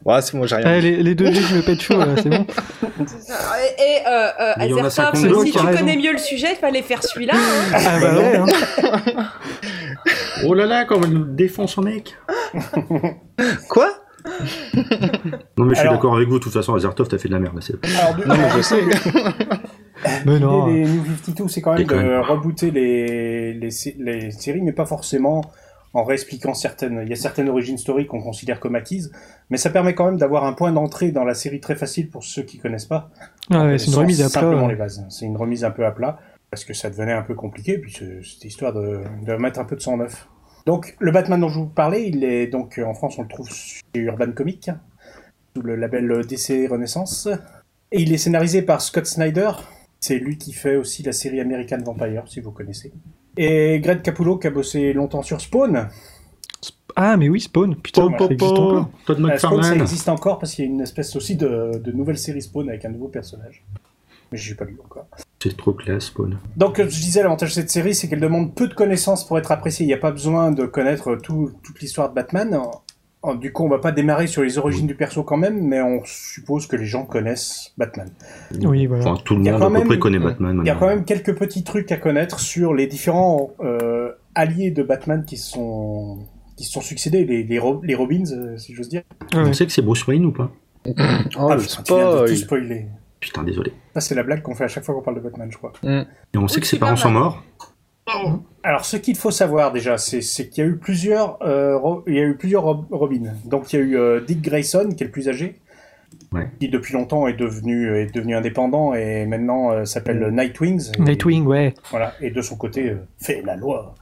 Ouais, 0.04 0.20
c'est 0.22 0.34
moi, 0.34 0.46
j'ai 0.46 0.56
rien 0.56 0.74
Eh, 0.76 0.80
dit. 0.80 0.90
les, 0.90 1.02
les 1.02 1.14
deux 1.14 1.32
G, 1.32 1.40
je 1.40 1.54
me 1.56 1.62
pète 1.62 1.80
chaud, 1.80 1.98
là, 1.98 2.08
c'est 2.22 2.28
bon. 2.28 2.44
Et, 3.78 4.06
euh, 4.06 4.28
euh, 4.40 4.52
Mais 4.58 4.66
il 4.66 4.70
y 4.70 4.74
en 4.74 4.84
a 4.84 4.86
Azertov, 4.86 5.14
52 5.20 5.44
si 5.46 5.52
tu 5.52 5.58
raison. 5.58 5.78
connais 5.78 5.96
mieux 5.96 6.12
le 6.12 6.18
sujet, 6.18 6.48
il 6.52 6.56
fallait 6.56 6.82
faire 6.82 7.02
celui-là. 7.02 7.32
hein. 7.34 7.72
Ah 7.74 7.98
bah 8.00 8.14
ouais, 8.18 8.36
hein. 8.36 9.24
Oh 10.44 10.52
là 10.54 10.66
là, 10.66 10.84
comment 10.84 11.06
il 11.06 11.12
nous 11.14 11.24
défend 11.24 11.66
son 11.66 11.82
mec 11.82 12.14
Quoi? 13.68 13.88
Non, 15.56 15.64
mais 15.64 15.70
je 15.70 15.74
suis 15.74 15.80
Alors- 15.80 15.94
d'accord 15.94 16.16
avec 16.16 16.28
vous, 16.28 16.38
de 16.38 16.44
toute 16.44 16.52
façon, 16.52 16.74
Azertov, 16.74 17.08
t'as 17.08 17.18
fait 17.18 17.28
de 17.28 17.34
la 17.34 17.40
merde. 17.40 17.54
là, 17.54 17.60
c'est- 17.62 17.98
Alors, 18.00 18.14
du- 18.14 18.26
Non, 18.26 18.34
mais 18.36 18.50
je 18.56 18.60
sais. 18.62 18.80
Mais 20.26 20.38
non. 20.38 20.66
L'idée 20.66 20.84
des 20.84 20.90
New 20.90 21.04
52, 21.24 21.48
c'est 21.48 21.62
quand 21.62 21.70
même 21.72 21.78
Déconne. 21.82 22.04
de 22.04 22.18
rebooter 22.18 22.70
les, 22.70 23.54
les, 23.54 23.70
sé- 23.70 23.96
les 23.98 24.30
séries, 24.30 24.60
mais 24.62 24.72
pas 24.72 24.84
forcément 24.86 25.42
en 25.92 26.04
réexpliquant 26.04 26.54
certaines. 26.54 27.00
Il 27.02 27.08
y 27.08 27.12
a 27.12 27.16
certaines 27.16 27.48
origines 27.48 27.78
story 27.78 28.06
qu'on 28.06 28.20
considère 28.20 28.60
comme 28.60 28.74
acquises, 28.74 29.10
mais 29.50 29.56
ça 29.56 29.70
permet 29.70 29.94
quand 29.94 30.06
même 30.06 30.18
d'avoir 30.18 30.44
un 30.44 30.52
point 30.52 30.72
d'entrée 30.72 31.10
dans 31.12 31.24
la 31.24 31.34
série 31.34 31.60
très 31.60 31.74
facile 31.76 32.10
pour 32.10 32.22
ceux 32.24 32.42
qui 32.42 32.58
connaissent 32.58 32.84
pas. 32.86 33.10
Ah 33.50 33.64
ouais, 33.64 33.78
c'est 33.78 33.86
une 33.90 33.94
remise 33.96 34.20
à 34.20 34.24
plat. 34.30 34.40
Simplement 34.40 34.66
ouais. 34.66 34.72
les 34.72 34.78
bases. 34.78 35.04
C'est 35.08 35.24
une 35.26 35.36
remise 35.36 35.64
un 35.64 35.70
peu 35.70 35.86
à 35.86 35.90
plat 35.92 36.18
parce 36.50 36.64
que 36.64 36.74
ça 36.74 36.90
devenait 36.90 37.12
un 37.12 37.22
peu 37.22 37.34
compliqué, 37.34 37.78
puis 37.78 37.92
c'est- 37.92 38.22
c'était 38.22 38.48
histoire 38.48 38.72
de, 38.72 39.00
de 39.24 39.34
mettre 39.36 39.58
un 39.58 39.64
peu 39.64 39.76
de 39.76 39.80
sang 39.80 39.96
neuf. 39.96 40.28
Donc 40.66 40.96
le 40.98 41.12
Batman 41.12 41.40
dont 41.40 41.48
je 41.48 41.58
vous 41.60 41.66
parlais, 41.66 42.08
il 42.08 42.24
est 42.24 42.46
donc 42.48 42.80
en 42.84 42.92
France 42.94 43.18
on 43.18 43.22
le 43.22 43.28
trouve 43.28 43.48
chez 43.50 43.82
Urban 43.94 44.32
Comics 44.32 44.70
sous 45.56 45.62
le 45.62 45.76
label 45.76 46.26
DC 46.26 46.66
Renaissance 46.68 47.28
et 47.92 48.02
il 48.02 48.12
est 48.12 48.18
scénarisé 48.18 48.62
par 48.62 48.80
Scott 48.82 49.06
Snyder. 49.06 49.50
C'est 50.00 50.18
lui 50.18 50.36
qui 50.38 50.52
fait 50.52 50.76
aussi 50.76 51.02
la 51.02 51.12
série 51.12 51.40
American 51.40 51.78
Vampire, 51.84 52.24
si 52.26 52.40
vous 52.40 52.50
connaissez. 52.50 52.92
Et 53.36 53.80
Greg 53.80 54.02
Capullo 54.02 54.38
qui 54.38 54.46
a 54.46 54.50
bossé 54.50 54.92
longtemps 54.92 55.22
sur 55.22 55.40
Spawn. 55.40 55.88
Ah, 56.98 57.16
mais 57.18 57.28
oui, 57.28 57.40
Spawn. 57.40 57.76
Putain, 57.76 58.06
Spawn, 58.06 58.18
ça 58.18 58.24
existe 58.32 58.52
encore. 58.52 58.90
Todd 59.04 59.18
Euh, 59.18 59.20
Spawn, 59.20 59.38
ça 59.38 59.48
McFarlane. 59.50 59.80
existe 59.82 60.08
encore 60.08 60.38
parce 60.38 60.54
qu'il 60.54 60.64
y 60.64 60.68
a 60.68 60.70
une 60.70 60.80
espèce 60.80 61.14
aussi 61.14 61.36
de, 61.36 61.72
de 61.82 61.92
nouvelle 61.92 62.16
série 62.16 62.40
Spawn 62.40 62.68
avec 62.70 62.84
un 62.86 62.88
nouveau 62.90 63.08
personnage. 63.08 63.62
Mais 64.32 64.38
je 64.38 64.50
n'ai 64.50 64.56
pas 64.56 64.64
lu 64.64 64.78
encore. 64.82 65.06
C'est 65.42 65.54
trop 65.56 65.72
classe, 65.72 66.06
Spawn. 66.06 66.38
Donc, 66.56 66.80
euh, 66.80 66.84
je 66.88 66.98
disais, 66.98 67.22
l'avantage 67.22 67.50
de 67.50 67.54
cette 67.54 67.70
série, 67.70 67.94
c'est 67.94 68.08
qu'elle 68.08 68.20
demande 68.20 68.54
peu 68.54 68.66
de 68.66 68.74
connaissances 68.74 69.26
pour 69.26 69.38
être 69.38 69.52
appréciée. 69.52 69.84
Il 69.84 69.88
n'y 69.88 69.94
a 69.94 69.98
pas 69.98 70.10
besoin 70.10 70.50
de 70.50 70.64
connaître 70.64 71.16
tout- 71.16 71.52
toute 71.62 71.80
l'histoire 71.80 72.08
de 72.08 72.14
Batman. 72.14 72.58
En- 73.22 73.34
Du 73.34 73.52
coup, 73.52 73.64
on 73.64 73.68
va 73.68 73.78
pas 73.78 73.92
démarrer 73.92 74.26
sur 74.28 74.42
les 74.42 74.56
origines 74.58 74.86
du 74.86 74.94
perso 74.94 75.22
quand 75.24 75.36
même, 75.36 75.60
mais 75.66 75.80
on 75.82 76.00
suppose 76.04 76.66
que 76.66 76.76
les 76.76 76.84
gens 76.86 77.04
connaissent 77.04 77.72
Batman. 77.76 78.08
Oui, 78.62 78.86
voilà. 78.86 79.04
Enfin, 79.10 79.22
tout 79.24 79.34
le 79.34 79.40
monde 79.42 79.62
à 79.62 79.66
peu 79.66 79.72
même- 79.72 79.84
près 79.86 79.98
connaît 79.98 80.18
Batman. 80.18 80.60
Il 80.62 80.66
y 80.66 80.70
a 80.70 80.76
quand 80.76 80.86
même 80.86 81.04
quelques 81.04 81.34
petits 81.36 81.64
trucs 81.64 81.90
à 81.90 81.96
connaître 81.96 82.38
sur 82.40 82.72
les 82.74 82.86
différents 82.86 83.50
euh, 83.60 84.12
alliés 84.34 84.70
de 84.70 84.82
Batman 84.82 85.24
qui 85.26 85.36
sont 85.38 86.18
qui 86.56 86.64
se 86.64 86.72
sont 86.72 86.80
succédés, 86.80 87.26
les, 87.26 87.42
les, 87.42 87.58
Ro- 87.58 87.82
les 87.84 87.94
Robins, 87.94 88.24
euh, 88.32 88.56
si 88.56 88.72
j'ose 88.74 88.88
dire. 88.88 89.02
Ouais. 89.34 89.40
On 89.40 89.52
sait 89.52 89.66
que 89.66 89.72
c'est 89.72 89.82
Bruce 89.82 90.06
Wayne 90.06 90.24
ou 90.24 90.32
pas? 90.32 90.50
Oh, 90.86 90.92
ah, 90.96 91.54
le 91.54 91.60
de 91.60 91.66
tout 91.66 91.68
spoil. 91.68 92.36
spoiler. 92.36 92.86
Putain, 93.20 93.42
désolé. 93.42 93.72
Ça, 93.92 94.00
c'est 94.00 94.14
la 94.14 94.22
blague 94.22 94.40
qu'on 94.40 94.54
fait 94.54 94.64
à 94.64 94.68
chaque 94.68 94.84
fois 94.84 94.94
qu'on 94.94 95.02
parle 95.02 95.16
de 95.16 95.20
Batman, 95.22 95.48
je 95.50 95.58
crois. 95.58 95.72
Et 95.82 96.38
on 96.38 96.48
sait 96.48 96.56
Oui, 96.56 96.60
que 96.62 96.66
ses 96.66 96.78
parents 96.78 96.96
sont 96.96 97.10
mal. 97.10 97.32
Alors, 98.62 98.84
ce 98.84 98.96
qu'il 98.96 99.16
faut 99.16 99.30
savoir 99.30 99.72
déjà, 99.72 99.98
c'est 99.98 100.20
qu'il 100.48 100.64
y 100.64 100.66
a 100.66 100.70
eu 100.70 100.76
plusieurs, 100.76 101.42
euh, 101.42 101.78
il 102.06 102.14
y 102.14 102.18
a 102.20 102.24
eu 102.24 102.36
plusieurs 102.36 102.62
Rob- 102.62 102.86
Robins. 102.90 103.32
Donc, 103.44 103.72
il 103.72 103.76
y 103.76 103.78
a 103.78 103.82
eu 103.82 103.96
euh, 103.98 104.20
Dick 104.20 104.42
Grayson, 104.42 104.90
qui 104.96 105.02
est 105.02 105.06
le 105.06 105.12
plus 105.12 105.28
âgé, 105.28 105.60
Ouais. 106.32 106.48
qui 106.60 106.68
depuis 106.68 106.94
longtemps 106.94 107.26
est 107.28 107.34
devenu 107.34 107.96
est 107.96 108.12
devenu 108.14 108.34
indépendant 108.34 108.94
et 108.94 109.26
maintenant 109.26 109.70
euh, 109.70 109.84
s'appelle 109.84 110.18
Mm. 110.30 110.36
Nightwings. 110.36 110.92
Et- 110.98 111.02
Nightwing, 111.02 111.46
ouais. 111.46 111.74
Voilà, 111.90 112.14
et 112.20 112.30
de 112.30 112.42
son 112.42 112.56
côté, 112.56 112.90
euh, 112.90 112.96
fait 113.18 113.42
la 113.44 113.56
loi. 113.56 113.94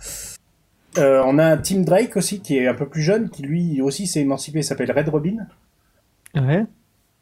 Euh, 0.98 1.22
on 1.26 1.38
a 1.38 1.44
un 1.46 1.56
Tim 1.56 1.80
Drake 1.80 2.16
aussi, 2.16 2.40
qui 2.40 2.56
est 2.58 2.68
un 2.68 2.74
peu 2.74 2.86
plus 2.86 3.02
jeune, 3.02 3.28
qui 3.30 3.42
lui 3.42 3.80
aussi 3.82 4.06
s'est 4.06 4.20
émancipé, 4.20 4.62
s'appelle 4.62 4.90
Red 4.92 5.08
Robin. 5.08 5.36
Ouais. 6.34 6.64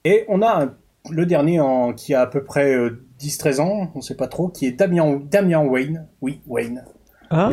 Et 0.05 0.25
on 0.29 0.43
a 0.43 0.65
un- 0.65 0.75
le 1.11 1.27
dernier 1.27 1.59
en, 1.61 1.93
qui 1.93 2.15
a 2.15 2.21
à 2.23 2.27
peu 2.27 2.45
près 2.45 2.75
euh, 2.75 3.05
10-13 3.23 3.61
ans, 3.61 3.91
on 3.95 4.01
sait 4.01 4.17
pas 4.17 4.27
trop, 4.27 4.49
qui 4.49 4.67
est 4.67 4.73
Damian, 4.73 5.21
Damian 5.31 5.65
Wayne. 5.67 6.07
Oui, 6.21 6.41
Wayne. 6.47 6.85
Ah, 7.31 7.51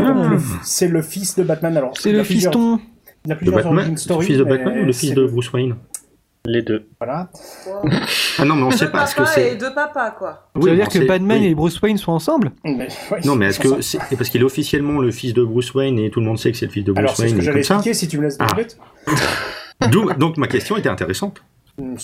c'est 0.63 0.87
le 0.87 1.01
fils 1.01 1.35
de 1.37 1.43
Batman. 1.43 1.75
Alors, 1.77 1.93
c'est 1.97 2.11
le 2.11 2.23
fiston. 2.23 2.79
Il 3.25 3.31
a 3.31 3.35
plusieurs 3.35 3.65
origin 3.65 3.95
story. 3.97 4.19
le 4.19 4.25
fils 4.27 4.37
de 4.37 4.43
Batman 4.43 4.79
ou 4.81 4.85
le 4.85 4.93
fils 4.93 5.13
de 5.13 5.25
Bruce 5.25 5.51
Wayne? 5.53 5.75
Les 6.45 6.61
deux. 6.61 6.87
Voilà. 6.99 7.29
Ah 8.39 8.45
non, 8.45 8.55
mais 8.55 8.63
on 8.63 8.69
Deux 8.69 8.77
sait 8.77 8.89
pas. 8.89 9.03
Est-ce 9.03 9.13
que 9.15 9.25
c'est. 9.25 9.55
deux 9.57 9.73
papas, 9.73 10.11
quoi. 10.11 10.49
Ça 10.55 10.59
Oui, 10.61 10.69
veut 10.71 10.75
dire 10.77 10.87
que 10.87 10.99
Batman 11.05 11.39
oui. 11.41 11.47
et 11.47 11.55
Bruce 11.55 11.79
Wayne 11.81 11.97
sont 11.97 12.13
ensemble? 12.13 12.51
Mais, 12.63 12.87
ouais, 13.11 13.19
Non, 13.25 13.35
mais 13.35 13.47
est-ce 13.47 13.59
que 13.59 13.81
ça. 13.81 13.97
c'est 13.99 14.13
et 14.13 14.15
parce 14.17 14.29
qu'il 14.29 14.41
est 14.41 14.45
officiellement 14.45 14.99
le 15.01 15.11
fils 15.11 15.33
de 15.33 15.43
Bruce 15.43 15.73
Wayne 15.73 15.99
et 15.99 16.09
tout 16.09 16.21
le 16.21 16.25
monde 16.25 16.39
sait 16.39 16.51
que 16.51 16.57
c'est 16.57 16.65
le 16.67 16.71
fils 16.71 16.85
de 16.85 16.91
Bruce 16.93 16.99
Alors, 17.03 17.15
c'est 17.15 17.23
ce 17.23 17.27
Wayne 17.27 17.37
que 17.39 17.43
j'allais 17.43 17.63
ça 17.63 17.75
expliquer 17.75 17.93
si 17.93 18.07
tu 18.07 18.17
me 18.17 18.23
laisses 18.23 18.37
Ah. 18.39 19.87
Donc 20.17 20.37
ma 20.37 20.47
question 20.47 20.77
était 20.77 20.89
intéressante. 20.89 21.41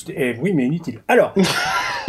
Eh 0.10 0.36
oui, 0.42 0.54
mais 0.54 0.66
inutile. 0.66 1.00
Alors, 1.08 1.34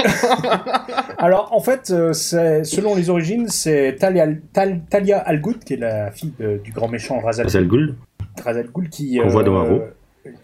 alors 1.18 1.48
en 1.52 1.60
fait, 1.60 1.90
euh, 1.90 2.12
c'est- 2.12 2.64
selon 2.64 2.94
les 2.94 3.10
origines, 3.10 3.48
c'est 3.48 3.96
Talia, 3.98 4.26
Tal- 4.52 4.80
Talia 4.90 5.18
Al 5.18 5.40
Ghul, 5.40 5.58
qui 5.58 5.74
est 5.74 5.78
la 5.78 6.10
fille 6.10 6.32
de- 6.38 6.58
du 6.58 6.72
grand 6.72 6.88
méchant 6.88 7.18
Ra's 7.20 7.38
al, 7.38 7.46
Ra's 7.46 7.56
al 7.56 7.66
Ghul. 7.66 7.94
Ra's 8.44 8.56
al 8.56 8.68
Ghul, 8.72 8.88
qui 8.88 9.18
Qu'on 9.18 9.28
voit 9.28 9.42
dans 9.42 9.56
Arrow. 9.58 9.82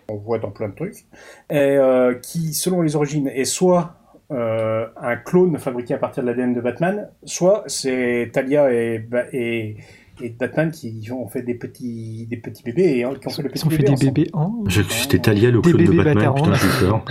On 0.09 0.17
voit 0.17 0.39
dans 0.39 0.51
plein 0.51 0.69
de 0.69 0.75
trucs, 0.75 0.95
et 1.51 1.59
euh, 1.59 2.15
qui, 2.15 2.55
selon 2.55 2.83
les 2.83 2.95
origines, 2.95 3.27
est 3.29 3.45
soit 3.45 3.97
euh, 4.31 4.87
un 4.97 5.17
clone 5.17 5.59
fabriqué 5.59 5.93
à 5.95 5.99
partir 5.99 6.23
de 6.23 6.29
l'ADN 6.29 6.55
de 6.55 6.61
Batman, 6.61 7.09
soit 7.25 7.65
c'est 7.67 8.31
Talia 8.33 8.73
et, 8.73 9.05
et 10.23 10.31
Batman 10.31 10.71
qui 10.71 11.09
ont 11.13 11.27
fait 11.29 11.43
des 11.43 11.55
petits, 11.55 12.27
des 12.31 12.37
petits 12.37 12.63
bébés 12.63 12.99
et 12.99 13.05
hein, 13.05 13.13
qui 13.21 13.27
ont 13.29 13.31
fait 13.31 13.43
le 13.43 13.49
Ils 13.49 13.53
petit 13.53 13.67
ont 13.67 13.71
fait 13.71 13.83
des 13.83 13.91
ensemble. 13.91 14.13
bébés. 14.13 14.31
Je- 14.69 14.83
C'était 14.83 15.19
Talia 15.19 15.51
le 15.51 15.61
clone 15.61 15.85
de 15.85 15.93
Batman. 16.03 16.33
Putain, 16.35 16.55
j'ai 16.55 16.67
eu 16.67 16.89
peur. 16.89 17.05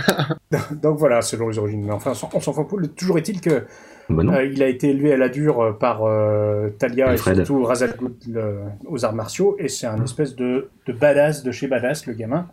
Donc 0.82 0.98
voilà, 0.98 1.22
selon 1.22 1.48
les 1.48 1.58
origines. 1.58 1.82
Mais 1.84 1.92
enfin, 1.92 2.12
on 2.34 2.40
s'en 2.40 2.52
fout. 2.52 2.94
Toujours 2.96 3.18
est-il 3.18 3.40
que 3.40 3.64
Bah. 4.08 4.22
Euh, 4.34 4.44
il 4.46 4.62
a 4.62 4.68
été 4.68 4.90
élevé 4.90 5.12
à 5.12 5.16
la 5.16 5.28
dure 5.28 5.60
euh, 5.60 5.72
par 5.72 6.02
euh, 6.04 6.70
Talia 6.78 7.14
et 7.14 7.16
surtout 7.16 7.62
Ra's 7.64 7.82
al 7.82 7.94
Ghul 7.96 8.12
euh, 8.36 8.64
aux 8.86 9.04
arts 9.04 9.14
martiaux 9.14 9.56
et 9.58 9.68
c'est 9.68 9.86
un 9.86 10.02
espèce 10.02 10.34
de, 10.36 10.68
de 10.86 10.92
badass 10.92 11.44
de 11.44 11.52
chez 11.52 11.68
badass 11.68 12.06
le 12.06 12.14
gamin 12.14 12.48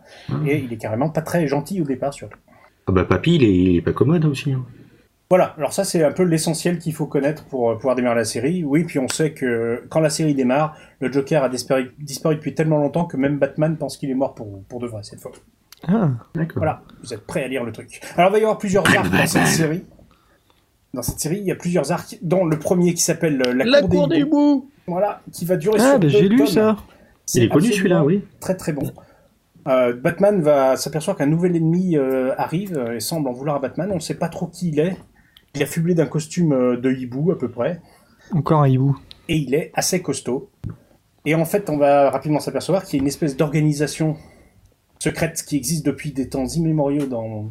et 0.46 0.58
il 0.58 0.72
est 0.72 0.76
carrément 0.76 1.10
pas 1.10 1.22
très 1.22 1.46
gentil 1.48 1.80
au 1.80 1.84
départ 1.84 2.14
surtout. 2.14 2.38
Ah 2.86 2.92
bah 2.92 3.04
papy, 3.04 3.34
il 3.36 3.44
est, 3.44 3.52
il 3.54 3.76
est 3.76 3.82
pas 3.82 3.92
commode 3.92 4.24
aussi. 4.24 4.52
hein. 4.52 4.64
Voilà, 5.30 5.54
alors 5.56 5.72
ça 5.72 5.84
c'est 5.84 6.02
un 6.02 6.10
peu 6.10 6.24
l'essentiel 6.24 6.80
qu'il 6.80 6.92
faut 6.92 7.06
connaître 7.06 7.44
pour 7.44 7.70
euh, 7.70 7.76
pouvoir 7.76 7.94
démarrer 7.94 8.16
la 8.16 8.24
série. 8.24 8.64
Oui, 8.64 8.82
puis 8.82 8.98
on 8.98 9.06
sait 9.06 9.32
que 9.32 9.84
quand 9.88 10.00
la 10.00 10.10
série 10.10 10.34
démarre, 10.34 10.76
le 10.98 11.12
Joker 11.12 11.44
a 11.44 11.48
disparu, 11.48 11.92
disparu 12.00 12.34
depuis 12.34 12.52
tellement 12.52 12.78
longtemps 12.78 13.04
que 13.04 13.16
même 13.16 13.38
Batman 13.38 13.76
pense 13.76 13.96
qu'il 13.96 14.10
est 14.10 14.14
mort 14.14 14.34
pour, 14.34 14.64
pour 14.64 14.80
de 14.80 14.88
vrai 14.88 15.04
cette 15.04 15.20
fois. 15.20 15.30
Ah. 15.86 16.10
D'accord. 16.34 16.56
Voilà, 16.56 16.82
vous 17.02 17.14
êtes 17.14 17.24
prêts 17.24 17.44
à 17.44 17.48
lire 17.48 17.62
le 17.62 17.70
truc. 17.70 18.00
Alors 18.16 18.30
il 18.30 18.32
va 18.32 18.38
y 18.38 18.42
avoir 18.42 18.58
plusieurs 18.58 18.84
arcs 18.96 19.08
dans 19.08 19.26
cette 19.26 19.46
série. 19.46 19.84
dans 20.94 21.02
cette 21.02 21.20
série, 21.20 21.38
il 21.38 21.46
y 21.46 21.52
a 21.52 21.56
plusieurs 21.56 21.92
arcs, 21.92 22.18
dont 22.22 22.44
le 22.44 22.58
premier 22.58 22.92
qui 22.94 23.02
s'appelle 23.02 23.38
La, 23.38 23.64
La 23.64 23.82
Cour, 23.82 24.08
des, 24.08 24.18
hiboux. 24.18 24.68
Voilà, 24.88 25.22
qui 25.32 25.44
va 25.44 25.56
durer 25.56 25.78
ah, 25.78 25.82
sur 25.82 25.92
bah, 25.92 25.98
deux 25.98 26.08
j'ai 26.08 26.28
lu 26.28 26.44
ça. 26.48 26.76
Il 27.34 27.44
est 27.44 27.48
connu 27.48 27.72
celui-là, 27.72 28.04
oui. 28.04 28.24
Très 28.40 28.56
très 28.56 28.72
bon. 28.72 28.82
Euh, 29.68 29.94
Batman 29.94 30.40
va 30.40 30.76
s'apercevoir 30.76 31.16
qu'un 31.16 31.26
nouvel 31.26 31.54
ennemi 31.54 31.96
euh, 31.96 32.32
arrive 32.36 32.76
euh, 32.76 32.96
et 32.96 33.00
semble 33.00 33.28
en 33.28 33.32
vouloir 33.32 33.56
à 33.56 33.58
Batman. 33.60 33.90
On 33.92 33.96
ne 33.96 34.00
sait 34.00 34.14
pas 34.14 34.28
trop 34.28 34.46
qui 34.46 34.70
il 34.70 34.80
est. 34.80 34.96
Il 35.54 35.60
est 35.60 35.64
affublé 35.64 35.94
d'un 35.94 36.06
costume 36.06 36.52
euh, 36.52 36.76
de 36.76 36.92
hibou 36.92 37.32
à 37.32 37.38
peu 37.38 37.50
près. 37.50 37.80
Encore 38.32 38.62
un 38.62 38.68
hibou. 38.68 38.98
Et 39.28 39.36
il 39.36 39.54
est 39.54 39.70
assez 39.74 40.02
costaud. 40.02 40.50
Et 41.24 41.34
en 41.34 41.44
fait, 41.44 41.68
on 41.70 41.76
va 41.76 42.10
rapidement 42.10 42.40
s'apercevoir 42.40 42.84
qu'il 42.84 42.98
y 42.98 43.00
a 43.00 43.02
une 43.02 43.08
espèce 43.08 43.36
d'organisation 43.36 44.16
secrète 44.98 45.42
qui 45.44 45.56
existe 45.56 45.84
depuis 45.84 46.12
des 46.12 46.28
temps 46.28 46.46
immémoriaux 46.46 47.06
dans, 47.06 47.50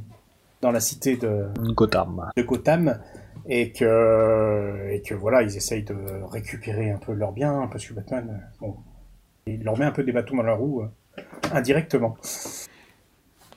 dans 0.61 0.71
la 0.71 0.79
cité 0.79 1.17
de, 1.17 1.47
Gotham. 1.73 2.29
de 2.35 2.43
Gotham. 2.43 2.99
Et 3.51 3.71
que, 3.71 4.89
et 4.91 5.01
que 5.01 5.15
voilà, 5.15 5.41
ils 5.41 5.55
essayent 5.57 5.83
de 5.83 5.95
récupérer 6.29 6.91
un 6.91 6.97
peu 6.97 7.13
leurs 7.13 7.31
biens, 7.31 7.67
parce 7.71 7.85
que 7.85 7.93
Batman, 7.93 8.29
euh, 8.29 8.57
bon, 8.59 8.75
il 9.47 9.63
leur 9.63 9.77
met 9.77 9.85
un 9.85 9.91
peu 9.91 10.03
des 10.03 10.11
bâtons 10.11 10.37
dans 10.37 10.43
la 10.43 10.53
roue, 10.53 10.83
euh, 10.83 11.21
indirectement. 11.51 12.15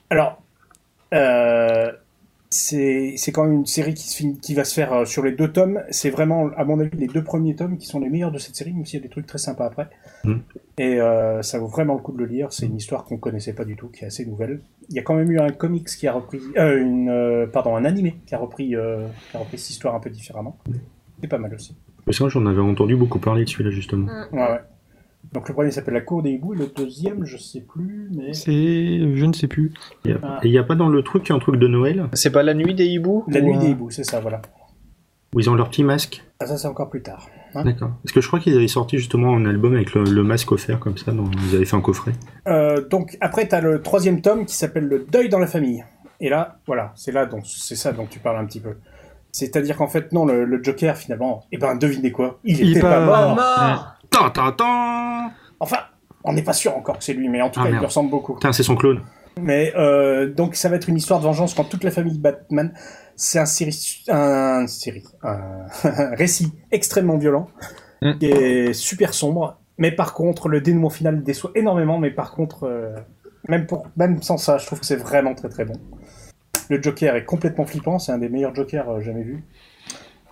Alors, 0.09 0.41
euh, 1.13 1.91
c'est 2.53 3.15
c'est 3.17 3.31
quand 3.31 3.43
même 3.45 3.53
une 3.53 3.65
série 3.65 3.93
qui, 3.93 4.07
se 4.07 4.15
finit- 4.15 4.39
qui 4.39 4.53
va 4.53 4.63
se 4.63 4.73
faire 4.73 4.93
euh, 4.93 5.05
sur 5.05 5.23
les 5.23 5.31
deux 5.31 5.51
tomes. 5.51 5.81
C'est 5.89 6.09
vraiment, 6.11 6.49
à 6.55 6.63
mon 6.63 6.79
avis, 6.79 6.95
les 6.97 7.07
deux 7.07 7.23
premiers 7.23 7.55
tomes 7.55 7.77
qui 7.77 7.87
sont 7.87 7.99
les 7.99 8.09
meilleurs 8.09 8.31
de 8.31 8.37
cette 8.37 8.55
série, 8.55 8.73
même 8.73 8.85
s'il 8.85 8.99
y 8.99 9.01
a 9.01 9.03
des 9.03 9.09
trucs 9.09 9.25
très 9.25 9.39
sympas 9.39 9.65
après. 9.65 9.89
Mm. 10.23 10.35
Et 10.77 11.01
euh, 11.01 11.41
ça 11.41 11.59
vaut 11.59 11.67
vraiment 11.67 11.95
le 11.95 12.01
coup 12.01 12.11
de 12.11 12.19
le 12.19 12.25
lire. 12.25 12.53
C'est 12.53 12.67
une 12.67 12.77
histoire 12.77 13.05
qu'on 13.05 13.17
connaissait 13.17 13.53
pas 13.53 13.65
du 13.65 13.75
tout, 13.75 13.87
qui 13.87 14.03
est 14.03 14.07
assez 14.07 14.25
nouvelle. 14.25 14.61
Il 14.89 14.95
y 14.95 14.99
a 14.99 15.01
quand 15.01 15.15
même 15.15 15.31
eu 15.31 15.39
un 15.39 15.49
comics 15.49 15.87
qui 15.87 16.07
a 16.07 16.13
repris, 16.13 16.39
euh, 16.57 16.79
une, 16.79 17.09
euh, 17.09 17.47
pardon, 17.47 17.75
un 17.75 17.85
animé 17.85 18.15
qui 18.27 18.35
a 18.35 18.37
repris, 18.37 18.75
euh, 18.75 19.07
qui 19.31 19.37
a 19.37 19.39
repris 19.39 19.57
cette 19.57 19.71
histoire 19.71 19.95
un 19.95 19.99
peu 19.99 20.09
différemment. 20.09 20.57
C'est 21.21 21.27
pas 21.27 21.37
mal 21.39 21.53
aussi. 21.53 21.75
Parce 22.05 22.17
que 22.17 22.23
moi, 22.23 22.29
j'en 22.29 22.45
avais 22.45 22.61
entendu 22.61 22.95
beaucoup 22.95 23.19
parler 23.19 23.45
de 23.45 23.49
celui-là, 23.49 23.71
justement. 23.71 24.05
Mm. 24.05 24.35
Ouais, 24.35 24.41
ouais. 24.41 24.59
Donc 25.31 25.47
le 25.47 25.53
premier 25.55 25.71
s'appelle 25.71 25.93
La 25.95 26.01
Cour 26.01 26.21
des 26.21 26.31
hiboux, 26.31 26.53
et 26.53 26.57
le 26.57 26.67
deuxième, 26.67 27.25
je 27.25 27.37
sais 27.37 27.61
plus, 27.61 28.09
mais 28.15 28.33
C'est. 28.33 28.51
Je 29.15 29.25
ne 29.25 29.33
sais 29.33 29.47
plus. 29.47 29.71
Et 30.05 30.13
Ah. 30.21 30.39
il 30.43 30.51
n'y 30.51 30.57
a 30.57 30.63
pas 30.63 30.75
dans 30.75 30.89
le 30.89 31.01
truc 31.01 31.31
un 31.31 31.39
truc 31.39 31.55
de 31.57 31.67
Noël? 31.67 32.07
C'est 32.13 32.31
pas 32.31 32.43
la 32.43 32.53
nuit 32.53 32.75
des 32.75 32.85
hiboux 32.85 33.23
La 33.27 33.39
ou, 33.39 33.43
Nuit 33.43 33.57
des 33.57 33.69
hiboux, 33.69 33.89
c'est 33.89 34.03
ça, 34.03 34.19
voilà. 34.19 34.41
où 35.35 35.39
ils 35.39 35.49
ont 35.49 35.55
leur 35.55 35.69
petit 35.69 35.83
masque? 35.83 36.23
Ah, 36.39 36.45
ça 36.45 36.57
c'est 36.57 36.67
encore 36.67 36.89
plus 36.89 37.01
tard. 37.01 37.27
Hein 37.55 37.63
D'accord. 37.63 37.91
Parce 38.03 38.11
que 38.13 38.21
je 38.21 38.27
crois 38.27 38.39
qu'ils 38.39 38.55
avaient 38.55 38.67
sorti 38.67 38.97
justement 38.97 39.35
un 39.35 39.45
album 39.45 39.73
avec 39.75 39.93
le, 39.95 40.03
le 40.03 40.23
masque 40.23 40.51
offert 40.51 40.79
comme 40.79 40.97
ça, 40.97 41.11
donc 41.11 41.29
ils 41.49 41.55
avaient 41.55 41.65
fait 41.65 41.75
un 41.75 41.81
coffret. 41.81 42.11
Euh, 42.47 42.87
donc 42.87 43.17
après, 43.21 43.47
t'as 43.47 43.61
le 43.61 43.81
troisième 43.81 44.21
tome 44.21 44.45
qui 44.45 44.55
s'appelle 44.55 44.85
Le 44.85 45.05
deuil 45.11 45.29
dans 45.29 45.39
la 45.39 45.47
famille. 45.47 45.83
Et 46.19 46.29
là, 46.29 46.59
voilà, 46.67 46.91
c'est 46.95 47.11
là, 47.11 47.25
donc 47.25 47.43
c'est 47.45 47.75
ça 47.75 47.91
dont 47.91 48.05
tu 48.05 48.19
parles 48.19 48.37
un 48.37 48.45
petit 48.45 48.59
peu. 48.59 48.75
C'est-à-dire 49.31 49.77
qu'en 49.77 49.87
fait, 49.87 50.11
non, 50.11 50.25
le, 50.25 50.45
le 50.45 50.63
Joker, 50.63 50.95
finalement, 50.95 51.43
eh 51.51 51.57
ben, 51.57 51.75
devinez 51.75 52.11
quoi? 52.11 52.39
Il 52.43 52.59
Il 52.59 52.67
est 52.67 52.71
était 52.71 52.81
pas- 52.81 52.99
pas 52.99 53.05
mort 53.05 53.35
Mort 53.35 53.95
Tant, 54.13 54.29
tant, 54.29 54.51
tant 54.51 55.31
Enfin, 55.59 55.77
on 56.23 56.33
n'est 56.33 56.43
pas 56.43 56.53
sûr 56.53 56.75
encore 56.77 56.97
que 56.99 57.03
c'est 57.03 57.13
lui, 57.13 57.27
mais 57.29 57.41
en 57.41 57.49
tout 57.49 57.59
Ah, 57.59 57.63
cas, 57.63 57.69
il 57.69 57.71
merde. 57.71 57.81
lui 57.83 57.87
ressemble 57.87 58.09
beaucoup. 58.11 58.33
Putain, 58.35 58.53
c'est 58.53 58.63
son 58.63 58.75
clone. 58.75 59.01
Mais 59.41 59.73
euh, 59.75 60.31
donc 60.31 60.55
ça 60.55 60.69
va 60.69 60.75
être 60.75 60.87
une 60.87 60.97
histoire 60.97 61.19
de 61.19 61.25
vengeance 61.25 61.53
quand 61.55 61.63
toute 61.63 61.83
la 61.83 61.89
famille 61.91 62.19
Batman. 62.19 62.71
C'est 63.15 63.39
un 63.39 63.45
série, 63.47 64.03
un 64.09 64.67
série, 64.67 65.03
un 65.23 65.65
récit 66.15 66.53
extrêmement 66.71 67.17
violent 67.17 67.47
Mm. 68.01 68.17
qui 68.19 68.25
est 68.25 68.73
super 68.73 69.13
sombre. 69.13 69.57
Mais 69.77 69.91
par 69.91 70.13
contre, 70.13 70.49
le 70.49 70.59
dénouement 70.59 70.89
final 70.89 71.23
déçoit 71.23 71.51
énormément. 71.55 71.97
Mais 71.99 72.11
par 72.11 72.31
contre, 72.33 72.65
euh, 72.65 72.93
même 73.47 73.65
pour, 73.65 73.87
même 73.95 74.21
sans 74.21 74.35
ça, 74.37 74.57
je 74.57 74.65
trouve 74.65 74.81
que 74.81 74.85
c'est 74.85 74.97
vraiment 74.97 75.33
très 75.33 75.47
très 75.47 75.63
bon. 75.63 75.75
Le 76.69 76.81
Joker 76.81 77.15
est 77.15 77.23
complètement 77.23 77.65
flippant. 77.65 77.99
C'est 77.99 78.11
un 78.11 78.17
des 78.17 78.27
meilleurs 78.29 78.53
Jokers 78.53 78.89
euh, 78.89 78.99
jamais 79.01 79.23
vus. 79.23 79.45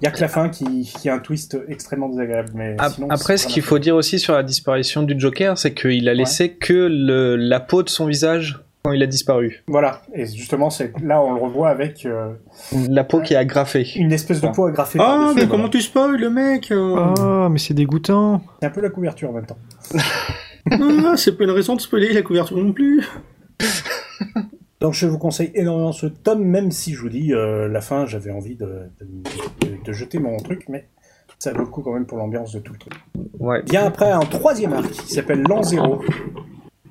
Il 0.01 0.05
y 0.05 0.07
a 0.07 0.11
que 0.11 0.19
la 0.21 0.27
fin 0.27 0.49
qui, 0.49 0.91
qui 0.99 1.09
a 1.09 1.13
un 1.13 1.19
twist 1.19 1.57
extrêmement 1.67 2.09
désagréable. 2.09 2.49
Mais 2.55 2.75
sinon, 2.93 3.07
Après, 3.11 3.37
ce 3.37 3.45
qu'il 3.47 3.61
faut 3.61 3.77
dire 3.79 3.95
aussi 3.95 4.17
sur 4.19 4.33
la 4.33 4.41
disparition 4.43 5.03
du 5.03 5.19
Joker, 5.19 5.57
c'est 5.57 5.73
qu'il 5.73 6.09
a 6.09 6.13
laissé 6.13 6.53
que 6.53 6.73
le- 6.73 7.35
la 7.35 7.59
peau 7.59 7.83
de 7.83 7.89
son 7.89 8.07
visage 8.07 8.59
quand 8.83 8.93
il 8.93 9.03
a 9.03 9.05
disparu. 9.05 9.63
Voilà. 9.67 10.01
Et 10.15 10.25
justement, 10.25 10.71
c'est 10.71 10.91
là 11.03 11.21
on 11.21 11.33
le 11.35 11.39
revoit 11.39 11.69
avec 11.69 12.03
euh, 12.07 12.31
La 12.89 13.03
peau 13.03 13.21
qui 13.21 13.33
est 13.35 13.37
agrafée. 13.37 13.87
une 13.95 14.11
espèce 14.11 14.41
de 14.41 14.47
peau 14.47 14.65
agrafée. 14.65 14.97
Ah, 14.99 15.27
mais 15.27 15.33
voilà. 15.33 15.47
comment 15.49 15.69
tu 15.69 15.81
spoil 15.81 16.15
le 16.17 16.29
mec 16.31 16.71
euh 16.71 17.13
Oh, 17.19 17.47
mais 17.49 17.59
c'est 17.59 17.75
dégoûtant. 17.75 18.41
C'est 18.59 18.65
un 18.67 18.71
peu 18.71 18.81
la 18.81 18.89
couverture 18.89 19.29
en 19.29 19.33
même 19.33 19.45
temps. 19.45 19.57
Ah, 20.71 21.13
C'est 21.17 21.37
pas 21.37 21.43
une 21.43 21.49
raison 21.51 21.75
de 21.75 21.81
spoiler 21.81 22.13
la 22.13 22.21
couverture 22.21 22.57
non 22.57 22.71
plus. 22.71 23.03
Donc 24.81 24.93
je 24.93 25.05
vous 25.07 25.17
conseille 25.19 25.51
énormément 25.55 25.91
ce 25.91 26.07
tome, 26.07 26.43
même 26.43 26.71
si 26.71 26.93
je 26.93 27.01
vous 27.01 27.09
dis, 27.09 27.33
euh, 27.33 27.67
la 27.67 27.81
fin, 27.81 28.05
j'avais 28.07 28.31
envie 28.31 28.55
de, 28.55 28.89
de, 28.99 29.05
de- 29.67 29.83
de 29.85 29.93
jeter 29.93 30.19
mon 30.19 30.37
truc, 30.37 30.65
mais 30.69 30.87
ça 31.39 31.53
vaut 31.53 31.59
le 31.59 31.67
coup 31.67 31.81
quand 31.81 31.93
même 31.93 32.05
pour 32.05 32.17
l'ambiance 32.17 32.51
de 32.53 32.59
tout 32.59 32.73
le 32.73 32.79
truc. 32.79 32.93
Ouais. 33.39 33.61
Vient 33.69 33.85
après 33.85 34.11
un 34.11 34.19
troisième 34.21 34.73
arc 34.73 34.89
qui 34.91 35.13
s'appelle 35.13 35.43
L'An 35.47 35.61
Zéro. 35.63 36.01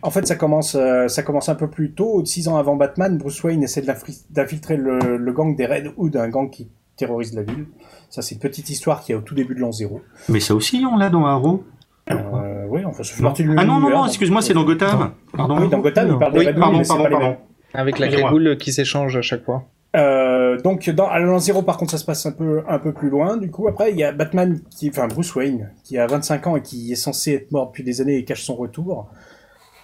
En 0.02 0.10
fait, 0.10 0.26
ça 0.26 0.36
commence, 0.36 0.76
euh, 0.76 1.08
ça 1.08 1.22
commence 1.22 1.48
un 1.50 1.54
peu 1.56 1.68
plus 1.68 1.92
tôt. 1.92 2.24
Six 2.24 2.48
ans 2.48 2.56
avant 2.56 2.74
Batman, 2.76 3.18
Bruce 3.18 3.42
Wayne 3.44 3.62
essaie 3.62 3.84
d'infiltrer 4.30 4.76
le, 4.76 5.16
le 5.18 5.32
gang 5.32 5.54
des 5.56 5.66
Red 5.66 5.92
Hood, 5.96 6.16
un 6.16 6.28
gang 6.28 6.48
qui 6.48 6.68
terrorise 6.96 7.34
la 7.34 7.42
ville. 7.42 7.66
Ça, 8.08 8.22
c'est 8.22 8.34
une 8.36 8.40
petite 8.40 8.70
histoire 8.70 9.02
qui 9.02 9.12
est 9.12 9.14
au 9.14 9.20
tout 9.20 9.34
début 9.34 9.54
de 9.54 9.60
L'An 9.60 9.72
Zéro. 9.72 10.00
Mais 10.28 10.40
ça 10.40 10.54
aussi, 10.54 10.84
on 10.90 10.96
l'a 10.96 11.10
dans 11.10 11.26
Arrow. 11.26 11.64
Euh, 12.10 12.66
oui, 12.68 12.84
enfin, 12.84 13.02
ça 13.02 13.12
fait 13.14 13.22
Non. 13.22 13.28
partie 13.28 13.42
du 13.42 13.54
Ah 13.56 13.64
non, 13.64 13.78
non, 13.78 13.90
non, 13.90 14.06
excuse-moi, 14.06 14.42
c'est 14.42 14.54
dans 14.54 14.64
Gotham. 14.64 15.12
Pardon. 15.36 15.60
Oui, 15.60 15.68
dans 15.68 15.78
Gotham, 15.80 16.08
il 16.12 16.18
parle 16.18 16.32
des 16.32 16.38
Oui, 16.40 16.46
Red 16.46 16.54
Hood, 16.54 16.60
pardon, 16.60 16.78
mais 16.78 16.84
pardon, 16.86 17.02
pas 17.04 17.08
les 17.08 17.14
pardon. 17.14 17.28
mêmes. 17.28 17.38
Avec 17.74 17.98
la 17.98 18.08
cagoule 18.08 18.56
qui 18.58 18.72
s'échange 18.72 19.16
à 19.16 19.22
chaque 19.22 19.44
fois. 19.44 19.64
Euh, 19.96 20.56
donc 20.60 20.88
dans 20.90 21.08
à 21.08 21.18
l'an 21.18 21.40
zéro 21.40 21.62
par 21.62 21.76
contre 21.76 21.90
ça 21.90 21.98
se 21.98 22.04
passe 22.04 22.24
un 22.24 22.30
peu 22.30 22.62
un 22.68 22.78
peu 22.78 22.92
plus 22.92 23.10
loin 23.10 23.36
du 23.36 23.50
coup. 23.50 23.66
Après 23.66 23.90
il 23.90 23.96
y 23.96 24.04
a 24.04 24.12
Batman 24.12 24.60
qui 24.70 24.88
enfin 24.88 25.08
Bruce 25.08 25.34
Wayne 25.34 25.72
qui 25.82 25.98
a 25.98 26.06
25 26.06 26.46
ans 26.46 26.56
et 26.56 26.62
qui 26.62 26.92
est 26.92 26.96
censé 26.96 27.32
être 27.32 27.50
mort 27.50 27.68
depuis 27.68 27.82
des 27.82 28.00
années 28.00 28.16
et 28.16 28.24
cache 28.24 28.44
son 28.44 28.54
retour. 28.54 29.10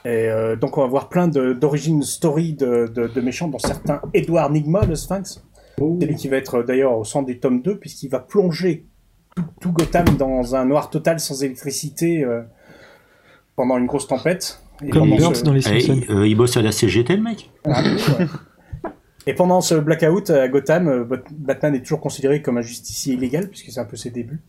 Et 0.04 0.28
euh, 0.28 0.54
donc 0.54 0.78
on 0.78 0.82
va 0.82 0.86
voir 0.86 1.08
plein 1.08 1.26
d'origines 1.26 2.02
story 2.02 2.54
de, 2.54 2.86
de, 2.86 3.08
de 3.08 3.20
méchants 3.20 3.48
dont 3.48 3.58
certains 3.58 4.00
Edward 4.14 4.52
Nigma 4.52 4.84
le 4.84 4.94
Sphinx. 4.94 5.42
C'est 5.78 6.06
lui 6.06 6.14
qui 6.14 6.28
va 6.28 6.36
être 6.36 6.62
d'ailleurs 6.62 6.96
au 6.96 7.04
centre 7.04 7.26
du 7.26 7.40
tome 7.40 7.60
2 7.60 7.78
puisqu'il 7.78 8.08
va 8.08 8.20
plonger 8.20 8.86
tout, 9.34 9.44
tout 9.60 9.72
Gotham 9.72 10.06
dans 10.16 10.54
un 10.54 10.64
noir 10.64 10.88
total 10.88 11.18
sans 11.18 11.42
électricité 11.42 12.24
euh, 12.24 12.42
pendant 13.56 13.76
une 13.76 13.86
grosse 13.86 14.06
tempête 14.06 14.62
Et 14.84 14.90
Comme 14.90 15.08
pendant 15.10 15.16
Burns 15.16 15.34
ce- 15.36 15.44
dans 15.44 15.52
les 15.52 15.66
Eh, 15.68 15.80
Simpsons. 15.80 16.02
euh, 16.10 16.26
il 16.26 16.34
bosse 16.36 16.56
à 16.56 16.62
la 16.62 16.72
CGT, 16.72 17.16
le 17.16 17.22
mec 17.22 17.50
ah, 17.64 17.82
ouais. 17.82 18.26
Et 19.28 19.34
pendant 19.34 19.60
ce 19.60 19.74
blackout 19.74 20.30
à 20.30 20.46
Gotham, 20.48 20.88
euh, 20.88 21.04
Bat- 21.04 21.24
Batman 21.32 21.74
est 21.74 21.80
toujours 21.80 22.00
considéré 22.00 22.42
comme 22.42 22.58
un 22.58 22.62
justicier 22.62 23.14
illégal, 23.14 23.48
puisque 23.48 23.70
c'est 23.70 23.80
un 23.80 23.84
peu 23.84 23.96
ses 23.96 24.10
débuts. 24.10 24.40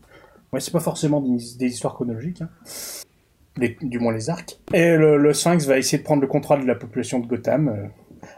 Ouais, 0.52 0.60
c'est 0.60 0.70
pas 0.70 0.80
forcément 0.80 1.20
des, 1.20 1.36
des 1.58 1.66
histoires 1.66 1.94
chronologiques, 1.94 2.42
hein. 2.42 2.48
Les- 3.56 3.76
du 3.82 3.98
moins 3.98 4.12
les 4.12 4.30
arcs. 4.30 4.60
Et 4.72 4.96
le, 4.96 5.16
le 5.16 5.32
Sphinx 5.32 5.66
va 5.66 5.78
essayer 5.78 5.98
de 5.98 6.04
prendre 6.04 6.22
le 6.22 6.28
contrôle 6.28 6.60
de 6.62 6.66
la 6.66 6.76
population 6.76 7.18
de 7.18 7.26
Gotham. 7.26 7.68
euh. 7.68 7.86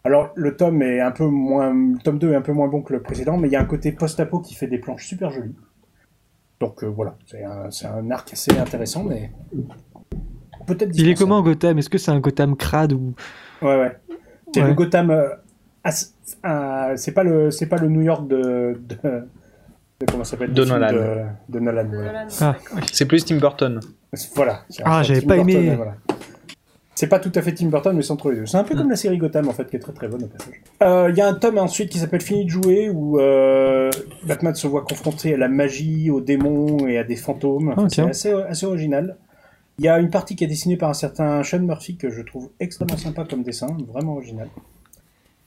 Alors, 0.04 0.30
le 0.34 0.56
tome 0.56 0.80
est 0.82 1.00
un 1.00 1.10
peu 1.10 1.26
moins, 1.26 1.74
le 1.74 1.98
tome 2.02 2.18
2 2.18 2.32
est 2.32 2.36
un 2.36 2.40
peu 2.42 2.52
moins 2.52 2.68
bon 2.68 2.80
que 2.82 2.92
le 2.94 3.02
précédent, 3.02 3.36
mais 3.36 3.48
il 3.48 3.52
y 3.52 3.56
a 3.56 3.60
un 3.60 3.64
côté 3.66 3.92
post-apo 3.92 4.38
qui 4.40 4.54
fait 4.54 4.66
des 4.66 4.78
planches 4.78 5.06
super 5.06 5.30
jolies. 5.30 5.54
Donc 6.60 6.84
euh, 6.84 6.86
voilà, 6.86 7.16
c'est 7.26 7.42
un, 7.44 7.70
c'est 7.70 7.86
un 7.86 8.10
arc 8.10 8.32
assez 8.32 8.52
intéressant, 8.58 9.02
mais 9.04 9.30
peut-être 10.74 10.90
Il 10.94 11.08
est 11.08 11.14
comment 11.14 11.42
Gotham? 11.42 11.78
Est-ce 11.78 11.88
que 11.90 11.98
c'est 11.98 12.10
un 12.10 12.20
Gotham 12.20 12.56
crade 12.56 12.92
ou 12.92 13.14
Ouais, 13.62 13.76
ouais. 13.78 13.96
C'est 14.54 14.62
Ouais. 14.62 14.68
le 14.68 14.74
Gotham. 14.74 15.10
euh, 15.10 15.28
as- 15.84 16.12
euh, 16.44 16.92
c'est 16.96 17.12
pas 17.12 17.22
le, 17.24 17.50
c'est 17.50 17.66
pas 17.66 17.76
le 17.76 17.88
New 17.88 18.02
York 18.02 18.26
de, 18.28 18.80
de, 18.88 18.96
de- 19.04 20.06
comment 20.10 20.24
ça 20.24 20.32
s'appelle? 20.32 20.52
De. 20.52 20.64
De, 20.64 21.24
de 21.48 21.60
Nolan. 21.60 21.88
Ah. 22.40 22.56
C'est 22.92 23.06
plus 23.06 23.24
Tim 23.24 23.36
Burton. 23.36 23.80
Voilà. 24.34 24.62
Ah, 24.84 25.02
j'avais 25.02 25.20
pas 25.22 25.36
Burton, 25.36 25.50
aimé. 25.56 25.74
voilà. 25.76 25.94
C'est 26.96 27.06
pas 27.06 27.18
tout 27.20 27.32
à 27.34 27.40
fait 27.40 27.54
Tim 27.54 27.68
Burton, 27.68 27.96
mais 27.96 28.02
c'est 28.02 28.10
entre 28.12 28.30
les 28.30 28.38
deux. 28.40 28.46
C'est 28.46 28.58
un 28.58 28.64
peu 28.64 28.74
comme 28.76 28.90
la 28.90 28.96
série 28.96 29.16
Gotham, 29.16 29.48
en 29.48 29.52
fait, 29.52 29.70
qui 29.70 29.76
est 29.76 29.78
très 29.78 29.92
très 29.92 30.06
bonne 30.08 30.24
au 30.24 30.26
passage. 30.26 30.60
Euh, 30.82 31.08
Il 31.10 31.16
y 31.16 31.22
a 31.22 31.28
un 31.28 31.32
tome 31.32 31.56
ensuite 31.56 31.88
qui 31.90 31.98
s'appelle 31.98 32.20
Fini 32.20 32.44
de 32.44 32.50
jouer, 32.50 32.90
où 32.90 33.18
euh, 33.18 33.88
Batman 34.26 34.54
se 34.54 34.66
voit 34.66 34.82
confronté 34.82 35.32
à 35.32 35.38
la 35.38 35.48
magie, 35.48 36.10
aux 36.10 36.20
démons 36.20 36.86
et 36.86 36.98
à 36.98 37.04
des 37.04 37.16
fantômes. 37.16 37.70
Enfin, 37.74 38.06
Ah, 38.06 38.12
c'est 38.12 38.32
assez 38.32 38.66
original. 38.66 39.16
Il 39.80 39.84
y 39.84 39.88
a 39.88 39.98
une 39.98 40.10
partie 40.10 40.36
qui 40.36 40.44
est 40.44 40.46
dessinée 40.46 40.76
par 40.76 40.90
un 40.90 40.94
certain 40.94 41.42
Sean 41.42 41.60
Murphy 41.60 41.96
que 41.96 42.10
je 42.10 42.20
trouve 42.20 42.50
extrêmement 42.60 42.98
sympa 42.98 43.24
comme 43.24 43.42
dessin, 43.42 43.78
vraiment 43.90 44.12
original. 44.16 44.46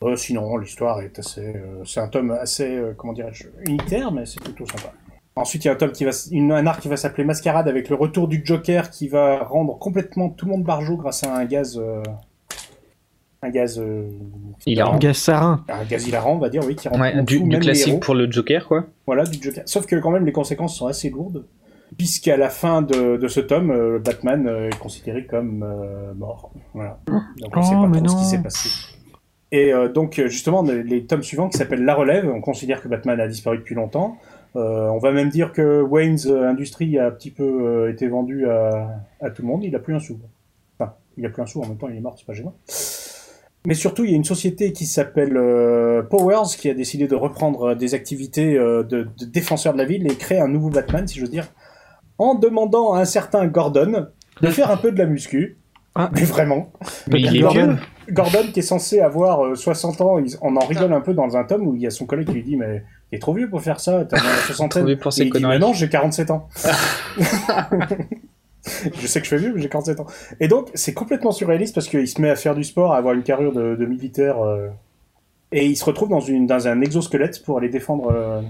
Euh, 0.01 0.15
sinon, 0.15 0.57
l'histoire 0.57 1.01
est 1.01 1.19
assez. 1.19 1.41
euh, 1.55 1.83
c'est 1.85 1.99
un 1.99 2.07
tome 2.07 2.31
assez, 2.31 2.65
euh, 2.75 2.93
comment 2.97 3.13
dirais-je, 3.13 3.43
unitaire, 3.67 4.11
mais 4.11 4.25
c'est 4.25 4.41
plutôt 4.41 4.65
sympa. 4.65 4.91
Ensuite, 5.35 5.65
il 5.65 5.67
y 5.67 5.69
a 5.69 5.73
un 5.73 5.77
tome 5.77 5.91
qui 5.91 6.03
va, 6.03 6.09
une- 6.31 6.51
un 6.51 6.65
arc 6.65 6.81
qui 6.81 6.87
va 6.87 6.97
s'appeler 6.97 7.25
Mascarade 7.25 7.67
avec 7.67 7.89
le 7.89 7.95
retour 7.95 8.27
du 8.27 8.41
Joker 8.43 8.89
qui 8.89 9.07
va 9.07 9.43
rendre 9.43 9.77
complètement 9.77 10.29
tout 10.29 10.45
le 10.47 10.51
monde 10.53 10.63
barjot 10.63 10.97
grâce 10.97 11.23
à 11.23 11.35
un 11.37 11.45
gaz, 11.45 11.77
euh, 11.77 12.01
un 13.43 13.49
gaz, 13.51 13.77
euh, 13.79 14.09
Hilarant. 14.65 14.97
Gaz 14.97 15.17
sarin. 15.17 15.63
un 15.69 15.83
gaz 15.85 16.07
hilarant, 16.07 16.33
on 16.33 16.39
va 16.39 16.49
dire, 16.49 16.63
oui, 16.65 16.75
qui 16.75 16.87
rend 16.87 16.99
Ouais, 16.99 17.21
du, 17.21 17.37
du 17.37 17.43
même 17.43 17.51
les 17.51 17.59
classique 17.59 17.87
héros. 17.89 17.99
pour 17.99 18.15
le 18.15 18.31
Joker, 18.31 18.67
quoi. 18.67 18.85
Voilà, 19.05 19.25
du 19.25 19.37
Joker. 19.39 19.61
Sauf 19.67 19.85
que 19.85 19.95
quand 19.97 20.09
même, 20.09 20.25
les 20.25 20.31
conséquences 20.31 20.75
sont 20.75 20.87
assez 20.87 21.11
lourdes, 21.11 21.45
puisqu'à 21.97 22.37
la 22.37 22.49
fin 22.49 22.81
de, 22.81 23.17
de 23.17 23.27
ce 23.27 23.39
tome, 23.39 23.71
euh, 23.71 23.99
Batman 23.99 24.47
euh, 24.47 24.69
est 24.69 24.79
considéré 24.79 25.25
comme 25.25 25.63
euh, 25.63 26.13
mort. 26.13 26.51
Voilà. 26.73 26.99
Donc 27.07 27.55
on 27.55 27.59
Oh, 27.59 27.63
sait 27.63 27.73
pas 27.75 27.87
mais 27.87 28.01
trop 28.01 28.17
ce 28.17 28.23
qui 28.23 28.29
s'est 28.29 28.41
passé. 28.41 28.69
Et 29.51 29.71
donc 29.93 30.19
justement, 30.25 30.63
les 30.63 31.05
tomes 31.05 31.21
suivants 31.21 31.47
qui 31.47 31.59
s'appellent 31.59 31.85
La 31.85 31.93
Relève, 31.93 32.27
on 32.27 32.41
considère 32.41 32.81
que 32.81 32.87
Batman 32.87 33.19
a 33.19 33.27
disparu 33.27 33.59
depuis 33.59 33.75
longtemps. 33.75 34.17
on 34.55 34.97
va 34.97 35.11
même 35.11 35.29
dire 35.29 35.51
que 35.53 35.79
Wayne's 35.83 36.25
Industries 36.25 36.97
a 36.97 37.05
un 37.05 37.11
petit 37.11 37.29
peu 37.29 37.87
été 37.87 38.07
vendu 38.07 38.49
à, 38.49 38.89
à, 39.21 39.29
tout 39.29 39.43
le 39.43 39.47
monde. 39.47 39.63
Il 39.63 39.75
a 39.75 39.79
plus 39.79 39.93
un 39.93 39.99
sou. 39.99 40.17
Enfin, 40.79 40.95
il 41.17 41.25
a 41.27 41.29
plus 41.29 41.43
un 41.43 41.45
sou. 41.45 41.61
En 41.61 41.67
même 41.67 41.77
temps, 41.77 41.87
il 41.87 41.95
est 41.95 42.01
mort. 42.01 42.15
C'est 42.17 42.25
pas 42.25 42.33
gênant. 42.33 42.55
Mais 43.65 43.75
surtout, 43.75 44.03
il 44.03 44.11
y 44.11 44.13
a 44.13 44.17
une 44.17 44.25
société 44.25 44.73
qui 44.73 44.85
s'appelle 44.85 45.37
euh, 45.37 46.03
Powers 46.03 46.57
qui 46.57 46.69
a 46.69 46.73
décidé 46.73 47.07
de 47.07 47.15
reprendre 47.15 47.75
des 47.75 47.93
activités 47.93 48.57
euh, 48.57 48.83
de, 48.83 49.07
de, 49.17 49.25
défenseur 49.25 49.73
de 49.73 49.77
la 49.77 49.85
ville 49.85 50.05
et 50.11 50.15
créer 50.15 50.39
un 50.39 50.49
nouveau 50.49 50.69
Batman, 50.69 51.07
si 51.07 51.17
je 51.17 51.23
veux 51.23 51.31
dire, 51.31 51.47
en 52.17 52.35
demandant 52.35 52.93
à 52.93 53.01
un 53.01 53.05
certain 53.05 53.47
Gordon 53.47 54.07
de 54.41 54.47
faire 54.47 54.71
un 54.71 54.77
peu 54.77 54.91
de 54.91 54.97
la 54.97 55.05
muscu. 55.05 55.57
Ah. 55.95 56.09
Mais 56.13 56.23
vraiment. 56.23 56.71
Mais 57.07 57.21
il 57.21 57.41
Gordon, 57.41 57.77
Gordon 58.09 58.45
qui 58.51 58.59
est 58.59 58.63
censé 58.63 58.99
avoir 58.99 59.55
60 59.55 60.01
euh, 60.01 60.03
ans, 60.03 60.19
on 60.41 60.55
en 60.55 60.65
rigole 60.65 60.91
un 60.91 61.01
peu 61.01 61.13
dans 61.13 61.37
un 61.37 61.43
tome 61.43 61.67
où 61.67 61.75
il 61.75 61.81
y 61.81 61.87
a 61.87 61.91
son 61.91 62.05
collègue 62.07 62.27
qui 62.27 62.33
lui 62.33 62.43
dit 62.43 62.55
mais 62.55 62.83
t'es 63.11 63.19
trop 63.19 63.33
vieux 63.33 63.47
pour 63.47 63.61
faire 63.61 63.79
ça, 63.79 64.03
t'as 64.05 64.17
60 64.47 64.77
ans. 64.77 64.85
pour 64.99 65.13
ces 65.13 65.25
il 65.25 65.31
dit 65.31 65.45
mais 65.45 65.59
non, 65.59 65.71
j'ai 65.73 65.89
47 65.89 66.31
ans. 66.31 66.49
je 68.63 69.07
sais 69.07 69.19
que 69.19 69.25
je 69.25 69.29
fais 69.29 69.37
vieux, 69.37 69.53
mais 69.53 69.61
j'ai 69.61 69.69
47 69.69 69.99
ans. 69.99 70.07
Et 70.39 70.47
donc, 70.47 70.69
c'est 70.73 70.93
complètement 70.93 71.31
surréaliste 71.31 71.75
parce 71.75 71.87
qu'il 71.87 72.07
se 72.07 72.21
met 72.21 72.29
à 72.29 72.35
faire 72.35 72.55
du 72.55 72.63
sport, 72.63 72.93
à 72.93 72.97
avoir 72.97 73.13
une 73.13 73.23
carrure 73.23 73.51
de, 73.53 73.85
militaire, 73.85 74.41
euh, 74.41 74.69
et 75.51 75.65
il 75.65 75.75
se 75.75 75.85
retrouve 75.85 76.09
dans, 76.09 76.21
une, 76.21 76.47
dans 76.47 76.67
un 76.67 76.81
exosquelette 76.81 77.43
pour 77.43 77.57
aller 77.57 77.69
défendre 77.69 78.11
euh, 78.11 78.41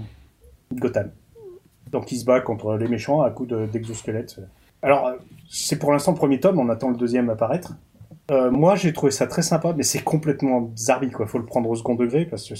Gotham. 0.72 1.10
Donc, 1.94 2.12
il 2.12 2.18
se 2.18 2.24
bat 2.24 2.40
contre 2.40 2.76
les 2.76 2.88
méchants 2.88 3.22
à 3.22 3.30
coup 3.30 3.46
d'exosquelette. 3.46 4.40
Alors, 4.82 5.12
c'est 5.48 5.78
pour 5.78 5.92
l'instant 5.92 6.12
le 6.12 6.18
premier 6.18 6.40
tome, 6.40 6.58
on 6.58 6.68
attend 6.68 6.90
le 6.90 6.96
deuxième 6.96 7.30
apparaître. 7.30 7.74
Euh, 8.30 8.50
moi, 8.50 8.74
j'ai 8.74 8.92
trouvé 8.92 9.12
ça 9.12 9.26
très 9.26 9.42
sympa, 9.42 9.72
mais 9.76 9.82
c'est 9.82 10.02
complètement 10.02 10.70
zarbi, 10.76 11.10
quoi. 11.10 11.26
Faut 11.26 11.38
le 11.38 11.46
prendre 11.46 11.70
au 11.70 11.76
second 11.76 11.94
degré 11.94 12.24
parce 12.24 12.48
que. 12.48 12.54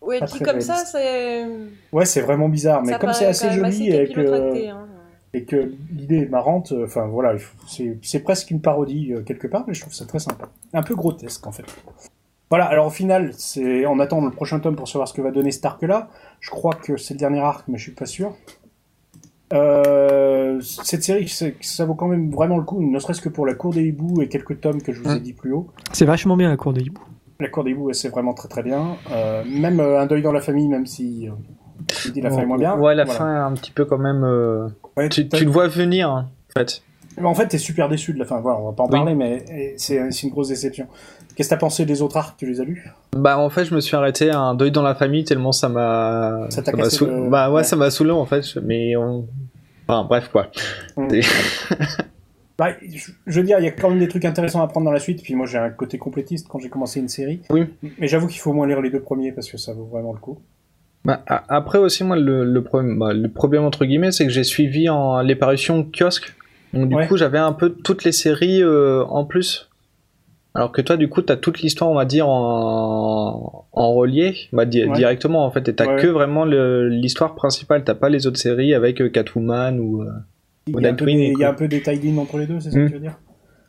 Ouais, 0.00 0.20
dit 0.20 0.40
comme 0.40 0.60
ça, 0.60 0.76
c'est. 0.76 1.46
Ouais, 1.92 2.04
c'est 2.04 2.20
vraiment 2.20 2.48
bizarre, 2.48 2.82
mais 2.82 2.98
comme 2.98 3.12
c'est 3.12 3.26
assez 3.26 3.50
joli 3.52 3.92
avec. 3.92 4.18
Hein 4.18 4.88
et 5.34 5.44
que 5.44 5.74
l'idée 5.92 6.20
est 6.20 6.28
marrante, 6.28 6.72
euh, 6.72 6.84
enfin 6.84 7.06
voilà, 7.06 7.34
c'est 8.02 8.20
presque 8.20 8.50
une 8.52 8.60
parodie 8.60 9.12
euh, 9.12 9.22
quelque 9.22 9.48
part, 9.48 9.64
mais 9.66 9.74
je 9.74 9.80
trouve 9.80 9.92
ça 9.92 10.06
très 10.06 10.20
sympa. 10.20 10.48
Un 10.72 10.82
peu 10.82 10.94
grotesque 10.94 11.44
en 11.46 11.52
fait. 11.52 11.64
Voilà, 12.54 12.66
alors 12.66 12.86
au 12.86 12.90
final, 12.90 13.32
c'est 13.36 13.84
on 13.84 13.98
attend 13.98 14.24
le 14.24 14.30
prochain 14.30 14.60
tome 14.60 14.76
pour 14.76 14.86
savoir 14.86 15.08
ce 15.08 15.12
que 15.12 15.20
va 15.20 15.32
donner 15.32 15.50
Stark 15.50 15.82
là. 15.82 16.06
Je 16.38 16.50
crois 16.50 16.74
que 16.74 16.96
c'est 16.96 17.14
le 17.14 17.18
dernier 17.18 17.40
arc, 17.40 17.64
mais 17.66 17.78
je 17.78 17.82
suis 17.82 17.90
pas 17.90 18.06
sûr. 18.06 18.36
Euh, 19.52 20.60
cette 20.60 21.02
série, 21.02 21.26
ça 21.28 21.84
vaut 21.84 21.96
quand 21.96 22.06
même 22.06 22.30
vraiment 22.30 22.56
le 22.56 22.62
coup, 22.62 22.80
ne 22.80 22.96
serait-ce 23.00 23.20
que 23.20 23.28
pour 23.28 23.44
la 23.44 23.54
cour 23.54 23.72
des 23.72 23.82
hiboux 23.82 24.22
et 24.22 24.28
quelques 24.28 24.60
tomes 24.60 24.80
que 24.82 24.92
je 24.92 25.02
vous 25.02 25.10
ai 25.10 25.18
dit 25.18 25.32
plus 25.32 25.52
haut. 25.52 25.66
C'est 25.90 26.04
vachement 26.04 26.36
bien 26.36 26.48
la 26.48 26.56
cour 26.56 26.72
des 26.72 26.82
hiboux. 26.82 27.02
La 27.40 27.48
cour 27.48 27.64
des 27.64 27.72
hiboux, 27.72 27.92
c'est 27.92 28.10
vraiment 28.10 28.34
très 28.34 28.46
très 28.46 28.62
bien. 28.62 28.98
même 29.44 29.80
un 29.80 30.06
deuil 30.06 30.22
dans 30.22 30.30
la 30.30 30.40
famille, 30.40 30.68
même 30.68 30.86
si 30.86 31.28
dit 32.12 32.20
la 32.20 32.30
fin 32.30 32.42
est 32.42 32.46
moins 32.46 32.58
bien. 32.58 32.78
Ouais, 32.78 32.94
la 32.94 33.06
fin 33.06 33.34
est 33.34 33.40
un 33.40 33.52
petit 33.54 33.72
peu 33.72 33.84
quand 33.84 33.98
même. 33.98 34.22
Euh, 34.22 34.68
tu, 35.10 35.24
le 35.24 35.50
vois 35.50 35.66
venir, 35.66 36.08
en 36.08 36.28
fait. 36.56 36.84
En 37.20 37.34
fait, 37.34 37.48
t'es 37.48 37.58
super 37.58 37.88
déçu 37.88 38.12
de 38.12 38.20
la 38.20 38.26
fin. 38.26 38.38
Voilà, 38.38 38.60
on 38.60 38.66
va 38.66 38.72
pas 38.72 38.84
en 38.84 38.88
parler, 38.88 39.16
mais 39.16 39.74
c'est 39.76 39.96
une 40.22 40.30
grosse 40.30 40.50
déception. 40.50 40.86
Qu'est-ce 41.34 41.48
que 41.48 41.54
t'as 41.54 41.58
pensé 41.58 41.84
des 41.84 42.02
autres 42.02 42.16
arcs? 42.16 42.36
Tu 42.36 42.46
les 42.46 42.60
as 42.60 42.64
lus? 42.64 42.84
Bah, 43.16 43.38
en 43.38 43.50
fait, 43.50 43.64
je 43.64 43.74
me 43.74 43.80
suis 43.80 43.96
arrêté 43.96 44.30
à 44.30 44.38
un 44.38 44.54
deuil 44.54 44.70
dans 44.70 44.82
la 44.82 44.94
famille 44.94 45.24
tellement 45.24 45.52
ça 45.52 45.68
m'a. 45.68 46.46
Ça 46.50 46.62
t'a 46.62 46.72
cassé 46.72 47.04
Bah, 47.28 47.50
ouais, 47.50 47.64
ça 47.64 47.76
m'a 47.76 47.90
saoulé 47.90 48.12
en 48.12 48.26
fait. 48.26 48.44
Mais 48.62 48.96
on. 48.96 49.26
Enfin, 49.86 50.06
bref, 50.08 50.28
quoi. 50.32 50.48
Mm. 50.96 51.08
Bah, 52.56 52.68
je, 53.26 53.40
veux 53.40 53.44
dire, 53.44 53.58
il 53.58 53.64
y 53.64 53.68
a 53.68 53.72
quand 53.72 53.90
même 53.90 53.98
des 53.98 54.06
trucs 54.06 54.24
intéressants 54.24 54.62
à 54.62 54.68
prendre 54.68 54.84
dans 54.84 54.92
la 54.92 55.00
suite. 55.00 55.22
Puis 55.22 55.34
moi, 55.34 55.44
j'ai 55.44 55.58
un 55.58 55.70
côté 55.70 55.98
complétiste 55.98 56.46
quand 56.48 56.60
j'ai 56.60 56.68
commencé 56.68 57.00
une 57.00 57.08
série. 57.08 57.40
Oui. 57.50 57.66
Mais 57.98 58.06
j'avoue 58.06 58.28
qu'il 58.28 58.38
faut 58.38 58.50
au 58.50 58.54
moins 58.54 58.66
lire 58.66 58.80
les 58.80 58.90
deux 58.90 59.00
premiers 59.00 59.32
parce 59.32 59.50
que 59.50 59.58
ça 59.58 59.72
vaut 59.72 59.86
vraiment 59.86 60.12
le 60.12 60.20
coup. 60.20 60.38
Bah, 61.04 61.22
après 61.26 61.78
aussi, 61.78 62.04
moi, 62.04 62.16
le, 62.16 62.60
problème, 62.62 62.98
bah, 62.98 63.12
le 63.12 63.28
problème 63.28 63.64
entre 63.64 63.84
guillemets, 63.84 64.12
c'est 64.12 64.24
que 64.24 64.32
j'ai 64.32 64.44
suivi 64.44 64.88
en 64.88 65.20
les 65.20 65.34
parutions 65.34 65.84
kiosque. 65.84 66.32
Donc 66.72 66.88
du 66.88 67.08
coup, 67.08 67.16
j'avais 67.16 67.38
un 67.38 67.52
peu 67.52 67.70
toutes 67.70 68.04
les 68.04 68.12
séries 68.12 68.62
euh, 68.62 69.04
en 69.04 69.24
plus. 69.24 69.68
Alors 70.54 70.70
que 70.70 70.80
toi, 70.80 70.96
du 70.96 71.08
coup, 71.08 71.20
t'as 71.20 71.36
toute 71.36 71.60
l'histoire, 71.62 71.90
on 71.90 71.94
va 71.94 72.04
dire, 72.04 72.28
en, 72.28 73.66
en 73.72 73.94
relié, 73.94 74.34
bah, 74.52 74.64
directement 74.66 75.44
en 75.44 75.50
fait, 75.50 75.68
et 75.68 75.74
t'as 75.74 75.96
que 75.96 76.06
vraiment 76.06 76.44
l'histoire 76.44 77.34
principale. 77.34 77.82
T'as 77.84 77.94
pas 77.94 78.08
les 78.08 78.26
autres 78.26 78.38
séries 78.38 78.74
avec 78.74 79.00
euh, 79.00 79.08
Catwoman 79.08 79.80
ou. 79.80 80.02
Euh, 80.02 80.10
il 80.66 80.80
y, 80.80 80.86
a 81.44 81.50
un 81.50 81.54
peu 81.54 81.68
des 81.68 81.82
tie 81.82 82.18
entre 82.18 82.38
les 82.38 82.46
deux, 82.46 82.58
c'est 82.58 82.70
ça 82.70 82.78
que 82.78 82.84
hmm. 82.84 82.88
tu 82.88 82.94
veux 82.94 83.00
dire? 83.00 83.18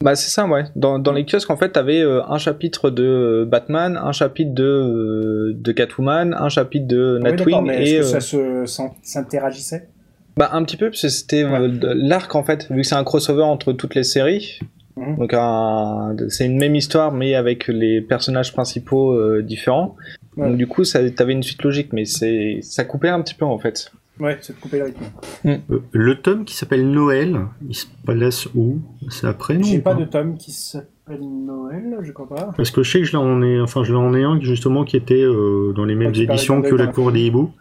Bah 0.02 0.16
c'est 0.16 0.30
ça, 0.30 0.46
ouais. 0.46 0.66
Dans, 0.76 1.00
dans 1.00 1.14
les 1.14 1.26
kiosques, 1.26 1.50
en 1.50 1.58
fait, 1.58 1.70
t'avais 1.70 2.02
euh, 2.02 2.22
un 2.28 2.38
chapitre 2.38 2.90
de 2.90 3.04
euh, 3.04 3.46
Batman, 3.46 3.98
un 3.98 4.12
chapitre 4.12 4.54
de, 4.54 4.64
euh, 4.64 5.54
de 5.56 5.72
Catwoman, 5.72 6.34
un 6.34 6.50
chapitre 6.50 6.88
de 6.88 7.20
ah 7.24 7.32
Nightwing 7.32 7.70
et... 7.72 7.96
Est-ce 7.96 7.98
que 7.98 8.04
ça 8.04 8.20
se, 8.20 8.88
s'interagissait? 9.02 9.90
Bah 10.38 10.50
un 10.52 10.64
petit 10.64 10.76
peu, 10.76 10.90
parce 10.90 11.02
que 11.02 11.08
c'était 11.08 11.46
l'arc, 11.80 12.36
en 12.36 12.44
fait, 12.44 12.70
vu 12.70 12.82
que 12.82 12.88
c'est 12.88 12.96
un 12.96 13.06
crossover 13.06 13.44
entre 13.44 13.72
toutes 13.72 13.96
les 13.96 14.04
séries. 14.04 14.60
Mhm. 14.98 15.18
Donc 15.18 16.32
c'est 16.32 16.46
une 16.46 16.58
même 16.58 16.76
histoire, 16.76 17.12
mais 17.12 17.36
avec 17.36 17.68
les 17.68 18.02
personnages 18.02 18.54
principaux 18.54 19.42
différents. 19.42 19.96
Donc 20.38 20.58
du 20.58 20.68
coup, 20.68 20.84
ça, 20.84 21.10
t'avais 21.12 21.34
une 21.34 21.44
suite 21.44 21.64
logique, 21.64 21.94
mais 21.94 22.06
c'est 22.06 22.60
ça 22.62 22.84
coupait 22.86 23.10
un 23.10 23.22
petit 23.22 23.36
peu, 23.36 23.46
en 23.46 23.58
fait. 23.58 23.92
Ouais, 24.20 24.38
c'est 24.42 24.56
de 24.56 24.62
couper 24.62 24.78
le 24.78 24.86
rythme. 24.86 25.04
Mm. 25.44 25.52
Euh, 25.72 25.84
le 25.92 26.16
tome 26.22 26.46
qui 26.46 26.56
s'appelle 26.56 26.90
Noël, 26.90 27.38
il 27.68 27.76
se 27.76 27.86
place 28.06 28.48
où? 28.56 28.80
C'est 29.10 29.28
après 29.28 29.62
J'ai 29.62 29.80
pas, 29.80 29.94
de 29.94 30.06
tome 30.06 30.38
qui 30.38 30.52
s'appelle 30.52 31.20
Noël, 31.22 31.98
je 32.02 32.12
crois 32.12 32.30
pas. 32.30 32.54
Parce 32.56 32.72
que 32.72 32.82
je 32.82 32.92
sais 32.92 33.00
que 33.00 33.06
je 33.06 33.14
l'en 33.14 33.42
ai, 33.42 33.60
enfin, 33.60 33.84
je 33.84 33.92
l'en 33.92 34.14
ai 34.14 34.24
un 34.24 34.40
justement 34.40 34.86
qui 34.86 34.96
était 34.96 35.22
euh, 35.22 35.74
dans 35.76 35.84
les 35.84 35.96
mêmes 35.96 36.16
éditions 36.16 36.62
que 36.62 36.76
La 36.76 36.88
Cour 36.88 37.12
des 37.12 37.26
Hiboux. 37.26 37.52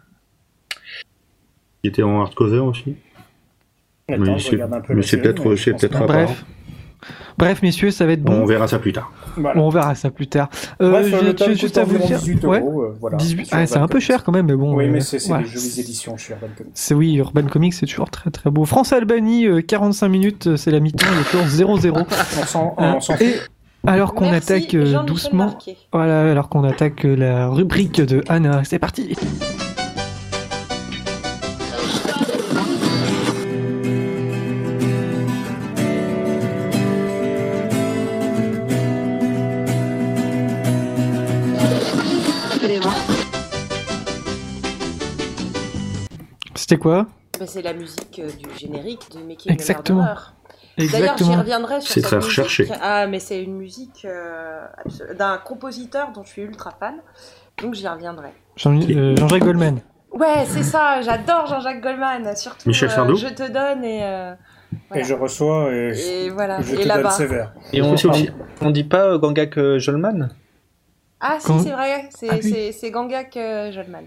Qui 1.81 1.89
était 1.89 2.03
en 2.03 2.21
hardcover 2.21 2.59
aussi. 2.59 2.95
Attends, 4.07 4.37
mais 4.89 5.01
c'est 5.01 5.17
peut-être 5.17 5.55
c'est 5.55 5.71
peut-être 5.71 6.05
Bref. 6.05 6.45
Bref, 7.37 7.61
messieurs, 7.61 7.91
ça 7.91 8.05
va 8.05 8.13
être 8.13 8.23
bon. 8.23 8.41
On 8.41 8.45
verra 8.45 8.67
ça 8.67 8.79
plus 8.79 8.93
tard. 8.93 9.11
On 9.55 9.69
verra 9.69 9.95
ça 9.95 10.09
plus 10.09 10.27
tard. 10.27 10.49
Euh, 10.81 10.89
Bref, 10.91 11.57
juste 11.57 11.77
à 11.77 11.83
vous 11.83 11.97
dire. 11.97 12.19
18 12.19 12.45
euros, 12.45 12.81
euh, 12.83 12.97
voilà, 12.99 13.17
ah, 13.51 13.65
c'est 13.65 13.77
un 13.77 13.87
peu 13.87 13.99
cher 13.99 14.23
quand 14.23 14.31
même, 14.31 14.45
mais 14.45 14.55
bon. 14.55 14.73
Oui, 14.75 14.87
mais 14.87 14.99
euh, 14.99 15.01
c'est 15.01 15.17
des 15.17 15.45
jolies 15.45 15.79
éditions 15.79 16.17
chez 16.17 16.33
Urban 16.33 16.47
Comics. 16.57 16.71
C'est 16.73 16.93
oui, 16.93 17.15
Urban 17.15 17.43
Comics, 17.43 17.73
c'est 17.73 17.85
toujours 17.85 18.09
très 18.09 18.31
très 18.31 18.49
beau. 18.49 18.65
France-Albanie, 18.65 19.47
45 19.67 20.07
minutes, 20.07 20.55
c'est 20.55 20.71
la 20.71 20.79
mi-temps, 20.79 21.07
il 21.11 21.19
est 21.21 21.45
toujours 21.45 21.77
0-0. 21.77 22.05
on 22.77 22.99
s'en 23.01 23.15
fout. 23.15 23.49
Alors 23.87 24.15
qu'on 24.15 24.31
attaque 24.31 24.75
doucement, 25.05 25.57
voilà, 25.93 26.31
alors 26.31 26.49
qu'on 26.49 26.63
attaque 26.63 27.03
la 27.03 27.49
rubrique 27.49 28.01
de 28.01 28.23
Anna, 28.27 28.63
c'est 28.63 28.79
parti. 28.79 29.15
C'était 46.67 46.81
quoi 46.81 47.05
bah, 47.39 47.45
C'est 47.45 47.61
la 47.61 47.73
musique 47.73 48.17
euh, 48.17 48.31
du 48.31 48.57
générique 48.57 49.11
de 49.13 49.19
Making 49.19 49.51
Exactement. 49.51 50.03
D'ailleurs, 50.79 51.15
j'y 51.15 51.35
reviendrai 51.35 51.79
sur 51.79 51.93
C'est 51.93 52.01
très 52.01 52.15
recherché. 52.15 52.67
Ah, 52.81 53.05
mais 53.05 53.19
c'est 53.19 53.43
une 53.43 53.55
musique 53.55 54.03
euh, 54.03 54.65
d'un 55.15 55.37
compositeur 55.37 56.11
dont 56.11 56.23
je 56.23 56.29
suis 56.29 56.41
ultra 56.41 56.71
fan, 56.71 56.95
donc 57.61 57.75
j'y 57.75 57.87
reviendrai. 57.87 58.29
Euh, 58.65 59.15
Jean-Jacques 59.15 59.43
Goldman. 59.43 59.79
Ouais, 60.11 60.43
c'est 60.47 60.63
ça, 60.63 61.01
j'adore 61.01 61.45
Jean-Jacques 61.45 61.83
Goldman, 61.83 62.35
surtout 62.35 62.67
Michel 62.67 62.89
Sardou. 62.89 63.15
Je 63.15 63.27
te 63.27 63.47
donne 63.47 63.83
et... 63.83 64.33
Et 64.95 65.03
je 65.03 65.13
reçois 65.13 65.71
et, 65.71 66.31
voilà. 66.31 66.61
je 66.61 66.75
te 66.75 66.87
donne 66.87 67.11
sévère. 67.11 67.53
Et 67.73 67.83
on, 67.83 67.93
on, 68.61 68.71
dit 68.71 68.83
pas 68.83 69.19
Gangak 69.19 69.59
Goldman 69.59 70.31
ah 71.27 71.39
si, 71.39 71.59
c'est 71.63 71.71
vrai, 71.71 72.09
c'est 72.11 72.29
ah, 72.83 72.89
Gangak 72.91 73.35
euh, 73.35 73.71
Jolman. 73.71 74.05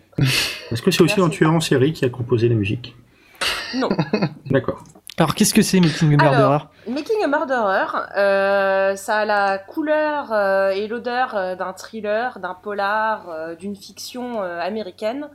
Est-ce 0.70 0.80
que 0.80 0.92
c'est 0.92 1.02
aussi 1.02 1.20
un 1.20 1.28
tueur 1.28 1.52
en 1.52 1.58
série 1.58 1.92
qui 1.92 2.04
a 2.04 2.10
composé 2.10 2.48
la 2.48 2.54
musique 2.54 2.94
Non. 3.74 3.88
D'accord. 4.46 4.84
Alors 5.16 5.34
qu'est-ce 5.34 5.52
que 5.52 5.62
c'est 5.62 5.80
Making 5.80 6.14
a 6.14 6.22
Murderer 6.22 6.64
Making 6.86 7.24
a 7.24 7.26
Murderer, 7.26 7.86
euh, 8.16 8.94
ça 8.94 9.16
a 9.18 9.24
la 9.24 9.58
couleur 9.58 10.32
euh, 10.32 10.70
et 10.70 10.86
l'odeur 10.86 11.56
d'un 11.56 11.72
thriller, 11.72 12.38
d'un 12.38 12.54
polar, 12.54 13.56
d'une 13.56 13.74
fiction 13.74 14.40
américaine. 14.40 15.28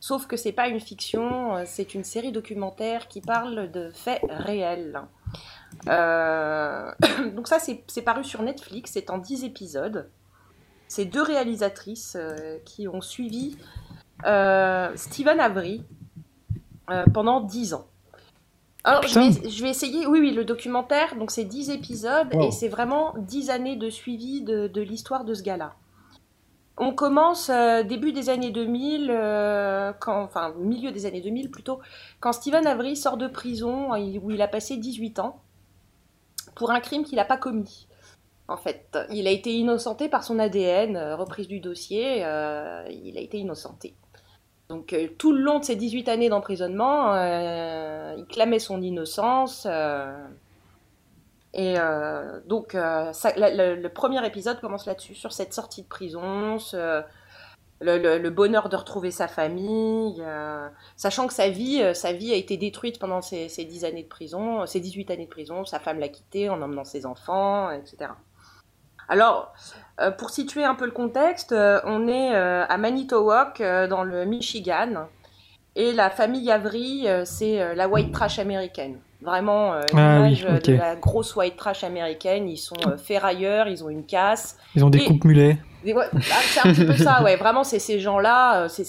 Sauf 0.00 0.26
que 0.26 0.38
c'est 0.38 0.52
pas 0.52 0.68
une 0.68 0.80
fiction, 0.80 1.62
c'est 1.66 1.94
une 1.94 2.04
série 2.04 2.32
documentaire 2.32 3.06
qui 3.08 3.20
parle 3.20 3.70
de 3.70 3.90
faits 3.92 4.22
réels. 4.30 5.02
donc 5.84 7.48
ça 7.48 7.58
c'est 7.58 8.02
paru 8.02 8.24
sur 8.24 8.42
Netflix, 8.42 8.92
c'est 8.94 9.10
en 9.10 9.18
10 9.18 9.44
épisodes 9.44 10.08
ces 10.92 11.06
deux 11.06 11.22
réalisatrices 11.22 12.16
euh, 12.20 12.58
qui 12.66 12.86
ont 12.86 13.00
suivi 13.00 13.56
euh, 14.26 14.92
Stephen 14.94 15.40
Avery 15.40 15.84
euh, 16.90 17.04
pendant 17.14 17.40
dix 17.40 17.72
ans. 17.72 17.86
Alors, 18.84 19.06
je 19.06 19.62
vais, 19.62 19.70
essayer. 19.70 20.06
Oui, 20.06 20.20
oui, 20.20 20.32
le 20.32 20.44
documentaire, 20.44 21.16
donc 21.16 21.30
c'est 21.30 21.44
10 21.44 21.70
épisodes 21.70 22.26
et 22.34 22.50
c'est 22.50 22.68
vraiment 22.68 23.14
10 23.16 23.50
années 23.50 23.76
de 23.76 23.88
suivi 23.88 24.42
de, 24.42 24.80
l'histoire 24.80 25.24
de 25.24 25.34
ce 25.34 25.42
gars-là. 25.42 25.74
On 26.76 26.92
commence 26.92 27.48
euh, 27.48 27.84
début 27.84 28.12
des 28.12 28.28
années 28.28 28.50
2000, 28.50 29.08
euh, 29.10 29.92
quand, 30.00 30.22
enfin 30.22 30.52
milieu 30.58 30.90
des 30.90 31.06
années 31.06 31.20
2000 31.20 31.50
plutôt, 31.50 31.78
quand 32.18 32.32
Steven 32.32 32.66
Avery 32.66 32.96
sort 32.96 33.16
de 33.16 33.28
prison 33.28 33.92
où 33.92 34.30
il 34.30 34.42
a 34.42 34.48
passé 34.48 34.76
18 34.76 35.20
ans 35.20 35.40
pour 36.56 36.72
un 36.72 36.80
crime 36.80 37.04
qu'il 37.04 37.16
n'a 37.16 37.24
pas 37.24 37.36
commis. 37.36 37.86
En 38.48 38.56
fait, 38.56 38.98
il 39.10 39.26
a 39.26 39.30
été 39.30 39.52
innocenté 39.54 40.08
par 40.08 40.24
son 40.24 40.38
ADN, 40.38 40.98
reprise 41.14 41.48
du 41.48 41.60
dossier, 41.60 42.18
il 42.18 43.16
a 43.16 43.20
été 43.20 43.38
innocenté. 43.38 43.94
Donc 44.68 44.94
tout 45.18 45.32
le 45.32 45.40
long 45.40 45.58
de 45.58 45.64
ses 45.64 45.76
18 45.76 46.08
années 46.08 46.28
d'emprisonnement, 46.28 47.14
il 48.16 48.26
clamait 48.26 48.58
son 48.58 48.82
innocence. 48.82 49.66
Et 51.54 51.74
euh, 51.78 52.40
donc, 52.46 52.74
euh, 52.74 53.12
le, 53.36 53.88
premier 53.88 54.24
épisode 54.26 54.60
commence 54.60 54.86
là-dessus, 54.86 55.14
sur 55.14 55.32
cette 55.32 55.52
sortie 55.52 55.82
de 55.82 55.88
prison, 55.88 56.56
le, 57.80 58.28
bonheur 58.30 58.68
de 58.68 58.76
retrouver 58.76 59.10
sa 59.10 59.28
famille, 59.28 60.16
euh, 60.20 60.68
sachant 60.96 61.26
que 61.26 61.34
sa 61.34 61.50
vie, 61.50 61.82
sa 61.94 62.12
vie 62.12 62.32
a 62.32 62.36
été 62.36 62.56
détruite 62.56 62.98
pendant 62.98 63.20
ces 63.20 63.48
10 63.48 63.84
années 63.84 64.04
de 64.04 64.08
prison, 64.08 64.64
ces 64.66 64.80
18 64.80 65.10
années 65.10 65.26
de 65.26 65.30
prison, 65.30 65.64
sa 65.66 65.78
femme 65.78 65.98
l'a 65.98 66.08
quitté 66.08 66.48
en 66.48 66.62
emmenant 66.62 66.84
ses 66.84 67.04
enfants, 67.04 67.70
etc. 67.70 68.12
Alors, 69.12 69.52
pour 70.18 70.30
situer 70.30 70.64
un 70.64 70.74
peu 70.74 70.86
le 70.86 70.90
contexte, 70.90 71.52
on 71.52 72.08
est 72.08 72.34
à 72.34 72.76
Manitowoc, 72.78 73.62
dans 73.90 74.02
le 74.04 74.24
Michigan, 74.24 75.06
et 75.76 75.92
la 75.92 76.10
famille 76.10 76.50
Avery, 76.50 77.06
c'est 77.24 77.74
la 77.74 77.88
white 77.88 78.12
trash 78.12 78.38
américaine. 78.38 78.98
Vraiment, 79.22 79.74
euh, 79.74 79.82
ah 79.94 80.24
euh, 80.24 80.58
de 80.58 80.72
la 80.74 80.96
grosse 80.96 81.36
white 81.36 81.56
trash 81.56 81.84
américaine. 81.84 82.48
Ils 82.48 82.56
sont 82.56 82.74
euh, 82.86 82.96
ferrailleurs, 82.96 83.68
ils 83.68 83.84
ont 83.84 83.88
une 83.88 84.04
casse. 84.04 84.58
Ils 84.74 84.84
ont 84.84 84.90
des 84.90 85.04
coupes 85.04 85.24
mulets. 85.24 85.58
Ah, 85.86 86.08
c'est 86.42 86.68
un 86.68 86.72
petit 86.72 86.84
peu 86.84 86.96
ça, 86.96 87.22
ouais. 87.22 87.36
Vraiment, 87.36 87.62
c'est 87.62 87.78
ces 87.78 88.00
gens-là, 88.00 88.68
c'est 88.68 88.84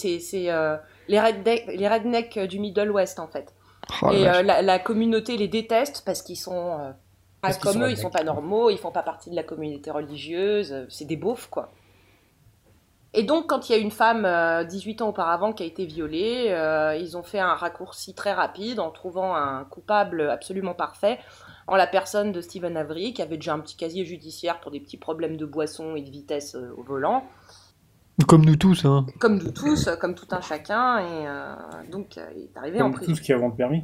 les, 1.07 1.19
redneck, 1.19 1.65
les 1.67 1.87
rednecks 1.87 2.39
du 2.39 2.59
Middle 2.59 2.89
West, 2.89 3.19
en 3.19 3.27
fait. 3.27 3.53
Oh, 4.01 4.11
et 4.11 4.23
la, 4.43 4.79
communauté 4.79 5.37
les 5.37 5.47
déteste 5.47 6.03
parce 6.05 6.21
qu'ils 6.21 6.37
sont 6.37 6.93
pas 7.43 7.53
comme 7.53 7.83
eux, 7.83 7.91
ils 7.91 7.97
sont 7.97 8.09
pas 8.09 8.23
normaux, 8.23 8.69
ils 8.69 8.77
font 8.77 8.91
pas 8.91 9.03
partie 9.03 9.29
de 9.29 9.35
la 9.35 9.43
communauté 9.43 9.91
religieuse. 9.91 10.85
C'est 10.89 11.05
des 11.05 11.17
beaufs, 11.17 11.47
quoi. 11.49 11.71
Et 13.13 13.23
donc, 13.23 13.47
quand 13.47 13.69
il 13.69 13.73
y 13.73 13.75
a 13.75 13.77
une 13.77 13.91
femme 13.91 14.27
18 14.67 15.01
euh, 15.01 15.05
ans 15.05 15.09
auparavant 15.09 15.53
qui 15.53 15.61
a 15.61 15.65
été 15.65 15.85
violée, 15.85 16.47
euh, 16.49 16.95
ils 16.95 17.15
ont 17.15 17.21
fait 17.21 17.39
un 17.39 17.53
raccourci 17.53 18.15
très 18.15 18.33
rapide 18.33 18.79
en 18.79 18.89
trouvant 18.89 19.35
un 19.35 19.65
coupable 19.65 20.29
absolument 20.29 20.73
parfait 20.73 21.19
en 21.67 21.75
la 21.75 21.85
personne 21.85 22.31
de 22.31 22.41
Stephen 22.41 22.75
Avery, 22.75 23.13
qui 23.13 23.21
avait 23.21 23.37
déjà 23.37 23.53
un 23.53 23.59
petit 23.59 23.77
casier 23.77 24.03
judiciaire 24.03 24.59
pour 24.61 24.71
des 24.71 24.79
petits 24.79 24.97
problèmes 24.97 25.37
de 25.37 25.45
boisson 25.45 25.95
et 25.95 26.01
de 26.01 26.09
vitesse 26.09 26.55
euh, 26.55 26.73
au 26.75 26.81
volant. 26.81 27.25
Comme 28.27 28.45
nous 28.45 28.55
tous, 28.55 28.85
hein. 28.85 29.05
Comme 29.19 29.37
nous 29.37 29.51
tous, 29.51 29.89
comme 29.99 30.15
tout 30.15 30.27
un 30.31 30.41
chacun, 30.41 30.99
et 30.99 31.89
donc 31.89 32.19
il 32.35 32.43
est 32.43 32.57
arrivé 32.57 32.79
en 32.79 32.91
prison. 32.91 33.11
Tout 33.11 33.17
ce 33.17 33.23
qui 33.23 33.33
avant 33.33 33.47
le 33.47 33.55
permis. 33.55 33.83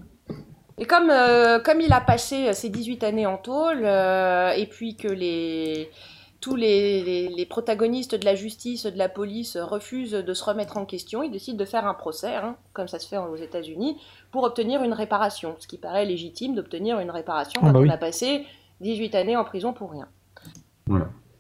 Et 0.80 0.86
comme, 0.86 1.12
comme 1.64 1.82
il 1.82 1.92
a 1.92 2.02
passé 2.02 2.54
ses 2.54 2.70
18 2.70 3.04
années 3.04 3.26
en 3.26 3.38
tôle, 3.38 3.86
et 3.86 4.66
puis 4.68 4.96
que 4.96 5.10
les, 5.10 5.92
tous 6.42 6.56
les, 6.56 7.46
protagonistes 7.50 8.16
de 8.16 8.26
la 8.26 8.36
justice, 8.36 8.86
de 8.86 8.98
la 8.98 9.10
police 9.10 9.58
refusent 9.58 10.12
de 10.12 10.34
se 10.34 10.44
remettre 10.44 10.78
en 10.78 10.86
question. 10.86 11.22
Ils 11.22 11.32
décident 11.32 11.58
de 11.58 11.66
faire 11.66 11.86
un 11.86 11.94
procès, 11.94 12.36
hein, 12.36 12.56
comme 12.74 12.88
ça 12.88 13.00
se 13.00 13.08
fait 13.08 13.18
aux 13.18 13.36
États-Unis, 13.36 13.98
pour 14.32 14.44
obtenir 14.44 14.84
une 14.84 14.94
réparation. 14.94 15.56
Ce 15.60 15.68
qui 15.68 15.78
paraît 15.78 16.06
légitime 16.06 16.56
d'obtenir 16.56 17.00
une 17.00 17.12
réparation 17.12 17.60
ah 17.64 17.68
quand 17.68 17.74
bah 17.74 17.80
on 17.86 17.90
a 17.90 17.98
passé 17.98 18.46
18 18.82 19.16
années 19.16 19.36
en 19.36 19.44
prison 19.44 19.74
pour 19.74 19.92
rien. 19.92 20.08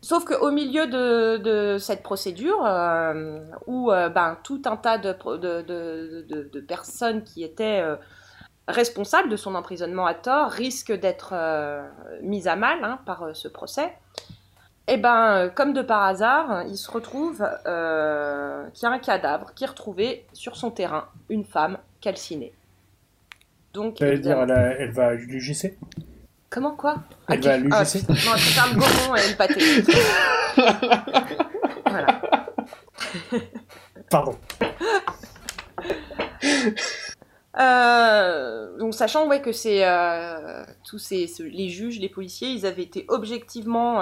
Sauf 0.01 0.25
qu'au 0.25 0.51
milieu 0.51 0.87
de, 0.87 1.77
cette 1.79 2.03
procédure, 2.03 2.65
euh, 2.65 3.39
où 3.67 3.91
euh, 3.91 4.09
ben, 4.09 4.37
tout 4.43 4.61
un 4.65 4.75
tas 4.75 4.97
de, 4.97 5.13
de 5.13 6.59
personnes 6.59 7.23
qui 7.23 7.43
étaient 7.43 7.83
euh, 8.69 8.71
responsables 8.71 9.29
de 9.29 9.35
son 9.35 9.55
emprisonnement 9.55 10.05
à 10.05 10.13
tort 10.13 10.51
risquent 10.51 10.97
d'être 10.97 11.33
mises 12.21 12.47
à 12.47 12.55
mal 12.55 12.83
hein, 12.83 12.99
par 13.05 13.35
ce 13.35 13.47
procès, 13.47 13.91
et 14.89 14.93
eh 14.93 14.97
ben, 14.97 15.35
euh, 15.35 15.49
comme 15.49 15.73
de 15.73 15.83
par 15.83 16.01
hasard, 16.01 16.63
il 16.67 16.75
se 16.75 16.89
retrouve 16.89 17.47
euh, 17.67 18.67
qu'il 18.73 18.89
y 18.89 18.91
a 18.91 18.91
un 18.91 18.97
cadavre 18.97 19.53
qui 19.53 19.63
est 19.63 19.67
retrouvé 19.67 20.25
sur 20.33 20.55
son 20.55 20.71
terrain, 20.71 21.05
une 21.29 21.45
femme 21.45 21.77
calcinée. 22.01 22.53
Donc, 23.75 24.01
elle, 24.01 24.19
dire, 24.19 24.39
elle, 24.39 24.91
va 24.91 25.09
à 25.09 25.13
l'UGC 25.13 25.77
Comment 26.49 26.75
quoi? 26.75 26.95
Elle 27.27 27.39
va 27.41 27.53
à 27.53 27.57
l'UGC 27.57 27.69
ah, 27.69 27.83
Non, 28.09 28.33
elle 28.33 28.39
faire 28.39 28.67
le 28.73 28.79
gommon 28.79 29.15
et 29.15 29.29
le 29.29 29.35
pâté. 29.37 29.61
voilà. 31.85 32.21
Pardon. 34.09 34.35
Euh, 37.59 38.77
donc 38.77 38.93
sachant 38.93 39.27
ouais, 39.27 39.41
que 39.41 39.51
c'est 39.51 39.85
tous 40.85 40.99
ces, 40.99 41.29
les 41.39 41.69
juges, 41.69 41.99
les 41.99 42.09
policiers, 42.09 42.49
ils 42.49 42.65
avaient 42.65 42.83
été 42.83 43.05
objectivement 43.09 44.01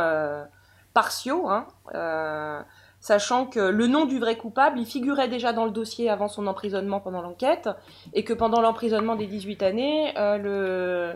partiaux, 0.97 1.47
hein, 1.47 1.67
euh, 1.93 2.59
sachant 3.01 3.45
que 3.45 3.59
le 3.59 3.85
nom 3.85 4.05
du 4.05 4.17
vrai 4.17 4.35
coupable, 4.35 4.79
il 4.79 4.87
figurait 4.87 5.27
déjà 5.27 5.53
dans 5.53 5.65
le 5.65 5.69
dossier 5.69 6.09
avant 6.09 6.27
son 6.27 6.47
emprisonnement 6.47 6.99
pendant 6.99 7.21
l'enquête, 7.21 7.69
et 8.13 8.23
que 8.23 8.33
pendant 8.33 8.61
l'emprisonnement 8.61 9.15
des 9.15 9.27
18 9.27 9.61
années, 9.61 10.17
euh, 10.17 11.13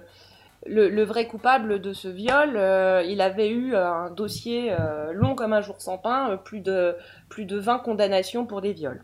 le, 0.68 0.88
le, 0.88 1.04
vrai 1.04 1.26
coupable 1.26 1.82
de 1.82 1.94
ce 1.94 2.08
viol, 2.08 2.58
euh, 2.58 3.02
il 3.08 3.22
avait 3.22 3.50
eu 3.50 3.76
un 3.76 4.12
dossier 4.12 4.72
long 5.14 5.34
comme 5.34 5.54
un 5.54 5.62
jour 5.62 5.82
sans 5.82 5.98
pain, 5.98 6.38
plus 6.38 6.60
de, 6.60 6.96
plus 7.28 7.46
de 7.46 7.58
20 7.58 7.80
condamnations 7.80 8.46
pour 8.46 8.62
des 8.62 8.74
viols. 8.74 9.04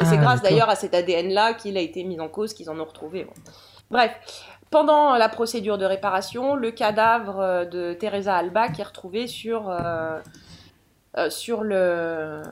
Et 0.00 0.04
c'est 0.04 0.16
ah, 0.16 0.22
grâce 0.22 0.42
d'ailleurs 0.42 0.68
à 0.68 0.76
cet 0.76 0.94
ADN-là 0.94 1.54
qu'il 1.54 1.76
a 1.76 1.80
été 1.80 2.04
mis 2.04 2.20
en 2.20 2.28
cause, 2.28 2.54
qu'ils 2.54 2.70
en 2.70 2.78
ont 2.78 2.84
retrouvé. 2.84 3.26
Bref, 3.90 4.12
pendant 4.70 5.16
la 5.16 5.28
procédure 5.28 5.78
de 5.78 5.84
réparation, 5.84 6.54
le 6.54 6.70
cadavre 6.70 7.40
euh, 7.40 7.64
de 7.64 7.94
Teresa 7.94 8.36
Alba 8.36 8.68
qui 8.68 8.80
est 8.80 8.84
retrouvé 8.84 9.26
sur, 9.26 9.70
euh, 9.70 10.18
euh, 11.16 11.30
sur, 11.30 11.62
le, 11.62 12.42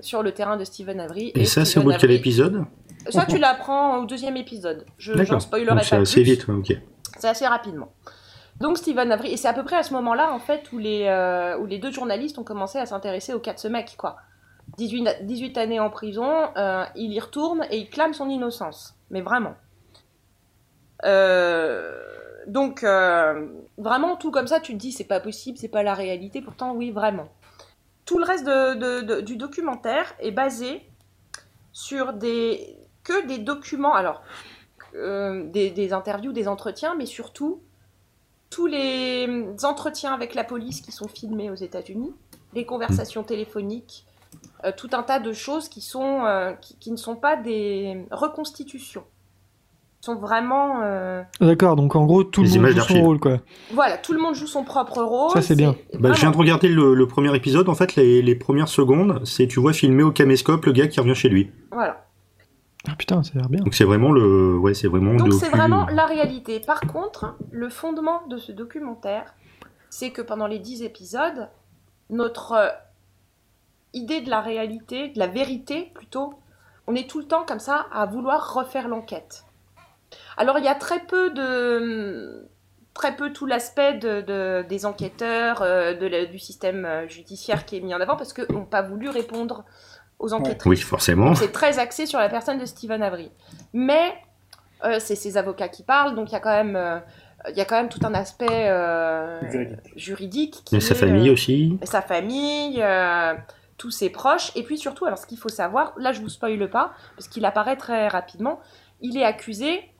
sur 0.00 0.22
le 0.22 0.32
terrain 0.32 0.56
de 0.56 0.64
Stephen 0.64 0.98
Avery. 0.98 1.32
Et, 1.34 1.44
ça, 1.44 1.64
c'est 1.64 1.78
au 1.78 1.82
bout 1.82 1.92
de 1.92 1.98
quel 1.98 2.12
épisode? 2.12 2.64
Ça, 3.10 3.26
tu 3.26 3.38
l'apprends 3.38 3.98
au 3.98 4.06
deuxième 4.06 4.36
épisode. 4.36 4.84
Je 4.96 5.12
n'en 5.12 5.40
spoilerai 5.40 5.76
pas. 5.76 5.82
C'est 5.82 5.96
assez 5.96 6.22
vite, 6.22 6.48
ok. 6.48 6.72
C'est 7.18 7.28
assez 7.28 7.46
rapidement. 7.46 7.92
Donc 8.60 8.76
Stephen 8.76 9.12
Avery, 9.12 9.32
et 9.32 9.36
c'est 9.36 9.46
à 9.46 9.52
peu 9.52 9.62
près 9.62 9.76
à 9.76 9.82
ce 9.84 9.92
moment-là, 9.94 10.32
en 10.32 10.40
fait, 10.40 10.72
où 10.72 10.78
les, 10.78 11.06
où 11.60 11.66
les 11.66 11.78
deux 11.78 11.92
journalistes 11.92 12.38
ont 12.38 12.44
commencé 12.44 12.78
à 12.78 12.86
s'intéresser 12.86 13.34
au 13.34 13.38
cas 13.38 13.52
de 13.52 13.58
ce 13.58 13.68
mec, 13.68 13.94
quoi. 13.96 14.16
18, 14.76 15.22
18 15.22 15.58
années 15.58 15.80
en 15.80 15.90
prison, 15.90 16.50
il 16.94 17.12
y 17.12 17.20
retourne 17.20 17.66
et 17.70 17.78
il 17.78 17.90
clame 17.90 18.12
son 18.12 18.28
innocence. 18.28 18.94
Mais 19.10 19.22
vraiment. 19.22 19.54
Euh, 21.04 21.92
donc, 22.46 22.82
euh, 22.82 23.48
vraiment, 23.76 24.16
tout 24.16 24.30
comme 24.30 24.46
ça, 24.46 24.60
tu 24.60 24.72
te 24.72 24.78
dis, 24.78 24.92
c'est 24.92 25.04
pas 25.04 25.20
possible, 25.20 25.58
c'est 25.58 25.68
pas 25.68 25.82
la 25.82 25.94
réalité. 25.94 26.40
Pourtant, 26.40 26.72
oui, 26.72 26.90
vraiment. 26.90 27.28
Tout 28.04 28.18
le 28.18 28.24
reste 28.24 28.46
de, 28.46 29.20
du 29.20 29.36
documentaire 29.36 30.14
est 30.18 30.30
basé 30.30 30.82
sur 31.72 32.14
des 32.14 32.76
que 33.04 33.26
des 33.26 33.38
documents, 33.38 33.94
alors 33.94 34.22
euh, 34.94 35.44
des, 35.50 35.92
interviews, 35.92 36.32
des 36.32 36.48
entretiens, 36.48 36.94
mais 36.94 37.06
surtout 37.06 37.60
tous 38.50 38.66
les 38.66 39.54
entretiens 39.62 40.14
avec 40.14 40.34
la 40.34 40.44
police 40.44 40.80
qui 40.80 40.90
sont 40.90 41.08
filmés 41.08 41.50
aux 41.50 41.54
États-Unis, 41.54 42.14
les 42.54 42.64
conversations 42.64 43.22
téléphoniques, 43.22 44.06
tout 44.76 44.88
un 44.92 45.02
tas 45.02 45.20
de 45.20 45.32
choses 45.32 45.68
qui, 45.68 45.80
sont, 45.80 46.56
qui, 46.60 46.90
ne 46.90 46.96
sont 46.96 47.16
pas 47.16 47.36
des 47.36 48.06
reconstitutions 48.10 49.04
sont 50.00 50.16
vraiment. 50.16 50.80
Euh, 50.82 51.22
D'accord, 51.40 51.76
donc 51.76 51.96
en 51.96 52.06
gros, 52.06 52.24
tout 52.24 52.42
le 52.42 52.48
monde 52.48 52.70
joue 52.70 52.80
son 52.80 53.02
rôle, 53.02 53.20
quoi. 53.20 53.38
Voilà, 53.72 53.98
tout 53.98 54.12
le 54.12 54.20
monde 54.20 54.34
joue 54.34 54.46
son 54.46 54.64
propre 54.64 55.02
rôle. 55.02 55.30
Ça, 55.32 55.42
c'est 55.42 55.56
bien. 55.56 55.74
Bah, 55.98 56.12
je 56.12 56.20
viens 56.20 56.30
de 56.30 56.36
regarder 56.36 56.68
le, 56.68 57.06
premier 57.06 57.34
épisode. 57.34 57.68
En 57.68 57.74
fait, 57.74 57.96
les, 57.96 58.34
premières 58.34 58.68
secondes, 58.68 59.20
c'est 59.24 59.46
tu 59.46 59.60
vois 59.60 59.72
filmer 59.72 60.02
au 60.02 60.12
caméscope 60.12 60.64
le 60.66 60.72
gars 60.72 60.88
qui 60.88 61.00
revient 61.00 61.14
chez 61.14 61.28
lui. 61.28 61.50
Voilà. 61.72 62.04
Ah 62.88 62.94
putain, 62.96 63.22
ça 63.22 63.32
a 63.34 63.38
l'air 63.38 63.48
bien. 63.48 63.60
Donc 63.60 63.74
c'est 63.74 63.84
vraiment 63.84 64.12
le, 64.12 64.56
ouais, 64.56 64.72
c'est 64.72 64.86
vraiment. 64.86 65.14
Donc 65.14 65.32
c'est 65.34 65.50
vraiment 65.50 65.86
la 65.86 66.06
réalité. 66.06 66.60
Par 66.60 66.80
contre, 66.80 67.36
le 67.50 67.68
fondement 67.68 68.22
de 68.28 68.38
ce 68.38 68.52
documentaire, 68.52 69.34
c'est 69.90 70.10
que 70.10 70.22
pendant 70.22 70.46
les 70.46 70.58
dix 70.58 70.82
épisodes, 70.82 71.48
notre 72.08 72.52
euh, 72.52 72.68
idée 73.92 74.20
de 74.20 74.30
la 74.30 74.40
réalité, 74.40 75.08
de 75.08 75.18
la 75.18 75.26
vérité 75.26 75.90
plutôt, 75.94 76.34
on 76.86 76.94
est 76.94 77.08
tout 77.08 77.18
le 77.18 77.26
temps 77.26 77.44
comme 77.44 77.60
ça 77.60 77.86
à 77.92 78.06
vouloir 78.06 78.54
refaire 78.54 78.88
l'enquête. 78.88 79.44
Alors 80.36 80.58
il 80.58 80.64
y 80.64 80.68
a 80.68 80.74
très 80.74 81.00
peu 81.00 81.30
de 81.30 82.48
très 82.94 83.14
peu 83.14 83.32
tout 83.32 83.46
l'aspect 83.46 83.94
de, 83.94 84.64
des 84.68 84.84
enquêteurs, 84.84 85.62
euh, 85.62 86.26
du 86.26 86.38
système 86.38 86.84
euh, 86.84 87.06
judiciaire 87.06 87.64
qui 87.64 87.76
est 87.76 87.80
mis 87.80 87.94
en 87.94 88.00
avant 88.00 88.16
parce 88.16 88.32
qu'ils 88.32 88.50
n'ont 88.50 88.64
pas 88.64 88.82
voulu 88.82 89.08
répondre 89.08 89.64
aux 90.18 90.32
enquêteurs. 90.32 90.66
Oui, 90.66 90.76
forcément. 90.76 91.34
C'est 91.36 91.52
très 91.52 91.78
axé 91.78 92.06
sur 92.06 92.18
la 92.18 92.28
personne 92.28 92.58
de 92.58 92.64
Stephen 92.64 93.02
Avery. 93.02 93.30
Mais 93.72 94.14
euh, 94.84 94.98
c'est 94.98 95.14
ses 95.14 95.36
avocats 95.36 95.68
qui 95.68 95.84
parlent, 95.84 96.16
donc 96.16 96.30
il 96.30 96.32
y 96.32 96.36
a 96.36 96.40
quand 96.40 96.64
même... 96.64 97.02
il 97.48 97.56
y 97.56 97.60
a 97.60 97.64
quand 97.64 97.76
même 97.76 97.88
tout 97.88 98.00
un 98.02 98.14
aspect 98.14 98.68
juridique. 99.94 100.64
Et 100.72 100.80
sa 100.80 100.96
famille 100.96 101.30
aussi. 101.30 101.78
Sa 101.84 102.02
famille, 102.02 102.82
tous 103.78 103.90
ses 103.90 104.10
proches. 104.10 104.52
Et 104.56 104.62
puis 104.62 104.76
surtout, 104.76 105.06
alors 105.06 105.18
ce 105.18 105.26
qu'il 105.26 105.38
faut 105.38 105.48
savoir, 105.48 105.94
là 105.96 106.12
je 106.12 106.20
vous 106.20 106.28
spoile 106.28 106.68
pas, 106.68 106.92
parce 107.16 107.28
qu'il 107.28 107.44
apparaît 107.44 107.76
très 107.76 108.08
rapidement, 108.08 108.60
il 109.00 109.16
est 109.16 109.24
accusé, 109.24 109.90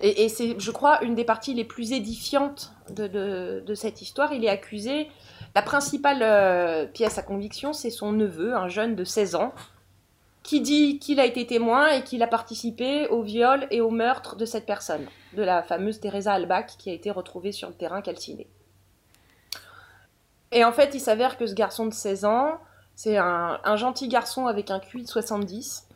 et, 0.00 0.28
c'est, 0.28 0.58
je 0.58 0.70
crois, 0.70 1.02
une 1.02 1.14
des 1.14 1.24
parties 1.24 1.54
les 1.54 1.64
plus 1.64 1.92
édifiantes 1.92 2.72
de, 2.90 3.62
cette 3.74 4.02
histoire, 4.02 4.32
il 4.32 4.44
est 4.44 4.50
accusé, 4.50 5.08
la 5.54 5.62
principale 5.62 6.22
euh, 6.22 6.86
pièce 6.86 7.16
à 7.16 7.22
conviction, 7.22 7.72
c'est 7.72 7.90
son 7.90 8.12
neveu, 8.12 8.54
un 8.54 8.68
jeune 8.68 8.96
de 8.96 9.04
16 9.04 9.34
ans, 9.36 9.54
qui 10.42 10.60
dit 10.60 10.98
qu'il 10.98 11.20
a 11.20 11.24
été 11.24 11.46
témoin 11.46 11.88
et 11.88 12.02
qu'il 12.02 12.22
a 12.22 12.26
participé 12.26 13.08
au 13.08 13.22
viol 13.22 13.66
et 13.70 13.80
au 13.80 13.90
meurtre 13.90 14.36
de 14.36 14.44
cette 14.44 14.66
personne, 14.66 15.06
de 15.32 15.42
la 15.42 15.62
fameuse 15.62 16.00
Teresa 16.00 16.34
Albach 16.34 16.76
qui 16.76 16.90
a 16.90 16.92
été 16.92 17.10
retrouvée 17.10 17.52
sur 17.52 17.68
le 17.68 17.74
terrain 17.74 18.02
calciné. 18.02 18.46
Et 20.54 20.64
en 20.64 20.72
fait, 20.72 20.94
il 20.94 21.00
s'avère 21.00 21.36
que 21.36 21.46
ce 21.46 21.54
garçon 21.54 21.86
de 21.86 21.92
16 21.92 22.24
ans, 22.24 22.58
c'est 22.94 23.18
un, 23.18 23.76
gentil 23.76 24.08
garçon 24.08 24.46
avec 24.46 24.70
un 24.70 24.78
QI 24.78 25.02
de 25.02 25.08
70. 25.08 25.88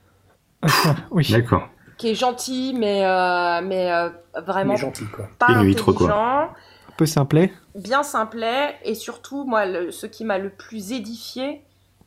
oui. 1.11 1.27
D'accord. 1.31 1.69
Qui 1.97 2.11
est 2.11 2.15
gentil, 2.15 2.75
mais, 2.77 3.05
euh, 3.07 3.61
mais 3.63 3.91
euh, 3.91 4.11
vraiment 4.45 4.77
gentil, 4.77 5.07
quoi. 5.07 5.29
pas 5.39 5.47
intelligent. 5.47 5.93
Quoi. 5.93 6.13
Un 6.13 6.97
peu 6.97 7.07
simplet. 7.07 7.53
Bien 7.77 8.03
simplet. 8.03 8.77
Et 8.85 8.95
surtout, 8.95 9.45
moi, 9.45 9.65
ce 9.91 10.07
qui 10.07 10.25
m'a 10.25 10.39
le 10.39 10.51
plus 10.51 10.93
édifié, 10.93 11.63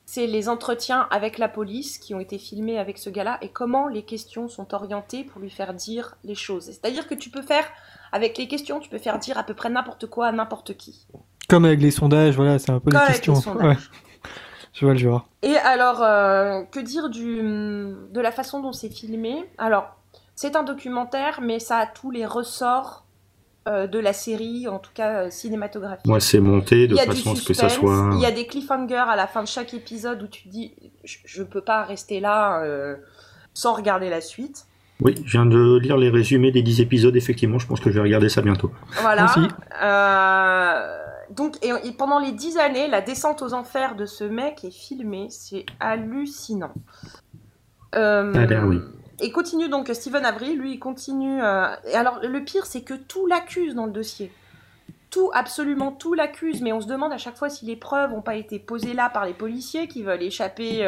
c'est 0.05 0.27
les 0.27 0.49
entretiens 0.49 1.07
avec 1.09 1.37
la 1.37 1.47
police 1.47 1.97
qui 1.97 2.13
ont 2.13 2.19
été 2.19 2.37
filmés 2.37 2.77
avec 2.77 2.97
ce 2.97 3.09
gars-là 3.09 3.37
et 3.41 3.47
comment 3.47 3.87
les 3.87 4.03
questions 4.03 4.49
sont 4.49 4.73
orientées 4.73 5.23
pour 5.23 5.39
lui 5.39 5.49
faire 5.49 5.73
dire 5.73 6.17
les 6.25 6.35
choses. 6.35 6.65
C'est-à-dire 6.65 7.07
que 7.07 7.15
tu 7.15 7.29
peux 7.29 7.41
faire, 7.41 7.65
avec 8.11 8.37
les 8.37 8.49
questions, 8.49 8.81
tu 8.81 8.89
peux 8.89 8.97
faire 8.97 9.19
dire 9.19 9.37
à 9.37 9.43
peu 9.43 9.53
près 9.53 9.69
n'importe 9.69 10.07
quoi 10.07 10.27
à 10.27 10.31
n'importe 10.33 10.75
qui. 10.75 11.07
Comme 11.51 11.65
avec 11.65 11.81
les 11.81 11.91
sondages, 11.91 12.37
voilà, 12.37 12.59
c'est 12.59 12.71
un 12.71 12.79
peu 12.79 12.91
les 12.91 13.07
questions. 13.07 13.33
Je 14.73 14.85
vois 14.85 14.93
le 14.93 14.99
genre. 14.99 15.27
Et 15.41 15.57
alors, 15.57 16.01
euh, 16.01 16.63
que 16.71 16.79
dire 16.79 17.09
du, 17.09 17.41
de 17.41 18.21
la 18.21 18.31
façon 18.31 18.61
dont 18.61 18.71
c'est 18.71 18.89
filmé? 18.89 19.43
Alors, 19.57 19.97
c'est 20.33 20.55
un 20.55 20.63
documentaire, 20.63 21.41
mais 21.41 21.59
ça 21.59 21.79
a 21.79 21.87
tous 21.87 22.09
les 22.09 22.25
ressorts 22.25 23.05
euh, 23.67 23.85
de 23.85 23.99
la 23.99 24.13
série, 24.13 24.69
en 24.69 24.79
tout 24.79 24.91
cas 24.93 25.25
euh, 25.25 25.29
cinématographique. 25.29 26.07
Moi, 26.07 26.21
c'est 26.21 26.39
monté 26.39 26.87
de 26.87 26.95
façon 26.95 27.33
à 27.33 27.35
ce 27.35 27.45
que 27.45 27.53
ça 27.53 27.67
soit. 27.67 28.11
Il 28.13 28.21
y 28.21 28.25
a 28.25 28.31
des 28.31 28.47
cliffhangers 28.47 28.95
à 28.95 29.17
la 29.17 29.27
fin 29.27 29.43
de 29.43 29.47
chaque 29.49 29.73
épisode 29.73 30.23
où 30.23 30.27
tu 30.27 30.43
te 30.43 30.47
dis 30.47 30.73
je, 31.03 31.41
ne 31.41 31.45
peux 31.45 31.59
pas 31.59 31.83
rester 31.83 32.21
là 32.21 32.63
sans 33.53 33.73
regarder 33.73 34.09
la 34.09 34.21
suite. 34.21 34.67
Oui, 35.01 35.15
je 35.25 35.31
viens 35.31 35.45
de 35.45 35.79
lire 35.79 35.97
les 35.97 36.09
résumés 36.09 36.51
des 36.51 36.61
10 36.61 36.79
épisodes, 36.79 37.15
effectivement, 37.17 37.59
je 37.59 37.67
pense 37.67 37.81
que 37.81 37.89
je 37.89 37.95
vais 37.95 38.03
regarder 38.03 38.29
ça 38.29 38.41
bientôt. 38.41 38.71
Voilà 39.01 39.27
donc, 41.31 41.57
et, 41.63 41.91
pendant 41.93 42.19
les 42.19 42.31
dix 42.31 42.57
années, 42.57 42.87
la 42.87 43.01
descente 43.01 43.41
aux 43.41 43.53
enfers 43.53 43.95
de 43.95 44.05
ce 44.05 44.23
mec 44.23 44.63
est 44.63 44.71
filmée. 44.71 45.27
C'est 45.29 45.65
hallucinant. 45.79 46.73
Euh, 47.95 48.33
ah, 48.35 48.65
oui. 48.65 48.79
Et 49.19 49.31
continue 49.31 49.69
donc, 49.69 49.89
Steven 49.93 50.25
Avery, 50.25 50.55
lui, 50.55 50.73
il 50.73 50.79
continue. 50.79 51.41
Euh, 51.43 51.67
et 51.85 51.95
alors, 51.95 52.19
le 52.23 52.43
pire, 52.43 52.65
c'est 52.65 52.81
que 52.81 52.93
tout 52.93 53.27
l'accuse 53.27 53.75
dans 53.75 53.85
le 53.85 53.91
dossier. 53.91 54.31
Tout, 55.09 55.29
absolument 55.33 55.91
tout 55.91 56.13
l'accuse, 56.13 56.61
mais 56.61 56.71
on 56.71 56.81
se 56.81 56.87
demande 56.87 57.11
à 57.11 57.17
chaque 57.17 57.37
fois 57.37 57.49
si 57.49 57.65
les 57.65 57.75
preuves 57.75 58.11
n'ont 58.11 58.21
pas 58.21 58.35
été 58.35 58.59
posées 58.59 58.93
là 58.93 59.09
par 59.09 59.25
les 59.25 59.33
policiers 59.33 59.87
qui 59.87 60.03
veulent 60.03 60.23
échapper. 60.23 60.85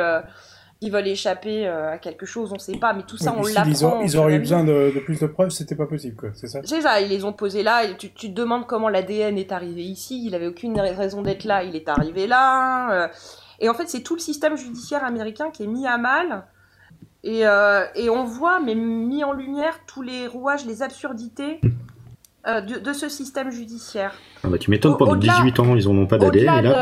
Ils 0.84 0.92
veulent 0.92 1.08
échapper 1.08 1.66
euh, 1.66 1.94
à 1.94 1.98
quelque 1.98 2.26
chose, 2.26 2.52
on 2.54 2.60
sait 2.60 2.76
pas, 2.76 2.92
mais 2.94 3.04
tout 3.04 3.18
ça, 3.18 3.34
on 3.38 3.44
l'apprend. 3.44 4.02
Ils, 4.02 4.18
auraient 4.18 4.36
eu 4.36 4.40
besoin 4.40 4.66
de, 4.66 4.92
plus 5.06 5.20
de 5.20 5.28
preuves, 5.28 5.50
c'était 5.50 5.76
pas 5.76 5.86
possible, 5.86 6.18
quoi, 6.18 6.30
c'est 6.34 6.48
ça 6.48 6.60
C'est 6.66 6.82
ça, 6.82 7.00
ils 7.00 7.08
les 7.08 7.24
ont 7.24 7.32
posés 7.32 7.64
là, 7.64 7.86
et 7.86 7.96
tu, 7.96 8.12
te 8.12 8.28
demandes 8.28 8.68
comment 8.68 8.90
l'ADN 8.90 9.38
est 9.38 9.54
arrivé 9.54 9.84
ici, 9.84 10.26
il 10.26 10.36
avait 10.36 10.48
aucune 10.48 10.78
raison 10.80 11.22
d'être 11.22 11.46
là, 11.46 11.64
il 11.64 11.76
est 11.78 11.88
arrivé 11.88 12.28
là. 12.28 13.04
Euh. 13.04 13.08
et 13.62 13.70
en 13.70 13.74
fait, 13.74 13.88
c'est 13.88 14.02
tout 14.02 14.16
le 14.16 14.20
système 14.20 14.58
judiciaire 14.58 15.06
américain 15.06 15.52
qui 15.52 15.64
est 15.64 15.68
mis 15.68 15.88
à 15.88 15.98
mal. 15.98 16.46
Et, 17.24 17.48
euh, 17.48 17.86
et 17.96 18.10
on 18.10 18.26
voit, 18.26 18.60
mais 18.60 18.76
mis 18.76 19.24
en 19.24 19.32
lumière, 19.32 19.80
tous 19.88 20.02
les 20.02 20.28
rouages, 20.28 20.66
les 20.66 20.82
absurdités 20.82 21.62
euh, 22.46 22.60
de, 22.60 22.92
ce 22.92 23.08
système 23.08 23.52
judiciaire. 23.52 24.14
Ah 24.44 24.50
bah, 24.50 24.58
tu 24.58 24.70
m'étonnes, 24.70 24.98
pendant 24.98 25.16
18 25.16 25.60
ans, 25.62 25.76
ils 25.78 25.86
n'en 25.86 26.02
ont 26.02 26.08
pas 26.08 26.18
d'ADN. 26.18 26.76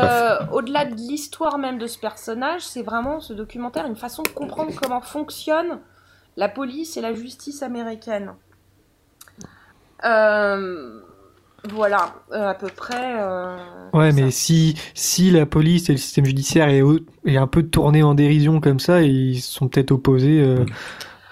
Au-delà 0.50 0.86
de 0.86 0.96
l'histoire 0.96 1.56
même 1.56 1.78
de 1.78 1.86
ce 1.86 2.00
personnage, 2.00 2.62
c'est 2.62 2.82
vraiment 2.82 3.20
ce 3.20 3.32
documentaire 3.32 3.86
une 3.86 3.94
façon 3.94 4.24
de 4.24 4.28
comprendre 4.30 4.72
comment 4.80 5.00
fonctionne 5.00 5.78
la 6.36 6.48
police 6.48 6.96
et 6.96 7.00
la 7.00 7.14
justice 7.14 7.62
américaine. 7.62 8.32
Euh, 10.04 11.00
voilà, 11.70 12.12
euh, 12.32 12.48
à 12.48 12.54
peu 12.54 12.66
près. 12.66 13.22
ouais, 13.92 14.10
mais 14.10 14.32
si, 14.32 14.76
si 14.94 15.30
la 15.30 15.46
police 15.46 15.88
et 15.90 15.92
le 15.92 15.98
système 15.98 16.24
judiciaire 16.24 16.70
est, 16.70 16.82
est 17.24 17.36
un 17.36 17.46
peu 17.46 17.62
tourné 17.62 18.02
en 18.02 18.14
dérision 18.14 18.60
comme 18.60 18.80
ça, 18.80 19.02
ils 19.02 19.40
sont 19.40 19.68
peut-être 19.68 19.92
opposés 19.92 20.44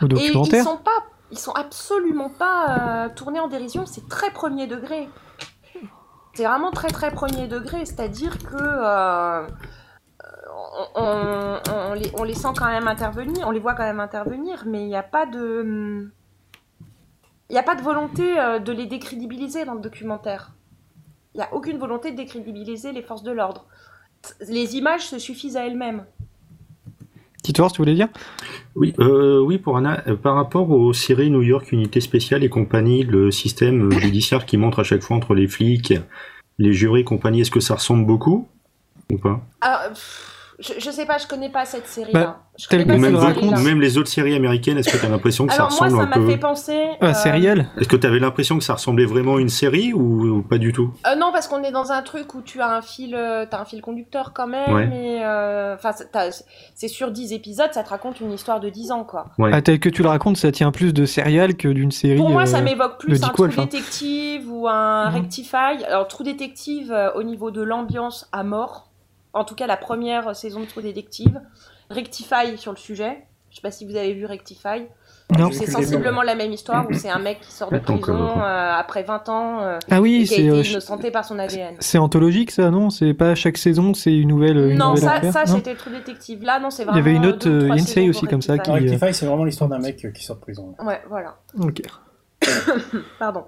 au 0.01 0.07
documentaire. 0.07 0.61
Et 0.61 0.62
ils 0.62 0.64
sont 0.64 0.76
pas 0.76 1.10
ils 1.31 1.39
sont 1.39 1.53
absolument 1.53 2.28
pas 2.28 3.07
euh, 3.07 3.09
tournés 3.14 3.41
en 3.41 3.49
dérision, 3.49 3.87
c'est 3.87 4.09
très 4.09 4.31
premier 4.31 4.66
degré. 4.66 5.09
C'est 6.35 6.45
vraiment 6.45 6.70
très 6.70 6.89
très 6.89 7.11
premier 7.11 7.49
degré, 7.49 7.85
c'est-à-dire 7.85 8.39
que 8.39 8.57
euh, 8.57 9.47
on, 10.95 12.24
les, 12.24 12.35
sent 12.35 12.49
quand 12.57 12.66
même 12.66 12.89
intervenir, 12.89 13.47
on 13.49 13.51
les 13.51 13.59
voit 13.59 13.74
quand 13.74 13.85
même 13.85 14.01
intervenir, 14.01 14.64
mais 14.66 14.83
il 14.83 14.89
n'y 14.89 14.97
a 14.97 15.03
pas 15.03 15.26
de 15.26 16.11
il 17.49 17.53
n'y 17.55 17.59
a 17.59 17.64
pas 17.64 17.74
de 17.74 17.83
volonté 17.83 18.39
euh, 18.39 18.61
de 18.61 18.72
les 18.72 18.87
décrédibiliser 18.87 19.64
dans 19.64 19.74
le 19.74 19.81
documentaire. 19.81 20.53
Il 21.35 21.39
n'y 21.39 21.45
a 21.45 21.53
aucune 21.53 21.78
volonté 21.78 22.12
de 22.12 22.16
décrédibiliser 22.16 22.93
les 22.93 23.03
forces 23.03 23.24
de 23.24 23.33
l'ordre. 23.33 23.66
Les 24.49 24.76
images 24.76 25.09
se 25.09 25.18
suffisent 25.18 25.57
à 25.57 25.66
elles-mêmes. 25.66 26.05
Tito, 27.43 27.68
tu 27.70 27.78
voulais 27.78 27.95
dire? 27.95 28.09
Oui, 28.74 28.95
euh, 28.99 29.41
oui 29.41 29.59
pour 29.59 29.76
Anna, 29.76 30.03
euh, 30.07 30.16
par 30.16 30.34
rapport 30.34 30.70
aux 30.70 30.93
séries 30.93 31.30
New 31.30 31.43
York 31.43 31.72
Unité 31.72 32.01
Spéciale 32.01 32.45
et 32.45 32.49
compagnie, 32.49 33.03
le 33.03 33.30
système 33.30 33.91
judiciaire 33.93 34.47
qui 34.47 34.57
montre 34.57 34.80
à 34.80 34.84
chaque 34.84 35.03
fois 35.03 35.16
entre 35.16 35.34
les 35.34 35.49
flics, 35.49 35.95
les 36.59 36.72
jurys 36.72 37.01
et 37.01 37.05
compagnie, 37.05 37.41
est-ce 37.41 37.51
que 37.51 37.61
ça 37.61 37.74
ressemble 37.74 38.07
beaucoup 38.07 38.49
ou 39.11 39.18
pas? 39.18 39.41
Ah, 39.62 39.88
je, 40.61 40.91
sais 40.91 41.07
pas, 41.07 41.19
je 41.19 41.27
connais 41.27 41.49
pas 41.49 41.65
cette 41.65 41.87
série-là. 41.87 42.41
Bah, 42.71 43.57
même, 43.63 43.81
les 43.81 43.97
autres 43.97 44.11
séries 44.11 44.35
américaines, 44.35 44.77
est-ce 44.77 44.93
que 44.93 44.99
tu 44.99 45.07
as 45.07 45.09
l'impression 45.09 45.47
que 45.47 45.55
ça 45.55 45.65
ressemble 45.65 45.93
moi, 45.93 46.05
ça 46.13 46.19
m'a 46.19 46.27
fait 46.27 46.37
penser. 46.37 46.87
Ah, 47.01 47.07
euh... 47.07 47.63
Est-ce 47.79 47.89
que 47.89 47.97
tu 47.97 48.07
avais 48.07 48.19
l'impression 48.19 48.59
que 48.59 48.65
ça 48.65 48.75
ressemblait 48.75 49.07
vraiment 49.07 49.37
à 49.37 49.41
une 49.41 49.49
série 49.49 49.95
ou, 49.95 50.43
pas 50.43 50.59
du 50.59 50.73
tout? 50.73 50.93
Euh, 51.07 51.17
Non, 51.17 51.31
parce 51.33 51.49
qu'on 51.49 51.63
est 51.63 51.71
dans 51.71 51.91
un 51.91 52.03
truc 52.03 52.35
où 52.35 52.43
tu 52.43 52.61
as 52.61 52.71
un 52.71 52.83
fil, 52.83 53.15
euh, 53.15 53.47
as 53.51 53.61
un 53.61 53.65
fil 53.65 53.81
conducteur 53.81 54.33
quand 54.35 54.47
même. 54.47 54.93
Euh, 54.93 55.75
enfin, 55.75 55.93
c'est 56.75 56.89
sur 56.89 57.11
10 57.11 57.33
épisodes, 57.33 57.71
ça 57.73 57.83
te 57.83 57.89
raconte 57.89 58.21
une 58.21 58.33
histoire 58.33 58.61
de 58.61 58.69
10 58.69 58.93
ans, 58.93 59.05
quoi. 59.05 59.27
Ah, 59.53 59.63
tel 59.63 59.81
que 59.81 59.89
tu 59.89 60.03
le 60.03 60.09
racontes, 60.09 60.37
ça 60.37 60.53
tient 60.53 60.71
plus 60.71 60.93
de 60.93 61.07
serial 61.07 61.57
que 61.57 61.69
d'une 61.69 61.93
série. 61.93 62.19
Pour 62.19 62.31
moi, 62.31 62.45
ça 62.45 62.61
m'évoque 62.61 62.99
plus 62.99 63.23
un 63.23 63.29
True 63.29 63.49
Détective 63.49 64.51
ou 64.53 64.69
un 64.69 65.09
mhm. 65.09 65.15
Rectify. 65.15 65.85
Alors, 65.87 66.09
True 66.09 66.25
Détective, 66.25 66.95
au 67.15 67.23
niveau 67.23 67.51
de 67.51 67.63
l'ambiance 67.63 68.29
à 68.33 68.43
mort 68.45 68.89
en 69.33 69.45
tout 69.45 69.55
cas 69.55 69.66
la 69.66 69.76
première 69.76 70.35
saison 70.35 70.61
de 70.61 70.66
True 70.66 70.83
Détective. 70.83 71.41
Rectify 71.91 72.57
sur 72.57 72.72
le 72.72 72.78
sujet. 72.78 73.26
Je 73.51 73.57
sais 73.57 73.62
pas 73.62 73.72
si 73.72 73.85
vous 73.85 73.97
avez 73.97 74.14
vu 74.14 74.26
Rectify. 74.26 74.87
C'est 75.53 75.66
sensiblement 75.66 76.22
la 76.22 76.35
même 76.35 76.53
histoire 76.53 76.89
où 76.89 76.95
c'est 76.95 77.09
un 77.09 77.18
mec 77.18 77.41
qui 77.41 77.53
sort 77.53 77.70
de 77.70 77.78
prison 77.78 78.39
euh, 78.39 78.72
après 78.72 79.03
20 79.03 79.28
ans 79.28 79.61
euh, 79.61 79.78
ah 79.91 80.01
oui, 80.01 80.22
et 80.22 80.24
qui 80.24 80.35
a 80.35 80.39
été 80.39 80.51
euh, 80.51 80.62
innocenté 80.62 81.11
par 81.11 81.24
son 81.24 81.39
ADN. 81.39 81.74
C'est 81.81 81.99
anthologique 81.99 82.51
ça, 82.51 82.70
non? 82.70 82.91
C'est 82.91 83.14
pas 83.14 83.35
chaque 83.35 83.59
saison, 83.59 83.95
c'est 83.95 84.14
une 84.14 84.28
nouvelle. 84.28 84.57
Une 84.57 84.78
non, 84.78 84.97
ça, 84.97 85.20
ça 85.33 85.47
c'était 85.47 85.74
True 85.74 85.91
Détective. 85.91 86.43
Là, 86.43 86.61
non, 86.61 86.70
c'est 86.70 86.85
vraiment. 86.85 86.99
Il 86.99 87.05
y 87.05 87.09
avait 87.09 87.16
une 87.16 87.26
autre, 87.26 87.49
une 87.49 87.78
série 87.78 88.09
aussi 88.09 88.26
comme 88.26 88.43
ça. 88.43 88.59
Qui... 88.59 88.70
Rectify, 88.70 89.12
c'est 89.12 89.26
vraiment 89.26 89.45
l'histoire 89.45 89.70
d'un 89.70 89.78
mec 89.78 90.12
qui 90.12 90.24
sort 90.24 90.37
de 90.37 90.41
prison. 90.41 90.74
Ouais, 90.85 91.01
voilà. 91.09 91.37
Ok. 91.59 91.83
Pardon. 93.18 93.45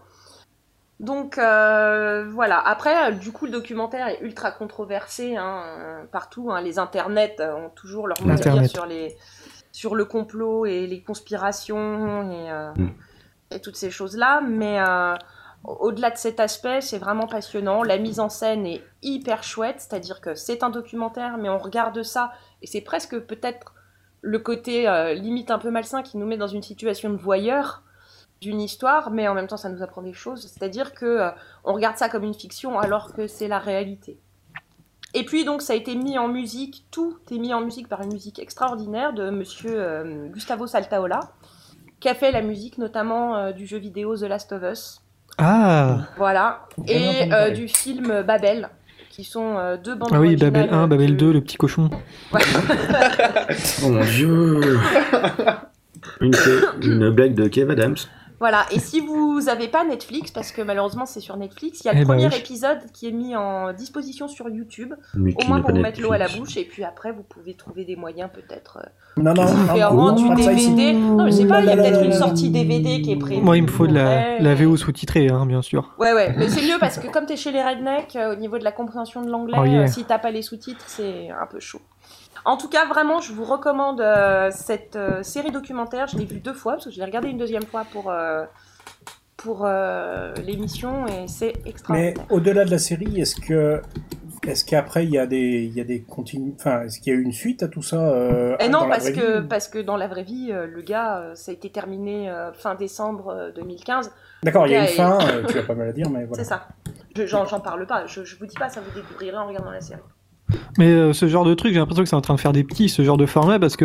Donc 1.03 1.37
euh, 1.37 2.31
voilà. 2.31 2.61
Après, 2.61 3.11
euh, 3.11 3.11
du 3.11 3.33
coup, 3.33 3.47
le 3.47 3.51
documentaire 3.51 4.07
est 4.07 4.21
ultra 4.21 4.53
controversé 4.53 5.37
hein, 5.37 5.65
euh, 5.67 6.05
partout. 6.05 6.53
Hein. 6.53 6.63
Les 6.63 6.79
internets 6.79 7.37
ont 7.41 7.71
toujours 7.71 8.07
leur 8.07 8.23
mot 8.23 8.33
à 8.33 8.37
dire 8.37 8.71
sur 8.71 8.87
les 8.87 9.17
sur 9.73 9.97
le 9.97 10.05
complot 10.05 10.65
et 10.65 10.87
les 10.87 11.03
conspirations 11.03 12.31
et, 12.31 12.81
mm. 12.81 12.91
et 13.51 13.61
toutes 13.61 13.77
ces 13.77 13.91
choses-là. 13.91 14.43
Mais 14.43 14.79
au-delà 15.65 16.11
de 16.11 16.19
cet 16.19 16.39
aspect, 16.39 16.81
c'est 16.81 16.99
vraiment 16.99 17.27
passionnant. 17.27 17.83
La 17.83 17.99
mise 17.99 18.21
en 18.21 18.29
scène 18.29 18.67
est 18.67 18.83
hyper 19.03 19.43
chouette, 19.43 19.81
c'est-à-dire 19.81 20.21
que 20.21 20.35
c'est 20.35 20.63
un 20.63 20.71
documentaire, 20.71 21.37
mais 21.39 21.49
on 21.49 21.59
regarde 21.59 22.03
ça 22.03 22.33
et 22.61 22.67
c'est 22.67 22.83
presque 22.83 23.19
peut-être 23.19 23.75
le 24.21 24.39
côté 24.39 24.87
limite 25.15 25.51
un 25.51 25.59
peu 25.59 25.71
malsain 25.71 26.03
qui 26.03 26.19
nous 26.19 26.27
met 26.27 26.37
dans 26.37 26.47
une 26.47 26.63
situation 26.63 27.09
de 27.09 27.17
voyeur 27.17 27.83
d'une 28.43 28.61
histoire, 28.61 29.11
mais 29.11 29.29
en 29.29 29.35
même 29.35 29.47
temps 29.47 29.57
ça 29.57 29.71
nous 29.71 29.83
apprend 29.83 30.03
des 30.03 30.13
choses. 30.13 30.43
C'est-à-dire 30.43 30.93
que 30.93 31.07
euh, 31.07 31.31
on 31.65 31.73
regarde 31.73 31.97
ça 31.97 32.09
comme 32.09 32.25
une 32.25 32.35
fiction 32.35 32.79
alors 32.79 33.15
que 33.15 33.27
c'est 33.27 33.49
la 33.49 33.61
réalité. 33.61 34.19
Et 35.15 35.25
puis 35.25 35.45
donc 35.45 35.63
ça 35.63 35.75
a 35.75 35.77
été 35.77 35.95
mis 35.95 36.19
en 36.19 36.29
musique, 36.29 36.85
tout 36.91 37.17
est 37.31 37.39
mis 37.39 37.55
en 37.55 37.61
musique 37.61 37.89
par 37.89 38.03
une 38.03 38.13
musique 38.13 38.41
extraordinaire 38.41 39.13
de 39.13 39.31
Monsieur 39.31 39.75
euh, 39.77 40.27
Gustavo 40.29 40.67
Saltaola, 40.67 41.21
qui 42.01 42.09
a 42.09 42.15
fait 42.15 42.33
la 42.33 42.43
musique 42.43 42.79
notamment 42.79 43.37
euh, 43.37 43.53
du 43.53 43.65
jeu 43.67 43.79
vidéo 43.79 44.17
The 44.17 44.23
Last 44.23 44.53
of 44.53 44.63
Us. 44.65 45.03
Ah. 45.39 46.01
Voilà. 46.19 46.67
Et 46.89 47.31
du 47.55 47.69
film 47.69 48.23
Babel, 48.23 48.69
qui 49.09 49.25
sont 49.25 49.79
deux 49.83 49.95
bandes 49.95 50.11
Ah 50.13 50.21
oui, 50.21 50.37
Babel 50.37 50.69
1, 50.71 50.89
Babel 50.89 51.17
2, 51.17 51.33
le 51.33 51.41
petit 51.41 51.57
cochon. 51.57 51.89
oh 52.35 53.89
mon 53.89 54.05
dieu 54.05 54.61
une, 56.21 56.35
une 56.83 57.11
blague 57.11 57.35
de 57.35 57.49
Kev 57.49 57.71
Adams. 57.73 57.97
Voilà, 58.43 58.67
et 58.73 58.81
si 58.81 58.99
vous 58.99 59.43
n'avez 59.43 59.69
pas 59.69 59.85
Netflix, 59.85 60.33
parce 60.33 60.51
que 60.51 60.63
malheureusement 60.63 61.07
c'est 61.07 61.21
sur 61.21 61.37
Netflix, 61.37 61.83
il 61.85 61.87
y 61.87 61.91
a 61.91 61.93
le 61.93 62.01
eh 62.01 62.05
ben 62.05 62.15
premier 62.17 62.37
épisode 62.37 62.81
qui 62.93 63.07
est 63.07 63.13
mis 63.13 63.37
en 63.37 63.73
disposition 63.73 64.27
sur 64.27 64.49
YouTube, 64.49 64.95
au 65.15 65.47
moins 65.47 65.61
pour 65.61 65.71
vous 65.71 65.81
mettre 65.81 66.01
l'eau 66.01 66.11
à 66.11 66.19
la 66.19 66.27
bouche, 66.27 66.57
et 66.57 66.65
puis 66.65 66.83
après 66.83 67.13
vous 67.13 67.23
pouvez 67.23 67.55
trouver 67.55 67.85
des 67.85 67.95
moyens 67.95 68.31
peut-être 68.35 68.79
euh, 68.79 69.23
non, 69.23 69.33
non, 69.33 69.45
différents 69.45 70.11
du 70.11 70.29
DVD. 70.35 70.93
Non, 70.93 71.27
je 71.27 71.31
sais 71.31 71.47
pas, 71.47 71.61
il 71.61 71.67
y 71.67 71.71
a 71.71 71.77
peut-être 71.77 72.03
une 72.05 72.15
sortie 72.15 72.51
DVD 72.51 73.01
qui 73.01 73.13
est 73.13 73.17
prévue. 73.17 73.41
Moi 73.41 73.59
il 73.59 73.63
me 73.63 73.69
faut 73.69 73.87
de 73.87 73.95
la, 73.95 74.41
la 74.41 74.55
VO 74.57 74.77
sous-titrée, 74.77 75.29
hein, 75.29 75.47
bien 75.47 75.63
sûr. 75.63 75.95
Ouais, 76.01 76.13
ouais, 76.13 76.35
mais 76.37 76.49
c'est 76.49 76.63
mieux 76.63 76.81
parce 76.81 76.99
que 76.99 77.07
comme 77.07 77.27
tu 77.27 77.35
es 77.35 77.37
chez 77.37 77.53
les 77.53 77.63
rednecks, 77.63 78.17
euh, 78.17 78.33
au 78.33 78.37
niveau 78.37 78.59
de 78.59 78.65
la 78.65 78.73
compréhension 78.73 79.23
de 79.23 79.31
l'anglais, 79.31 79.57
oh, 79.57 79.65
yeah. 79.67 79.83
euh, 79.83 79.87
si 79.87 80.03
t'as 80.03 80.19
pas 80.19 80.33
les 80.33 80.43
sous-titres, 80.43 80.83
c'est 80.89 81.31
un 81.31 81.47
peu 81.47 81.61
chaud. 81.61 81.81
En 82.45 82.57
tout 82.57 82.69
cas, 82.69 82.87
vraiment, 82.87 83.21
je 83.21 83.33
vous 83.33 83.45
recommande 83.45 84.01
euh, 84.01 84.51
cette 84.51 84.97
euh, 84.97 85.23
série 85.23 85.53
documentaire. 85.53 86.09
Je 86.09 86.17
l'ai 86.17 86.25
vue 86.25 86.41
deux 86.41 86.55
fois 86.55 86.75
parce 86.75 86.87
que 86.87 86.91
je 86.91 86.99
l'ai 86.99 87.05
regardée 87.05 87.29
une 87.29 87.39
deuxième 87.39 87.65
fois 87.65 87.85
pour 87.93 88.11
euh, 88.11 88.45
pour 89.37 89.67
l'émission 90.47 91.07
et 91.09 91.27
c'est 91.27 91.53
extraordinaire. 91.67 92.15
Mais 92.17 92.35
au-delà 92.35 92.65
de 92.65 92.71
la 92.71 92.79
série, 92.79 93.21
est-ce 93.21 93.35
que 93.41 93.83
est-ce 94.47 94.65
qu'après 94.65 95.05
il 95.05 95.11
y 95.11 95.19
a 95.19 95.27
des 95.27 95.65
il 95.65 95.73
y 95.73 95.81
a 95.81 95.85
des 95.85 96.03
continu... 96.03 96.55
enfin 96.57 96.83
est-ce 96.83 97.01
qu'il 97.01 97.13
y 97.13 97.17
a 97.17 97.19
eu 97.19 97.23
une 97.23 97.33
suite 97.33 97.65
à 97.65 97.69
tout 97.69 97.83
ça 97.83 97.97
Et 98.61 98.69
Non, 98.69 98.89
parce 98.89 99.11
que 99.11 99.41
parce 99.41 99.67
que 99.67 99.81
dans 99.81 99.97
la 99.97 100.07
vraie 100.07 100.23
vie, 100.23 100.53
le 100.53 100.83
gars, 100.83 101.33
ça 101.35 101.51
a 101.51 101.55
été 101.55 101.71
terminé 101.71 102.33
fin 102.55 102.77
décembre 102.77 103.53
2015. 103.57 104.13
D'accord, 104.45 104.69
il 104.69 104.75
y 104.75 104.77
a 104.77 104.83
une 104.83 104.97
fin. 104.97 105.19
tu 105.49 105.55
vas 105.55 105.63
pas 105.65 105.75
me 105.75 105.87
la 105.87 105.93
dire, 105.93 106.09
mais 106.09 106.25
voilà. 106.27 106.45
C'est 106.45 106.49
ça. 106.49 106.69
J'en 107.27 107.59
parle 107.59 107.85
pas. 107.89 108.07
Je, 108.07 108.23
je 108.23 108.37
vous 108.39 108.47
dis 108.47 108.57
pas, 108.57 108.69
ça 108.69 108.81
vous 108.81 108.95
découvrirez 108.95 109.37
en 109.37 109.49
regardant 109.49 109.73
la 109.73 109.81
série. 109.81 110.03
Mais 110.79 110.87
euh, 110.87 111.13
ce 111.13 111.29
genre 111.29 111.45
de 111.45 111.55
truc, 111.55 111.73
j'ai 111.73 111.79
l'impression 111.79 112.03
que 112.03 112.09
c'est 112.09 112.17
en 112.17 112.21
train 112.21 112.35
de 112.35 112.41
faire 112.41 112.53
des 112.53 112.65
petits, 112.65 112.89
ce 112.89 113.03
genre 113.03 113.17
de 113.17 113.27
format, 113.27 113.59
parce 113.59 113.77
que 113.77 113.85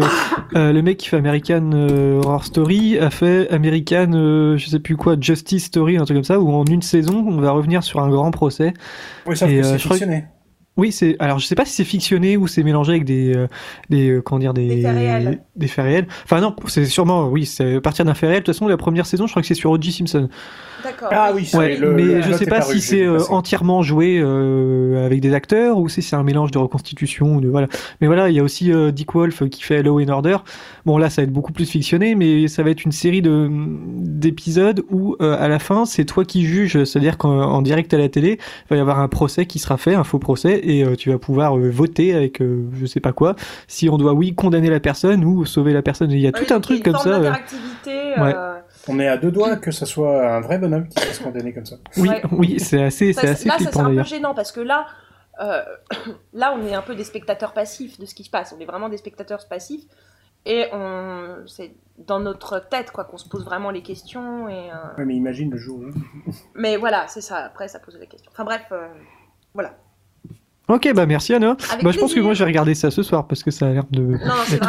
euh, 0.55 0.71
le 0.71 0.81
mec 0.81 0.97
qui 0.97 1.09
fait 1.09 1.17
American 1.17 1.71
euh, 1.73 2.21
Horror 2.23 2.43
Story 2.43 2.97
a 2.97 3.09
fait 3.09 3.49
American, 3.51 4.55
je 4.57 4.65
sais 4.67 4.79
plus 4.79 4.95
quoi, 4.95 5.15
Justice 5.19 5.65
Story, 5.65 5.97
un 5.97 6.05
truc 6.05 6.17
comme 6.17 6.23
ça, 6.23 6.39
où 6.39 6.51
en 6.51 6.65
une 6.65 6.81
saison, 6.81 7.25
on 7.27 7.39
va 7.39 7.51
revenir 7.51 7.83
sur 7.83 8.01
un 8.01 8.09
grand 8.09 8.31
procès. 8.31 8.73
Oui, 9.25 9.35
ça 9.35 9.47
que 9.47 9.63
c'est. 9.63 10.27
Oui, 10.77 10.91
c'est 10.91 11.15
alors 11.19 11.39
je 11.39 11.45
sais 11.45 11.55
pas 11.55 11.65
si 11.65 11.73
c'est 11.73 11.83
fictionné 11.83 12.37
ou 12.37 12.47
c'est 12.47 12.63
mélangé 12.63 12.91
avec 12.91 13.05
des 13.05 13.33
des 13.89 14.19
comment 14.23 14.39
dire 14.39 14.53
des 14.53 14.67
des 14.67 14.81
faits 14.81 14.95
réels. 14.95 15.39
Des 15.55 15.67
faits 15.67 15.85
réels. 15.85 16.07
Enfin 16.23 16.39
non, 16.39 16.55
c'est 16.67 16.85
sûrement 16.85 17.27
oui, 17.27 17.45
c'est 17.45 17.75
à 17.75 17.81
partir 17.81 18.05
d'un 18.05 18.13
fait 18.13 18.27
réel. 18.27 18.39
De 18.39 18.45
toute 18.45 18.55
façon, 18.55 18.67
la 18.67 18.77
première 18.77 19.05
saison, 19.05 19.27
je 19.27 19.31
crois 19.31 19.41
que 19.41 19.47
c'est 19.47 19.53
sur 19.53 19.71
O.J. 19.71 19.91
Simpson. 19.91 20.29
Ah 21.11 21.31
oui, 21.33 21.49
ouais, 21.53 21.79
mais 21.79 22.21
je 22.21 22.33
sais 22.33 22.45
pas 22.45 22.61
si 22.61 22.81
c'est 22.81 23.03
euh, 23.03 23.19
entièrement 23.29 23.81
joué 23.81 24.19
euh, 24.21 25.05
avec 25.05 25.21
des 25.21 25.33
acteurs 25.33 25.77
ou 25.79 25.89
si 25.89 26.01
c'est 26.01 26.15
un 26.15 26.23
mélange 26.23 26.51
de 26.51 26.57
reconstitution. 26.57 27.39
De, 27.39 27.47
voilà. 27.47 27.67
Mais 27.99 28.07
voilà, 28.07 28.29
il 28.29 28.35
y 28.35 28.39
a 28.39 28.43
aussi 28.43 28.71
euh, 28.71 28.91
Dick 28.91 29.13
Wolf 29.13 29.47
qui 29.49 29.63
fait 29.63 29.83
Law 29.83 29.99
and 29.99 30.09
Order. 30.09 30.37
Bon 30.85 30.97
là, 30.97 31.09
ça 31.09 31.21
va 31.21 31.23
être 31.23 31.33
beaucoup 31.33 31.51
plus 31.51 31.69
fictionné, 31.69 32.15
mais 32.15 32.47
ça 32.47 32.63
va 32.63 32.69
être 32.69 32.85
une 32.85 32.91
série 32.91 33.21
de 33.21 33.49
d'épisodes 33.49 34.83
où 34.89 35.15
à 35.19 35.47
la 35.47 35.59
fin, 35.59 35.85
c'est 35.85 36.05
toi 36.05 36.25
qui 36.25 36.45
juges, 36.45 36.83
c'est-à-dire 36.83 37.17
qu'en 37.17 37.61
direct 37.61 37.93
à 37.93 37.97
la 37.97 38.09
télé, 38.09 38.39
il 38.39 38.69
va 38.69 38.75
y 38.77 38.79
avoir 38.79 38.99
un 38.99 39.07
procès 39.07 39.45
qui 39.45 39.59
sera 39.59 39.77
fait, 39.77 39.95
un 39.95 40.03
faux 40.03 40.19
procès, 40.19 40.61
et 40.67 40.95
tu 40.97 41.11
vas 41.11 41.17
pouvoir 41.17 41.57
voter 41.57 42.13
avec 42.13 42.41
je 42.41 42.85
sais 42.85 42.99
pas 42.99 43.13
quoi, 43.13 43.35
si 43.67 43.89
on 43.89 43.97
doit 43.97 44.13
oui 44.13 44.35
condamner 44.35 44.69
la 44.69 44.79
personne 44.79 45.23
ou 45.23 45.45
sauver 45.45 45.73
la 45.73 45.81
personne. 45.81 46.11
Il 46.11 46.19
y 46.19 46.27
a 46.27 46.31
tout 46.31 46.53
un 46.53 46.59
truc 46.59 46.83
comme 46.83 46.97
ça. 46.97 47.19
Ouais. 47.19 48.33
On 48.89 48.99
est 48.99 49.07
à 49.07 49.17
deux 49.17 49.31
doigts 49.31 49.57
que 49.57 49.71
ça 49.71 49.85
soit 49.85 50.35
un 50.35 50.39
vrai 50.39 50.57
bonhomme 50.57 50.87
qui 50.87 50.99
se 51.13 51.21
condamner 51.21 51.53
comme 51.53 51.65
ça. 51.65 51.75
Oui, 51.97 52.09
oui, 52.31 52.59
c'est 52.59 52.83
assez, 52.83 53.13
c'est 53.13 53.27
assez 53.27 53.47
Là, 53.47 53.55
c'est 53.59 53.77
un 53.77 53.95
peu 53.95 54.03
gênant 54.03 54.33
parce 54.33 54.51
que 54.51 54.61
là, 54.61 54.87
euh, 55.41 55.61
là, 56.33 56.55
on 56.57 56.65
est 56.65 56.73
un 56.73 56.81
peu 56.81 56.95
des 56.95 57.03
spectateurs 57.03 57.53
passifs 57.53 57.99
de 57.99 58.05
ce 58.05 58.15
qui 58.15 58.23
se 58.23 58.29
passe. 58.29 58.53
On 58.57 58.61
est 58.61 58.65
vraiment 58.65 58.89
des 58.89 58.97
spectateurs 58.97 59.45
passifs. 59.47 59.83
Et 60.45 60.67
on, 60.71 61.43
c'est 61.45 61.75
dans 61.97 62.21
notre 62.21 62.59
tête 62.59 62.91
quoi 62.91 63.03
qu'on 63.03 63.17
se 63.17 63.27
pose 63.27 63.43
vraiment 63.43 63.69
les 63.69 63.81
questions. 63.81 64.47
Et, 64.47 64.71
euh, 64.71 65.03
mais 65.05 65.15
imagine 65.15 65.51
le 65.51 65.57
jour. 65.57 65.81
mais 66.55 66.77
voilà, 66.77 67.07
c'est 67.07 67.21
ça. 67.21 67.37
Après, 67.37 67.67
ça 67.67 67.79
pose 67.79 67.99
des 67.99 68.07
questions. 68.07 68.31
Enfin 68.33 68.45
bref, 68.45 68.65
euh, 68.71 68.87
voilà. 69.53 69.77
Ok, 70.67 70.91
bah 70.93 71.05
merci 71.05 71.33
Anna. 71.33 71.55
bah, 71.81 71.91
je 71.91 71.99
pense 71.99 72.13
que 72.13 72.19
moi 72.19 72.33
j'ai 72.33 72.43
regardé 72.43 72.75
ça 72.75 72.91
ce 72.91 73.03
soir 73.03 73.27
parce 73.27 73.43
que 73.43 73.51
ça 73.51 73.67
a 73.67 73.71
l'air 73.71 73.85
de 73.89 74.01
non, 74.01 74.17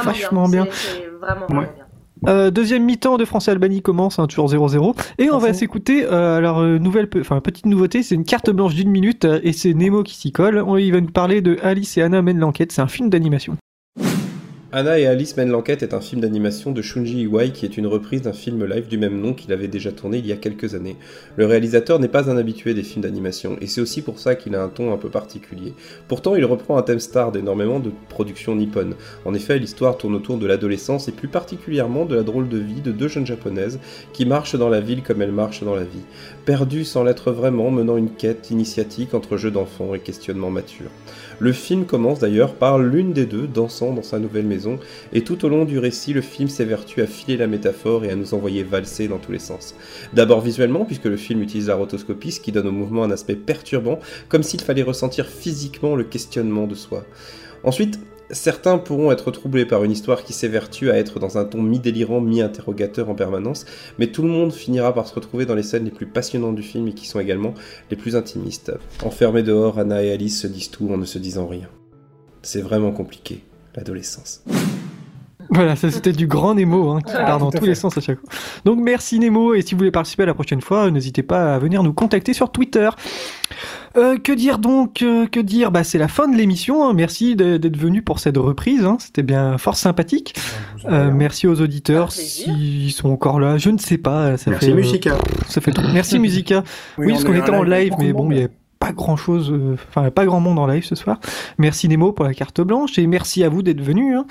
vachement 0.04 0.48
bien. 0.48 0.66
C'est, 0.70 1.06
vraiment, 1.20 1.46
vraiment 1.46 1.62
bien. 1.74 1.84
Euh, 2.26 2.50
deuxième 2.50 2.84
mi-temps 2.84 3.16
de 3.16 3.24
France-Albanie 3.24 3.82
commence, 3.82 4.18
hein, 4.18 4.26
toujours 4.26 4.48
0-0. 4.48 4.94
Et 5.18 5.30
on 5.30 5.38
va 5.38 5.52
s'écouter, 5.52 6.04
euh, 6.04 6.36
alors, 6.36 6.58
euh, 6.60 6.78
nouvelle, 6.78 7.08
enfin, 7.20 7.40
petite 7.40 7.66
nouveauté, 7.66 8.02
c'est 8.02 8.14
une 8.14 8.24
carte 8.24 8.50
blanche 8.50 8.74
d'une 8.74 8.90
minute, 8.90 9.26
et 9.42 9.52
c'est 9.52 9.74
Nemo 9.74 10.02
qui 10.02 10.16
s'y 10.16 10.32
colle. 10.32 10.64
il 10.78 10.92
va 10.92 11.00
nous 11.00 11.10
parler 11.10 11.40
de 11.40 11.58
Alice 11.62 11.96
et 11.96 12.02
Anna 12.02 12.22
mènent 12.22 12.40
l'enquête, 12.40 12.72
c'est 12.72 12.82
un 12.82 12.88
film 12.88 13.08
d'animation. 13.08 13.56
Anna 14.70 14.98
et 14.98 15.06
Alice 15.06 15.34
mènent 15.38 15.48
l'enquête 15.48 15.82
est 15.82 15.94
un 15.94 16.00
film 16.02 16.20
d'animation 16.20 16.72
de 16.72 16.82
Shunji 16.82 17.22
Iwai 17.22 17.52
qui 17.52 17.64
est 17.64 17.78
une 17.78 17.86
reprise 17.86 18.20
d'un 18.20 18.34
film 18.34 18.66
live 18.66 18.86
du 18.86 18.98
même 18.98 19.18
nom 19.18 19.32
qu'il 19.32 19.50
avait 19.50 19.66
déjà 19.66 19.92
tourné 19.92 20.18
il 20.18 20.26
y 20.26 20.32
a 20.32 20.36
quelques 20.36 20.74
années. 20.74 20.98
Le 21.36 21.46
réalisateur 21.46 21.98
n'est 21.98 22.06
pas 22.06 22.30
un 22.30 22.36
habitué 22.36 22.74
des 22.74 22.82
films 22.82 23.00
d'animation 23.00 23.56
et 23.62 23.66
c'est 23.66 23.80
aussi 23.80 24.02
pour 24.02 24.18
ça 24.18 24.34
qu'il 24.34 24.54
a 24.54 24.62
un 24.62 24.68
ton 24.68 24.92
un 24.92 24.98
peu 24.98 25.08
particulier. 25.08 25.72
Pourtant, 26.06 26.36
il 26.36 26.44
reprend 26.44 26.76
un 26.76 26.82
thème 26.82 27.00
star 27.00 27.32
d'énormément 27.32 27.80
de 27.80 27.90
productions 28.10 28.54
nippones. 28.54 28.94
En 29.24 29.32
effet, 29.32 29.58
l'histoire 29.58 29.96
tourne 29.96 30.14
autour 30.14 30.36
de 30.36 30.46
l'adolescence 30.46 31.08
et 31.08 31.12
plus 31.12 31.28
particulièrement 31.28 32.04
de 32.04 32.16
la 32.16 32.22
drôle 32.22 32.50
de 32.50 32.58
vie 32.58 32.82
de 32.82 32.92
deux 32.92 33.08
jeunes 33.08 33.26
japonaises 33.26 33.80
qui 34.12 34.26
marchent 34.26 34.56
dans 34.56 34.68
la 34.68 34.82
ville 34.82 35.02
comme 35.02 35.22
elles 35.22 35.32
marchent 35.32 35.64
dans 35.64 35.76
la 35.76 35.84
vie, 35.84 36.04
perdues 36.44 36.84
sans 36.84 37.04
l'être 37.04 37.32
vraiment, 37.32 37.70
menant 37.70 37.96
une 37.96 38.10
quête 38.10 38.50
initiatique 38.50 39.14
entre 39.14 39.38
jeux 39.38 39.50
d'enfants 39.50 39.94
et 39.94 40.00
questionnements 40.00 40.50
matures. 40.50 40.90
Le 41.40 41.52
film 41.52 41.84
commence 41.84 42.18
d'ailleurs 42.18 42.54
par 42.54 42.78
l'une 42.78 43.12
des 43.12 43.26
deux 43.26 43.46
dansant 43.46 43.92
dans 43.92 44.02
sa 44.02 44.18
nouvelle 44.18 44.46
maison, 44.46 44.80
et 45.12 45.22
tout 45.22 45.44
au 45.44 45.48
long 45.48 45.64
du 45.64 45.78
récit, 45.78 46.12
le 46.12 46.20
film 46.20 46.48
s'évertue 46.48 47.00
à 47.00 47.06
filer 47.06 47.36
la 47.36 47.46
métaphore 47.46 48.04
et 48.04 48.10
à 48.10 48.16
nous 48.16 48.34
envoyer 48.34 48.64
valser 48.64 49.06
dans 49.06 49.18
tous 49.18 49.32
les 49.32 49.38
sens. 49.38 49.74
D'abord 50.14 50.40
visuellement, 50.40 50.84
puisque 50.84 51.04
le 51.04 51.16
film 51.16 51.40
utilise 51.42 51.68
la 51.68 51.76
rotoscopie, 51.76 52.32
ce 52.32 52.40
qui 52.40 52.50
donne 52.50 52.66
au 52.66 52.72
mouvement 52.72 53.04
un 53.04 53.10
aspect 53.10 53.36
perturbant, 53.36 54.00
comme 54.28 54.42
s'il 54.42 54.60
fallait 54.60 54.82
ressentir 54.82 55.26
physiquement 55.26 55.94
le 55.94 56.04
questionnement 56.04 56.66
de 56.66 56.74
soi. 56.74 57.04
Ensuite, 57.62 58.00
Certains 58.30 58.76
pourront 58.76 59.10
être 59.10 59.30
troublés 59.30 59.64
par 59.64 59.84
une 59.84 59.90
histoire 59.90 60.22
qui 60.22 60.34
s'évertue 60.34 60.90
à 60.90 60.98
être 60.98 61.18
dans 61.18 61.38
un 61.38 61.46
ton 61.46 61.62
mi-délirant, 61.62 62.20
mi-interrogateur 62.20 63.08
en 63.08 63.14
permanence, 63.14 63.64
mais 63.98 64.08
tout 64.08 64.22
le 64.22 64.28
monde 64.28 64.52
finira 64.52 64.92
par 64.92 65.06
se 65.06 65.14
retrouver 65.14 65.46
dans 65.46 65.54
les 65.54 65.62
scènes 65.62 65.84
les 65.84 65.90
plus 65.90 66.06
passionnantes 66.06 66.54
du 66.54 66.62
film 66.62 66.88
et 66.88 66.92
qui 66.92 67.06
sont 67.06 67.20
également 67.20 67.54
les 67.90 67.96
plus 67.96 68.16
intimistes. 68.16 68.72
Enfermés 69.02 69.42
dehors, 69.42 69.78
Anna 69.78 70.02
et 70.02 70.12
Alice 70.12 70.42
se 70.42 70.46
disent 70.46 70.70
tout 70.70 70.90
en 70.92 70.98
ne 70.98 71.06
se 71.06 71.18
disant 71.18 71.46
rien. 71.46 71.68
C'est 72.42 72.60
vraiment 72.60 72.92
compliqué, 72.92 73.44
l'adolescence. 73.74 74.44
Voilà, 75.50 75.76
ça 75.76 75.90
c'était 75.90 76.12
du 76.12 76.26
grand 76.26 76.54
Nemo 76.54 76.90
hein, 76.90 77.00
qui 77.00 77.14
part 77.14 77.38
dans 77.38 77.50
tous 77.50 77.64
les 77.64 77.74
sens 77.74 77.96
à 77.96 78.02
chaque 78.02 78.20
fois. 78.20 78.28
Donc 78.66 78.78
merci 78.80 79.18
Nemo 79.18 79.54
et 79.54 79.62
si 79.62 79.72
vous 79.72 79.78
voulez 79.78 79.90
participer 79.90 80.24
à 80.24 80.26
la 80.26 80.34
prochaine 80.34 80.60
fois, 80.60 80.90
n'hésitez 80.90 81.22
pas 81.22 81.54
à 81.54 81.58
venir 81.58 81.82
nous 81.82 81.94
contacter 81.94 82.34
sur 82.34 82.52
Twitter. 82.52 82.90
Euh, 83.96 84.18
que 84.18 84.32
dire 84.32 84.58
donc 84.58 85.02
euh, 85.02 85.26
Que 85.26 85.40
dire? 85.40 85.70
Bah 85.70 85.84
c'est 85.84 85.98
la 85.98 86.08
fin 86.08 86.28
de 86.28 86.36
l'émission. 86.36 86.88
Hein. 86.88 86.92
Merci 86.94 87.36
d'être 87.36 87.76
venu 87.76 88.02
pour 88.02 88.18
cette 88.18 88.36
reprise. 88.36 88.84
Hein. 88.84 88.96
C'était 89.00 89.22
bien 89.22 89.58
fort 89.58 89.76
sympathique. 89.76 90.34
Euh, 90.86 91.10
merci 91.12 91.46
aux 91.46 91.60
auditeurs 91.60 92.12
s'ils 92.12 92.92
sont 92.92 93.10
encore 93.10 93.40
là. 93.40 93.58
Je 93.58 93.70
ne 93.70 93.78
sais 93.78 93.98
pas. 93.98 94.36
Ça 94.36 94.50
merci 94.50 94.72
Musica. 94.72 95.16
Ça 95.48 95.60
fait 95.60 95.72
trop. 95.72 95.86
Merci 95.92 96.18
Musica. 96.20 96.64
Oui, 96.98 97.12
parce 97.12 97.24
qu'on 97.24 97.34
était 97.34 97.50
en 97.50 97.62
live, 97.62 97.94
mais 97.98 98.12
bon, 98.12 98.30
il 98.30 98.36
y 98.36 98.40
avait 98.40 98.52
pas 98.78 98.92
grand 98.92 99.16
chose, 99.16 99.52
enfin 99.90 100.10
pas 100.10 100.24
grand 100.24 100.38
monde 100.38 100.58
en 100.58 100.66
live 100.66 100.84
ce 100.84 100.94
soir. 100.94 101.18
Merci 101.58 101.88
Nemo 101.88 102.12
pour 102.12 102.24
la 102.24 102.32
carte 102.32 102.60
blanche 102.60 102.98
et 102.98 103.06
merci 103.06 103.42
à 103.42 103.48
vous 103.48 103.62
d'être 103.62 103.80
venu. 103.80 104.16
Hein. 104.16 104.24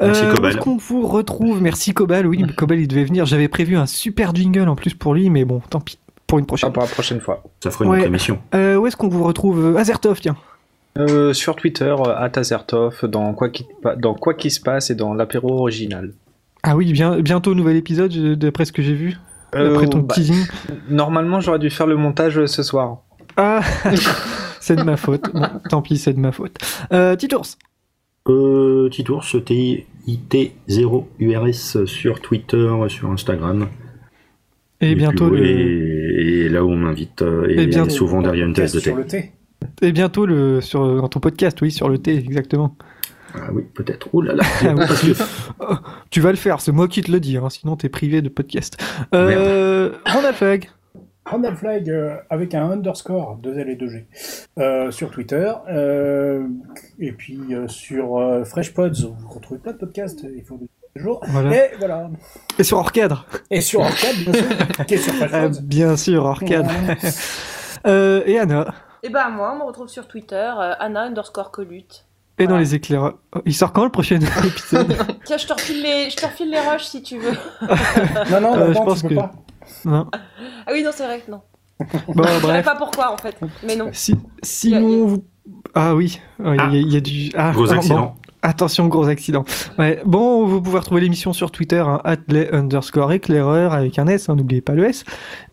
Merci 0.00 0.24
euh, 0.24 0.34
Cobal. 0.34 0.58
Qu'on 0.58 0.76
vous 0.76 1.06
retrouve? 1.06 1.62
Merci 1.62 1.92
Cobal. 1.92 2.26
Oui, 2.26 2.44
Cobal, 2.56 2.78
il 2.78 2.88
devait 2.88 3.04
venir. 3.04 3.26
J'avais 3.26 3.48
prévu 3.48 3.76
un 3.76 3.86
super 3.86 4.34
jingle 4.34 4.68
en 4.68 4.76
plus 4.76 4.94
pour 4.94 5.14
lui, 5.14 5.30
mais 5.30 5.44
bon, 5.44 5.60
tant 5.70 5.80
pis. 5.80 5.98
Pour 6.28 6.38
une 6.38 6.46
prochaine. 6.46 6.68
Ah, 6.68 6.72
pour 6.72 6.82
la 6.82 6.88
prochaine 6.88 7.20
fois. 7.20 7.42
Ça 7.60 7.72
fera 7.72 7.86
une 7.86 7.90
autre 7.90 8.06
émission. 8.06 8.38
Euh, 8.54 8.76
où 8.76 8.86
est-ce 8.86 8.96
qu'on 8.96 9.08
vous 9.08 9.24
retrouve? 9.24 9.76
Azertov, 9.78 10.20
tiens. 10.20 10.36
Euh, 10.98 11.32
sur 11.32 11.56
Twitter, 11.56 11.96
at 12.16 12.32
Azertov, 12.36 13.06
dans 13.06 13.32
quoi 13.32 13.48
qui, 13.48 13.66
dans 13.96 14.14
quoi 14.14 14.34
qui 14.34 14.50
se 14.50 14.60
passe 14.60 14.90
et 14.90 14.94
dans 14.94 15.14
l'apéro 15.14 15.58
original. 15.58 16.12
Ah 16.62 16.76
oui, 16.76 16.92
bien, 16.92 17.18
bientôt 17.20 17.54
nouvel 17.54 17.76
épisode, 17.76 18.12
d'après 18.34 18.66
ce 18.66 18.72
que 18.72 18.82
j'ai 18.82 18.94
vu. 18.94 19.16
Après 19.52 19.86
ton 19.86 20.00
bah, 20.00 20.14
teasing. 20.14 20.44
Normalement, 20.90 21.40
j'aurais 21.40 21.58
dû 21.58 21.70
faire 21.70 21.86
le 21.86 21.96
montage 21.96 22.44
ce 22.44 22.62
soir. 22.62 22.98
Ah, 23.38 23.62
c'est 24.60 24.76
de 24.76 24.82
ma 24.82 24.98
faute. 24.98 25.30
tant 25.70 25.80
pis, 25.80 25.96
c'est 25.96 26.12
de 26.12 26.20
ma 26.20 26.32
faute. 26.32 26.58
Euh, 26.92 27.16
Titours. 27.16 27.46
Petit 28.24 29.04
tour, 29.04 29.24
ce 29.24 29.38
TIT0URS 29.38 31.86
sur 31.86 32.20
Twitter, 32.20 32.70
sur 32.88 33.10
Instagram. 33.10 33.68
Et, 34.80 34.94
bientôt 34.94 35.30
le... 35.30 35.44
et, 35.44 36.48
là 36.48 36.64
où 36.64 36.70
on 36.70 36.76
m'invite, 36.76 37.22
euh, 37.22 37.48
et, 37.48 37.90
souvent 37.90 38.22
derrière 38.22 38.46
une 38.46 38.54
thèse 38.54 38.72
de 38.72 39.02
thé. 39.02 39.32
Et 39.82 39.92
bientôt 39.92 40.24
le, 40.24 40.60
sur, 40.60 41.00
dans 41.00 41.08
ton 41.08 41.18
podcast, 41.18 41.60
oui, 41.62 41.72
sur 41.72 41.88
le 41.88 41.98
thé, 41.98 42.16
exactement. 42.16 42.76
Ah 43.34 43.48
oui, 43.52 43.64
peut-être. 43.74 44.08
Oh 44.12 44.22
là 44.22 44.34
là. 44.34 44.44
Oh, 45.60 45.74
tu 46.10 46.20
vas 46.20 46.30
le 46.30 46.36
faire, 46.36 46.60
c'est 46.60 46.72
moi 46.72 46.86
qui 46.86 47.02
te 47.02 47.10
le 47.10 47.18
dis, 47.18 47.36
hein, 47.36 47.50
sinon 47.50 47.76
t'es 47.76 47.88
privé 47.88 48.22
de 48.22 48.28
podcast. 48.28 48.80
Euh, 49.14 49.92
Ronald 50.06 50.66
Randall 51.24 51.56
Flag 51.56 52.22
avec 52.30 52.54
un 52.54 52.70
underscore 52.70 53.38
2L 53.42 53.68
et 53.68 53.76
2G 53.76 54.90
sur 54.92 55.10
Twitter. 55.10 55.52
et 57.00 57.12
puis 57.12 57.40
sur 57.66 58.46
FreshPods, 58.46 59.14
vous 59.18 59.28
retrouvez 59.28 59.60
plein 59.60 59.72
de 59.72 59.78
podcasts. 59.78 60.24
Il 60.34 60.44
faut 60.44 60.58
Et 61.52 61.76
voilà. 61.78 62.10
Et 62.58 62.64
sur 62.64 62.78
Orcadre. 62.78 63.26
Et 63.50 63.60
sur 63.60 63.80
Orcadre, 63.80 64.18
bien 64.86 64.96
sûr. 64.96 65.12
sur 65.52 65.62
bien 65.62 65.96
sûr, 65.96 66.24
Orcadre. 66.24 66.70
et 68.26 68.38
Anna. 68.38 68.74
Et 69.02 69.10
ben 69.10 69.28
moi, 69.30 69.52
on 69.54 69.58
me 69.58 69.64
retrouve 69.64 69.88
sur 69.88 70.08
Twitter, 70.08 70.52
Anna 70.80 71.02
underscore 71.02 71.50
Colute. 71.50 72.04
Et 72.38 72.46
dans 72.46 72.56
les 72.56 72.74
éclairs. 72.74 73.14
Il 73.44 73.54
sort 73.54 73.72
quand 73.72 73.84
le 73.84 73.90
prochain 73.90 74.20
épisode 74.44 74.96
Tiens, 75.24 75.36
je 75.36 75.46
te 75.46 75.52
refile 75.52 75.82
les, 75.82 76.10
je 76.10 76.16
te 76.16 76.24
refile 76.24 76.50
les 76.50 76.60
rushs 76.60 76.84
si 76.84 77.02
tu 77.02 77.18
veux. 77.18 77.36
non, 78.30 78.40
non, 78.40 78.56
euh, 78.56 78.72
je 78.72 78.78
pense 78.78 79.02
que... 79.02 79.14
pas. 79.14 79.32
Non. 79.84 80.08
Ah 80.12 80.70
oui, 80.72 80.82
non, 80.82 80.90
c'est 80.92 81.04
vrai 81.04 81.20
que 81.20 81.30
non. 81.30 81.42
Bon, 82.08 82.24
je 82.24 82.40
bref. 82.40 82.64
pas 82.64 82.74
pourquoi 82.74 83.12
en 83.12 83.16
fait, 83.16 83.36
mais 83.64 83.76
non. 83.76 83.90
Si, 83.92 84.16
sinon, 84.42 85.06
vous... 85.06 85.24
Ah 85.74 85.94
oui, 85.94 86.20
il 86.40 86.54
y, 86.54 86.60
a, 86.60 86.66
il 86.72 86.92
y, 86.92 86.96
a 86.96 87.00
du. 87.00 87.30
Ah, 87.36 87.52
Gros 87.52 87.72
accident. 87.72 88.16
Attention, 88.48 88.86
gros 88.86 89.08
accident. 89.08 89.44
Ouais. 89.78 90.00
Bon, 90.06 90.46
vous 90.46 90.62
pouvez 90.62 90.78
retrouver 90.78 91.02
l'émission 91.02 91.34
sur 91.34 91.50
Twitter, 91.50 91.84
hein, 91.86 92.00
underscore 92.50 93.12
éclaireur 93.12 93.74
avec 93.74 93.98
un 93.98 94.06
S, 94.06 94.30
hein, 94.30 94.36
n'oubliez 94.36 94.62
pas 94.62 94.72
le 94.72 94.86
S. 94.86 95.04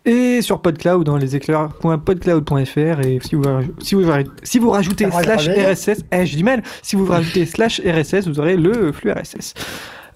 Et 0.06 0.40
sur 0.40 0.62
PodCloud, 0.62 1.04
dans 1.04 1.18
les 1.18 1.36
éclaireurs.podcloud.fr. 1.36 3.00
Et 3.06 3.18
si 3.22 3.34
vous, 3.34 3.44
si 3.80 3.94
vous, 3.94 4.10
si 4.42 4.58
vous 4.58 4.70
rajoutez 4.70 5.10
slash 5.10 5.46
RSS, 5.46 6.04
eh, 6.10 6.24
je 6.24 6.36
dis 6.36 6.42
mal, 6.42 6.62
si 6.80 6.96
vous 6.96 7.04
rajoutez 7.04 7.44
slash 7.44 7.82
RSS, 7.84 8.28
vous 8.28 8.40
aurez 8.40 8.56
le 8.56 8.92
flux 8.92 9.12
RSS. 9.12 9.52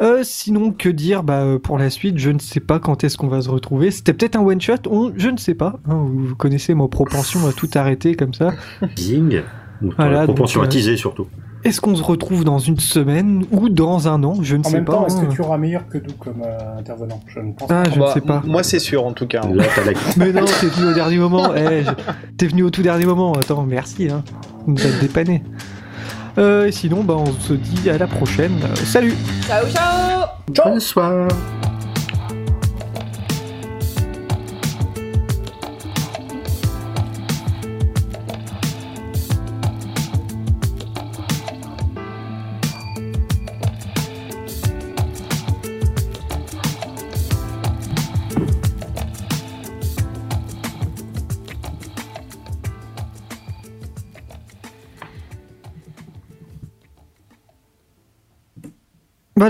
Euh, 0.01 0.21
sinon, 0.23 0.73
que 0.73 0.89
dire 0.89 1.23
bah, 1.23 1.43
euh, 1.43 1.59
pour 1.59 1.77
la 1.77 1.91
suite 1.91 2.17
Je 2.17 2.31
ne 2.31 2.39
sais 2.39 2.61
pas 2.61 2.79
quand 2.79 3.05
est-ce 3.05 3.19
qu'on 3.19 3.29
va 3.29 3.43
se 3.43 3.51
retrouver. 3.51 3.91
C'était 3.91 4.15
peut-être 4.15 4.37
un 4.37 4.41
one-shot, 4.41 5.13
je 5.17 5.29
ne 5.29 5.37
sais 5.37 5.55
pas. 5.55 5.81
Hein, 5.87 6.07
vous 6.11 6.35
connaissez 6.35 6.73
ma 6.73 6.89
propension 6.89 7.47
à 7.47 7.53
tout 7.53 7.69
arrêter 7.75 8.15
comme 8.15 8.33
ça. 8.33 8.53
Zing 8.97 9.43
voilà, 9.83 10.25
propension 10.25 10.63
à 10.63 10.65
euh, 10.65 10.69
teaser 10.69 10.97
surtout. 10.97 11.27
Est-ce 11.63 11.81
qu'on 11.81 11.95
se 11.95 12.03
retrouve 12.03 12.45
dans 12.45 12.59
une 12.59 12.79
semaine 12.79 13.45
ou 13.51 13.69
dans 13.69 14.09
un 14.09 14.25
an? 14.25 14.37
Je 14.41 14.57
ne 14.57 14.63
sais 14.63 14.71
pas. 14.71 14.77
En 14.77 14.79
même 14.79 14.85
temps, 14.85 15.07
est-ce 15.07 15.21
que 15.21 15.33
tu 15.33 15.43
auras 15.43 15.59
meilleur 15.59 15.87
que 15.89 15.99
nous 15.99 16.15
comme 16.19 16.43
euh, 16.43 16.79
intervenant? 16.79 17.21
Je 17.27 17.41
ne 17.41 17.53
pense 17.53 17.71
ah, 17.71 17.83
pas. 17.83 17.91
Je 17.91 18.01
ne 18.01 18.07
sais 18.07 18.21
pas. 18.23 18.43
Moi, 18.47 18.63
c'est 18.63 18.79
sûr 18.79 19.05
en 19.05 19.13
tout 19.13 19.27
cas. 19.27 19.43
Mais 20.17 20.33
non, 20.33 20.45
t'es 20.45 20.67
venu 20.67 20.91
au 20.91 20.95
dernier 20.95 21.19
moment. 21.19 21.55
Eh, 21.55 21.85
t'es 22.39 22.47
venu 22.47 22.63
au 22.63 22.71
tout 22.71 22.83
dernier 22.83 23.05
moment. 23.05 23.35
Attends, 23.35 23.65
merci. 23.65 24.09
Hein. 24.09 24.23
Vous 24.67 24.73
nous 24.73 24.83
avez 24.83 25.01
dépanné. 25.01 25.43
Euh, 26.39 26.67
et 26.67 26.73
sinon, 26.73 27.05
bah, 27.05 27.17
on 27.19 27.33
se 27.33 27.53
dit 27.53 27.91
à 27.91 27.99
la 27.99 28.07
prochaine. 28.07 28.59
salut 28.77 29.15
Ciao, 29.47 29.67
ciao 29.67 30.27
Bonsoir 30.65 31.29